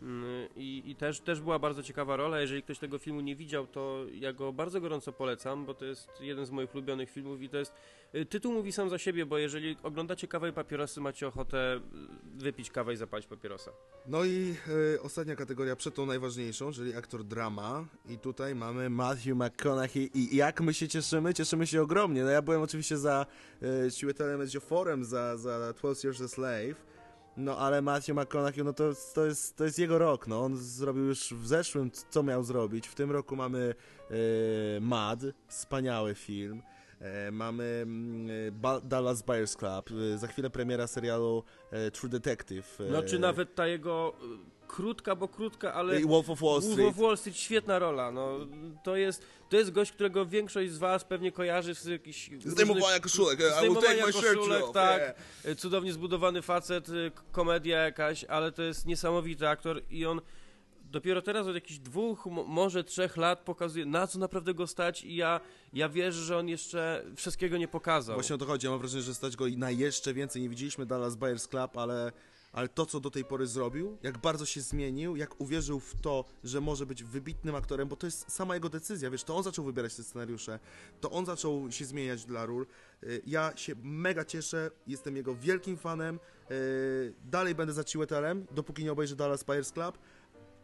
[0.02, 2.40] Mm, I, I też, też była bardzo ciekawa rola.
[2.40, 6.08] Jeżeli ktoś tego filmu nie widział, to ja go bardzo gorąco polecam, bo to jest
[6.20, 7.72] jeden z moich ulubionych filmów i to jest.
[8.14, 11.80] y, Tytuł mówi sam za siebie, bo jeżeli oglądacie kawę i papierosy, macie ochotę y,
[12.42, 13.70] wypić kawę i zapalić papierosa.
[14.06, 14.54] No i
[14.96, 17.84] e, ostatnia kategoria przed tą najważniejszą, czyli aktor drama.
[18.08, 20.10] I tutaj mamy Matthew McConaughey.
[20.14, 21.34] I jak my się cieszymy?
[21.34, 22.22] Cieszymy się ogromnie.
[22.24, 23.26] No ja byłem oczywiście za
[23.86, 26.93] e, Chiwetelem Ejioforem, za, za 12 Years a Slave.
[27.36, 30.26] No ale Matthew McConaughey, no to, to, jest, to jest jego rok.
[30.26, 32.88] No on zrobił już w zeszłym, co miał zrobić.
[32.88, 33.74] W tym roku mamy
[34.10, 36.62] e, Mad, wspaniały film.
[37.00, 38.26] E, mamy mm,
[38.64, 41.44] e, Dallas Buyers Club, za chwilę premiera serialu
[41.92, 42.78] True Detective.
[42.90, 44.12] No czy nawet ta jego
[44.74, 46.00] krótka, bo krótka, ale.
[46.00, 46.88] i Wolf of Wall Wolf Street.
[46.88, 48.10] of Wall Street, świetna rola.
[48.10, 48.38] No,
[48.84, 52.30] to, jest, to jest gość, którego większość z was pewnie kojarzy z jakichś...
[52.44, 55.00] Zdejmowania koszulek, will Zdejmowania koszulek, tak.
[55.44, 55.58] yeah.
[55.58, 60.20] Cudownie zbudowany facet, y, komedia jakaś, ale to jest niesamowity aktor i on
[60.90, 65.04] dopiero teraz od jakichś dwóch, mo- może trzech lat pokazuje, na co naprawdę go stać
[65.04, 65.40] i ja,
[65.72, 68.14] ja wierzę, że on jeszcze wszystkiego nie pokazał.
[68.16, 68.66] Właśnie o to chodzi.
[68.66, 70.42] Ja mam wrażenie, że stać go i na jeszcze więcej.
[70.42, 72.12] Nie widzieliśmy Dallas Buyers Club, ale,
[72.54, 76.24] ale to, co do tej pory zrobił, jak bardzo się zmienił, jak uwierzył w to,
[76.44, 79.64] że może być wybitnym aktorem, bo to jest sama jego decyzja, wiesz, to on zaczął
[79.64, 80.58] wybierać te scenariusze,
[81.00, 82.66] to on zaczął się zmieniać dla ról.
[83.02, 86.20] Y, Ja się mega cieszę, jestem jego wielkim fanem.
[86.50, 89.98] y, Dalej będę za Chiwetelem, dopóki nie obejrzę Dallas Buyers Club,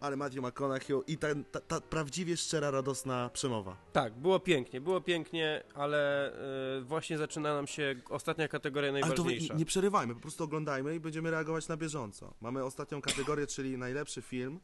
[0.00, 3.76] ale Matthew McConaughey i ta, ta, ta prawdziwie szczera, radosna przemowa.
[3.92, 6.32] Tak, było pięknie, było pięknie, ale
[6.78, 9.54] y, właśnie zaczyna nam się ostatnia kategoria Ale to najważniejsza.
[9.54, 12.34] nie przerywajmy, po prostu oglądajmy i będziemy reagować na bieżąco.
[12.40, 14.60] Mamy ostatnią kategorię, czyli najlepszy film.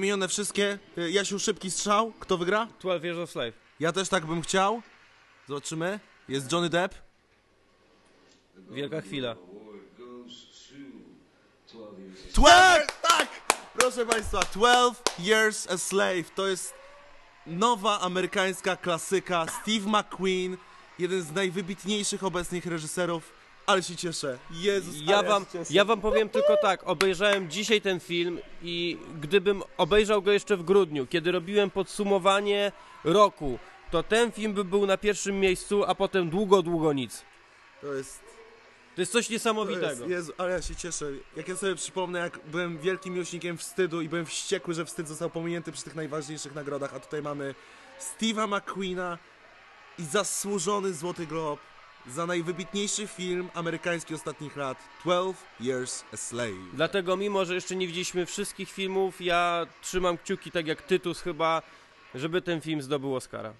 [0.00, 0.78] Wymienione wszystkie.
[0.98, 2.12] Y, Jasiu, szybki strzał.
[2.20, 2.68] Kto wygra?
[2.80, 3.52] 12 Years of Slave.
[3.80, 4.82] Ja też tak bym chciał.
[5.48, 6.00] Zobaczymy.
[6.28, 6.94] Jest Johnny Depp.
[8.70, 9.36] Wielka chwila.
[12.34, 12.86] 12!
[13.02, 13.28] Tak!
[13.78, 16.74] Proszę Państwa, 12 Years a Slave to jest
[17.46, 19.46] nowa amerykańska klasyka.
[19.62, 20.56] Steve McQueen,
[20.98, 23.32] jeden z najwybitniejszych obecnych reżyserów.
[23.70, 24.38] Ale się cieszę.
[24.50, 25.74] Jezus, Ja wam, się cieszę.
[25.74, 30.62] ja wam powiem tylko tak, obejrzałem dzisiaj ten film i gdybym obejrzał go jeszcze w
[30.62, 32.72] grudniu, kiedy robiłem podsumowanie
[33.04, 33.58] roku,
[33.90, 37.22] to ten film by był na pierwszym miejscu, a potem długo, długo nic.
[37.80, 38.20] To jest
[38.96, 39.86] To jest coś niesamowitego.
[39.86, 41.06] jest, Jezu, ale ja się cieszę.
[41.36, 45.30] Jak ja sobie przypomnę, jak byłem wielkim miłośnikiem wstydu i byłem wściekły, że wstyd został
[45.30, 47.54] pominięty przy tych najważniejszych nagrodach, a tutaj mamy
[48.00, 49.18] Steve'a McQueena
[49.98, 51.60] i zasłużony Złoty Glob
[52.06, 56.70] za najwybitniejszy film amerykański ostatnich lat 12 Years a Slave.
[56.72, 61.62] Dlatego mimo, że jeszcze nie widzieliśmy wszystkich filmów, ja trzymam kciuki, tak jak Tytus chyba,
[62.14, 63.52] żeby ten film zdobył Oscara.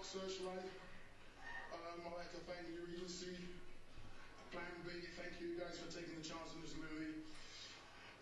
[0.00, 0.64] Fox Searchlight.
[1.76, 3.36] Um, I'd like to thank Regency,
[4.48, 4.96] Plan B.
[5.12, 7.20] Thank you guys for taking the chance on this movie.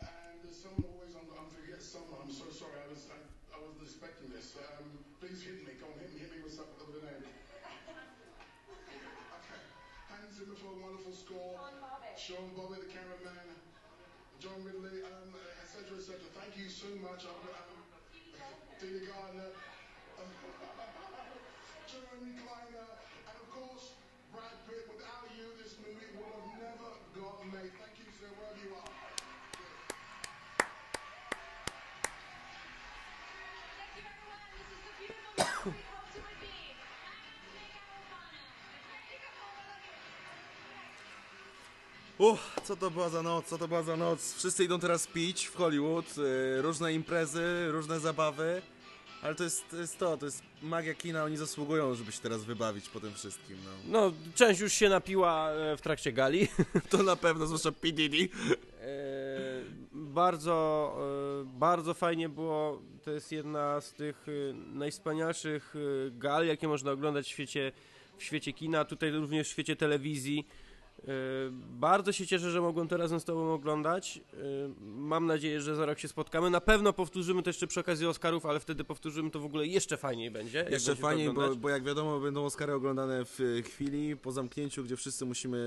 [0.02, 1.22] And there's someone always on.
[1.38, 2.18] I'm forget someone.
[2.26, 2.74] I'm so sorry.
[2.82, 3.22] I was I,
[3.54, 4.58] I wasn't expecting this.
[4.58, 4.90] Um,
[5.22, 5.78] please hit me.
[5.78, 6.18] Go on, hit me.
[6.18, 7.22] Hit me with something of the name.
[9.38, 9.62] Okay.
[10.10, 11.62] Hans Zimmer for a wonderful score.
[12.18, 13.54] Sean Bobbitt, the cameraman.
[14.42, 16.26] John Ridley, um, et cetera, et cetera.
[16.42, 17.22] Thank you so much.
[17.22, 17.70] Um, um,
[18.82, 19.54] Dina Gardner.
[21.88, 22.88] Jeremy Kleiner.
[23.28, 23.96] And of course,
[24.32, 24.84] Brad Pitt.
[24.92, 27.72] Without you, this movie would have never got made.
[27.80, 28.92] Thank you, sir, wherever you are.
[42.18, 44.34] Uff, co to była za noc, co to była za noc.
[44.34, 48.62] Wszyscy idą teraz pić w Hollywood, y, różne imprezy, różne zabawy.
[49.22, 52.44] Ale to jest, to jest to, to jest magia kina, oni zasługują, żeby się teraz
[52.44, 54.00] wybawić po tym wszystkim, no.
[54.00, 56.48] No, część już się napiła e, w trakcie gali.
[56.90, 57.92] To na pewno, zwłaszcza P.
[57.92, 58.28] Diddy.
[58.80, 58.88] E,
[59.92, 60.96] bardzo,
[61.42, 62.82] e, bardzo fajnie było.
[63.04, 65.74] To jest jedna z tych e, najwspanialszych
[66.12, 67.72] gal, jakie można oglądać w świecie,
[68.18, 70.46] w świecie kina, tutaj również w świecie telewizji.
[70.98, 71.12] E,
[71.70, 74.20] Bardzo się cieszę, że mogłem to razem z Tobą oglądać.
[74.34, 74.38] E,
[74.80, 76.50] Mam nadzieję, że za rok się spotkamy.
[76.50, 79.96] Na pewno powtórzymy to jeszcze przy okazji Oscarów, ale wtedy powtórzymy to w ogóle jeszcze
[79.96, 80.66] fajniej będzie.
[80.70, 84.96] Jeszcze fajniej, bo, bo jak wiadomo, będą Oscary oglądane w e, chwili po zamknięciu, gdzie
[84.96, 85.58] wszyscy musimy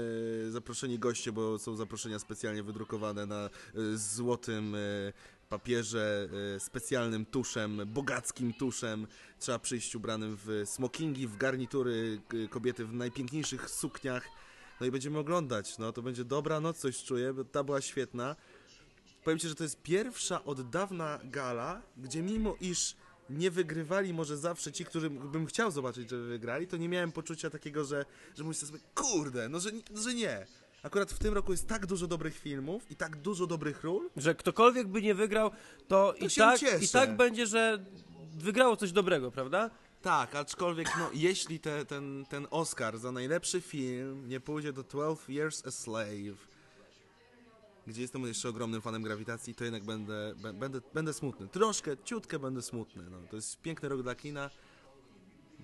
[0.50, 3.50] zaproszeni goście, bo są zaproszenia specjalnie wydrukowane na
[3.94, 4.76] złotym
[5.50, 6.30] papierze,
[6.60, 9.08] specjalnym tuszem, bogackim tuszem.
[9.40, 14.24] Trzeba przyjść ubranym w smokingi, w garnitury, kobiety w najpiękniejszych sukniach.
[14.82, 15.78] No i będziemy oglądać.
[15.78, 18.36] No to będzie dobra noc, coś czuję, bo ta była świetna.
[19.24, 22.96] Powiem Ci, że to jest pierwsza od dawna gala, gdzie mimo iż
[23.30, 27.50] nie wygrywali może zawsze ci, którym bym chciał zobaczyć, żeby wygrali, to nie miałem poczucia
[27.50, 28.06] takiego, że,
[28.38, 30.46] że myślę sobie, kurde, no że, że nie.
[30.84, 34.36] Akurat w tym roku jest tak dużo dobrych filmów i tak dużo dobrych ról, że
[34.36, 35.52] ktokolwiek by nie wygrał,
[35.88, 36.86] to, i, się tak, ucieszę.
[36.86, 37.86] i tak będzie, że
[38.34, 39.70] wygrało coś dobrego, prawda?
[40.02, 45.34] Tak, aczkolwiek no, jeśli te, ten, ten Oscar za najlepszy film nie pójdzie do 12
[45.34, 46.48] Years a Slave,
[47.88, 51.48] gdzie jestem jeszcze ogromnym fanem grawitacji, to jednak będę, bę- będę, będę smutny.
[51.48, 53.04] Troszkę, ciutkę będę smutny.
[53.12, 53.18] No.
[53.30, 54.50] To jest piękny rok dla kina.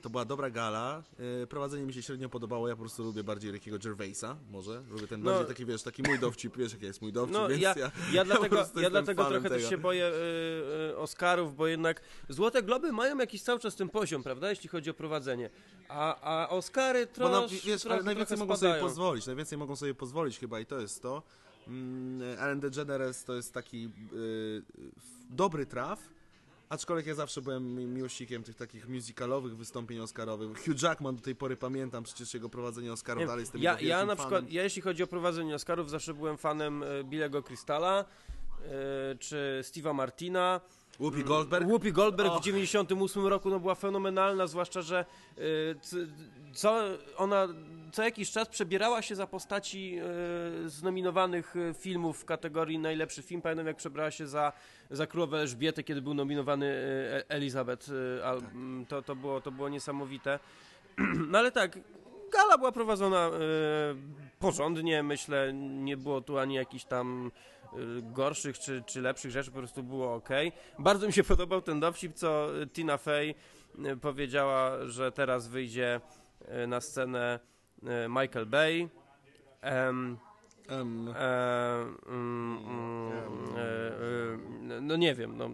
[0.01, 1.03] To była dobra gala.
[1.39, 2.67] Yy, prowadzenie mi się średnio podobało.
[2.67, 4.83] Ja po prostu lubię bardziej Rickiego Gervaisa, może.
[4.89, 5.31] Lubię ten No.
[5.31, 6.57] bardziej taki, wiesz, taki mój dowcip.
[6.57, 9.49] Wiesz, jaki jest mój dowcip, No więc ja, ja, ja, dlatego, ja jestem dlatego trochę
[9.49, 9.69] też tego.
[9.69, 10.11] się boję y,
[10.91, 14.89] y, Oscarów, bo jednak Złote Globy mają jakiś cały czas ten poziom, prawda, jeśli chodzi
[14.89, 15.49] o prowadzenie.
[15.89, 18.83] A, a Oscary Bo trosz, no, wiesz, trochę, najwięcej mogą sobie spadają.
[18.87, 21.23] pozwolić, najwięcej mogą sobie pozwolić chyba i to jest to.
[21.67, 23.89] Mm, Ellen DeGeneres to jest taki
[25.29, 25.99] dobry traf,
[26.69, 30.65] aczkolwiek ja zawsze byłem mi- miłośnikiem tych takich musicalowych wystąpień oscarowych.
[30.65, 33.97] Hugh Jackman do tej pory pamiętam przecież jego prowadzenie Oscarów, Nie, dalej jestem ja, ja
[33.97, 34.17] na fanem.
[34.17, 38.05] przykład, ja jeśli chodzi o prowadzenie Oscarów, zawsze byłem fanem e, Billego Crystala,
[38.65, 40.61] e, czy Steve'a Martina,
[40.99, 41.67] Whoopi Goldberg?
[41.67, 45.05] Whoopi Goldberg w 98 roku no, była fenomenalna, zwłaszcza, że
[45.81, 46.07] c-
[46.53, 46.79] co
[47.17, 47.47] ona
[47.91, 49.99] co jakiś czas przebierała się za postaci
[50.65, 53.41] y, z nominowanych y, filmów w kategorii najlepszy film.
[53.41, 54.53] Pamiętam jak przebrała się za,
[54.91, 57.89] za królowę Elżbietę, kiedy był nominowany y, Elizabeth.
[57.89, 60.39] Mm, to, to, było, to było niesamowite.
[61.31, 61.79] No ale tak,
[62.33, 63.31] gala była prowadzona e,
[64.39, 67.31] porządnie, myślę, nie było tu ani jakichś tam
[67.63, 70.29] e, gorszych czy, czy lepszych rzeczy, po prostu było ok.
[70.79, 73.35] Bardzo mi się podobał ten dowcip, co Tina Fey
[73.85, 76.01] e, powiedziała, że teraz wyjdzie
[76.45, 77.56] e, na scenę e,
[78.09, 78.89] Michael Bay.
[79.61, 80.17] Em,
[80.69, 83.11] Em, e, mm, mm,
[83.57, 83.61] e,
[84.77, 85.45] e, no nie wiem, no.
[85.45, 85.49] e,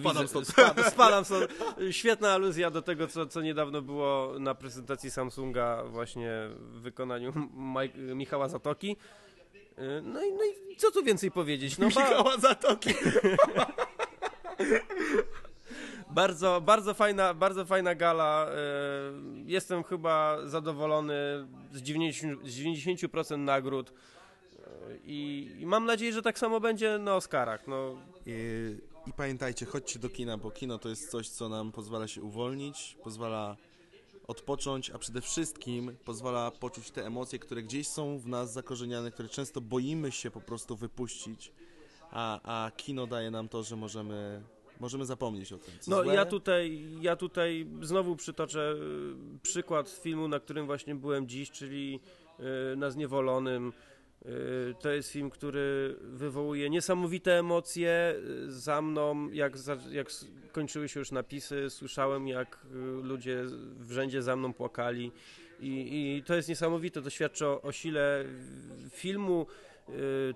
[0.00, 0.48] Spadam stąd.
[0.48, 1.48] Spa, spadam stąd.
[1.90, 7.92] Świetna aluzja do tego, co, co niedawno było na prezentacji Samsunga właśnie w wykonaniu Maj,
[7.94, 8.96] Michała Zatoki.
[9.76, 11.78] E, No i, no i co tu więcej powiedzieć?
[11.78, 11.88] No,
[12.24, 12.90] ba, Zatoki.
[16.10, 18.46] bardzo, bardzo, fajna, bardzo fajna gala.
[18.50, 18.52] e,
[19.46, 21.14] Jestem chyba zadowolony
[21.72, 23.90] z 90%, z 90% nagród.
[23.90, 27.66] E, I, I mam nadzieję, że tak samo będzie na Oscarach.
[27.66, 27.94] No,
[28.26, 28.32] I,
[29.06, 32.96] I pamiętajcie, chodźcie do kina, bo kino to jest coś, co nam pozwala się uwolnić,
[33.04, 33.56] pozwala
[34.26, 39.28] odpocząć, a przede wszystkim pozwala poczuć te emocje, które gdzieś są w nas zakorzeniane, które
[39.28, 41.52] często boimy się po prostu wypuścić,
[42.10, 44.42] a, a kino daje nam to, że możemy,
[44.80, 45.74] możemy zapomnieć o tym.
[45.80, 46.14] Co No złe.
[46.14, 48.74] ja tutaj, ja tutaj znowu przytoczę
[49.36, 52.00] y, przykład filmu, na którym właśnie byłem dziś, czyli
[52.72, 53.72] y, na Zniewolonym.
[54.26, 58.14] Y, To jest film, który wywołuje niesamowite emocje
[58.46, 59.52] za mną, jak,
[59.90, 60.08] jak
[60.52, 62.66] kończyły się już napisy, słyszałem jak
[63.02, 63.44] ludzie
[63.78, 65.12] w rzędzie za mną płakali
[65.60, 68.24] i, i to jest niesamowite, to świadczy o, o sile
[68.90, 69.46] filmu,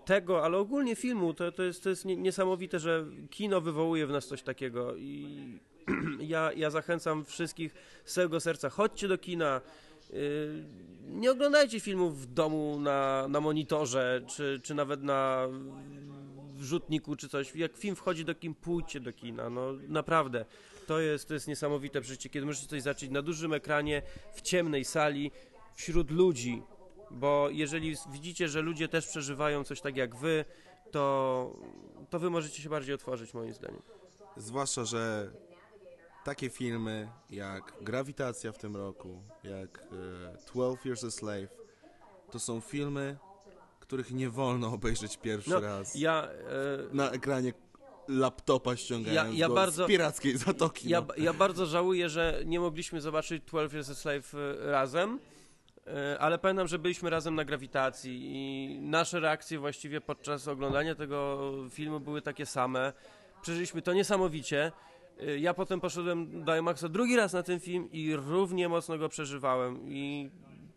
[0.05, 4.11] tego, ale ogólnie filmu, to, to jest, to jest nie- niesamowite, że kino wywołuje w
[4.11, 5.39] nas coś takiego i
[6.21, 7.75] ja, ja zachęcam wszystkich
[8.05, 9.61] z całego serca, chodźcie do kina,
[10.11, 10.65] y,
[11.09, 15.49] nie oglądajcie filmów w domu na, na monitorze, czy, czy nawet na
[16.55, 17.57] wrzutniku, czy coś.
[17.57, 20.45] Jak film wchodzi do kin, pójdźcie do kina, no naprawdę.
[20.87, 24.03] To jest, to jest niesamowite przeżycie, kiedy możecie coś zacząć na dużym ekranie,
[24.35, 25.31] w ciemnej sali,
[25.75, 26.63] wśród ludzi,
[27.13, 30.45] bo jeżeli widzicie, że ludzie też przeżywają coś tak jak wy,
[30.91, 31.57] to,
[32.11, 33.83] to wy możecie się bardziej otworzyć, moim zdaniem.
[34.37, 35.31] Zwłaszcza, że
[36.25, 41.49] takie filmy jak Grawitacja w tym roku, jak e, 12 Years a Slave,
[42.31, 43.17] to są filmy,
[43.81, 47.53] których nie wolno obejrzeć pierwszy No, raz ja, e, na ekranie
[48.09, 50.89] laptopa ściągając Ja- ja bardzo- z pirackiej zatoki.
[50.89, 51.15] Ja, no.
[51.17, 55.42] ja bardzo żałuję, że nie mogliśmy zobaczyć 12 Years a Slave e, razem, e,
[56.19, 62.01] ale pamiętam, że byliśmy razem na grawitacji i nasze reakcje właściwie podczas oglądania tego filmu
[62.01, 62.93] były takie same.
[63.43, 64.73] Przeżyliśmy to niesamowicie.
[65.21, 69.09] E, Ja potem poszedłem do IMAXa drugi raz na ten film i równie mocno go
[69.09, 70.31] przeżywałem i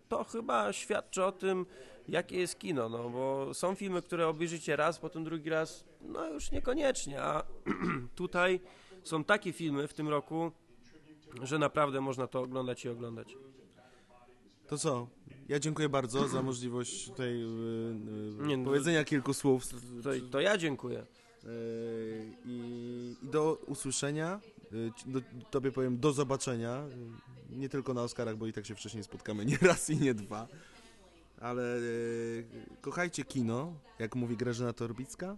[0.09, 1.65] to chyba świadczy o tym,
[2.07, 6.51] jakie jest kino, no bo są filmy, które obejrzycie raz, potem drugi raz, no już
[6.51, 7.43] niekoniecznie, a
[8.15, 8.59] tutaj
[9.03, 10.51] są takie filmy w tym roku,
[11.41, 13.35] że naprawdę można to oglądać i oglądać.
[14.67, 15.07] To co?
[15.49, 19.67] Ja dziękuję bardzo za możliwość tutaj e, e, Nie, no, powiedzenia kilku słów
[20.03, 20.99] To, to ja dziękuję.
[20.99, 21.05] e,
[22.45, 24.39] i, do usłyszenia.
[24.95, 25.19] Ci- Do,
[25.51, 26.71] tobie powiem do zobaczenia.
[26.71, 30.13] e, Nie tylko na Oscarach, bo i tak się wcześniej spotkamy nie raz i nie
[30.13, 30.47] dwa.
[31.41, 31.81] Ale e,
[32.81, 35.37] kochajcie kino, jak mówi Grażyna Torbicka.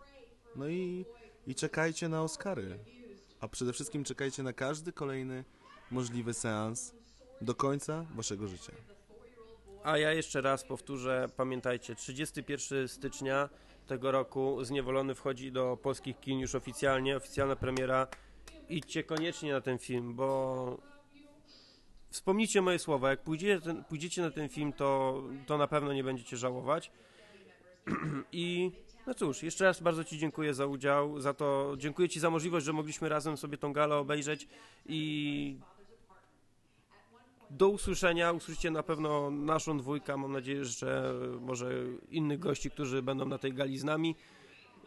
[0.56, 1.06] No i,
[1.48, 2.80] i czekajcie na Oscary.
[3.40, 5.44] A przede wszystkim czekajcie na każdy kolejny
[5.92, 6.94] możliwy seans
[7.42, 8.72] do końca waszego życia.
[9.84, 13.50] A ja jeszcze raz powtórzę, pamiętajcie, 31 stycznia
[13.88, 18.08] tego roku Zniewolony wchodzi do polskich kin już oficjalnie, oficjalna premiera.
[18.70, 20.78] Idźcie koniecznie na ten film, bo
[22.10, 26.38] wspomnijcie moje słowa, jak pójdziecie, pójdziecie na ten film, to, to na pewno nie będziecie
[26.38, 26.92] żałować.
[28.32, 28.72] I
[29.08, 32.66] no cóż, jeszcze raz bardzo Ci dziękuję za udział, za to, dziękuję Ci za możliwość,
[32.66, 34.48] że mogliśmy razem sobie tą galę obejrzeć
[34.86, 35.60] i
[37.50, 38.32] do usłyszenia.
[38.32, 40.18] Usłyszycie na pewno naszą dwójkę.
[40.18, 41.72] Mam nadzieję, że może
[42.10, 44.16] innych gości, którzy będą na tej gali z nami,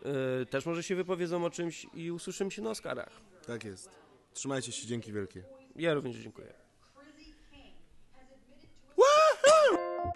[0.04, 3.20] yy, też może się wypowiedzą o czymś i usłyszymy się na Oscarach.
[3.46, 3.90] Tak jest.
[4.32, 5.44] Trzymajcie się, dzięki wielkie.
[5.76, 6.54] Ja również dziękuję.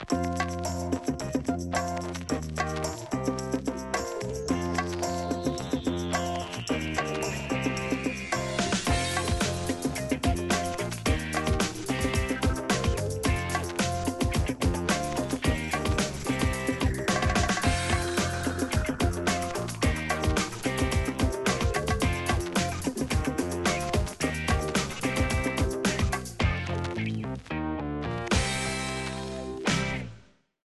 [0.08, 1.53] Chrissy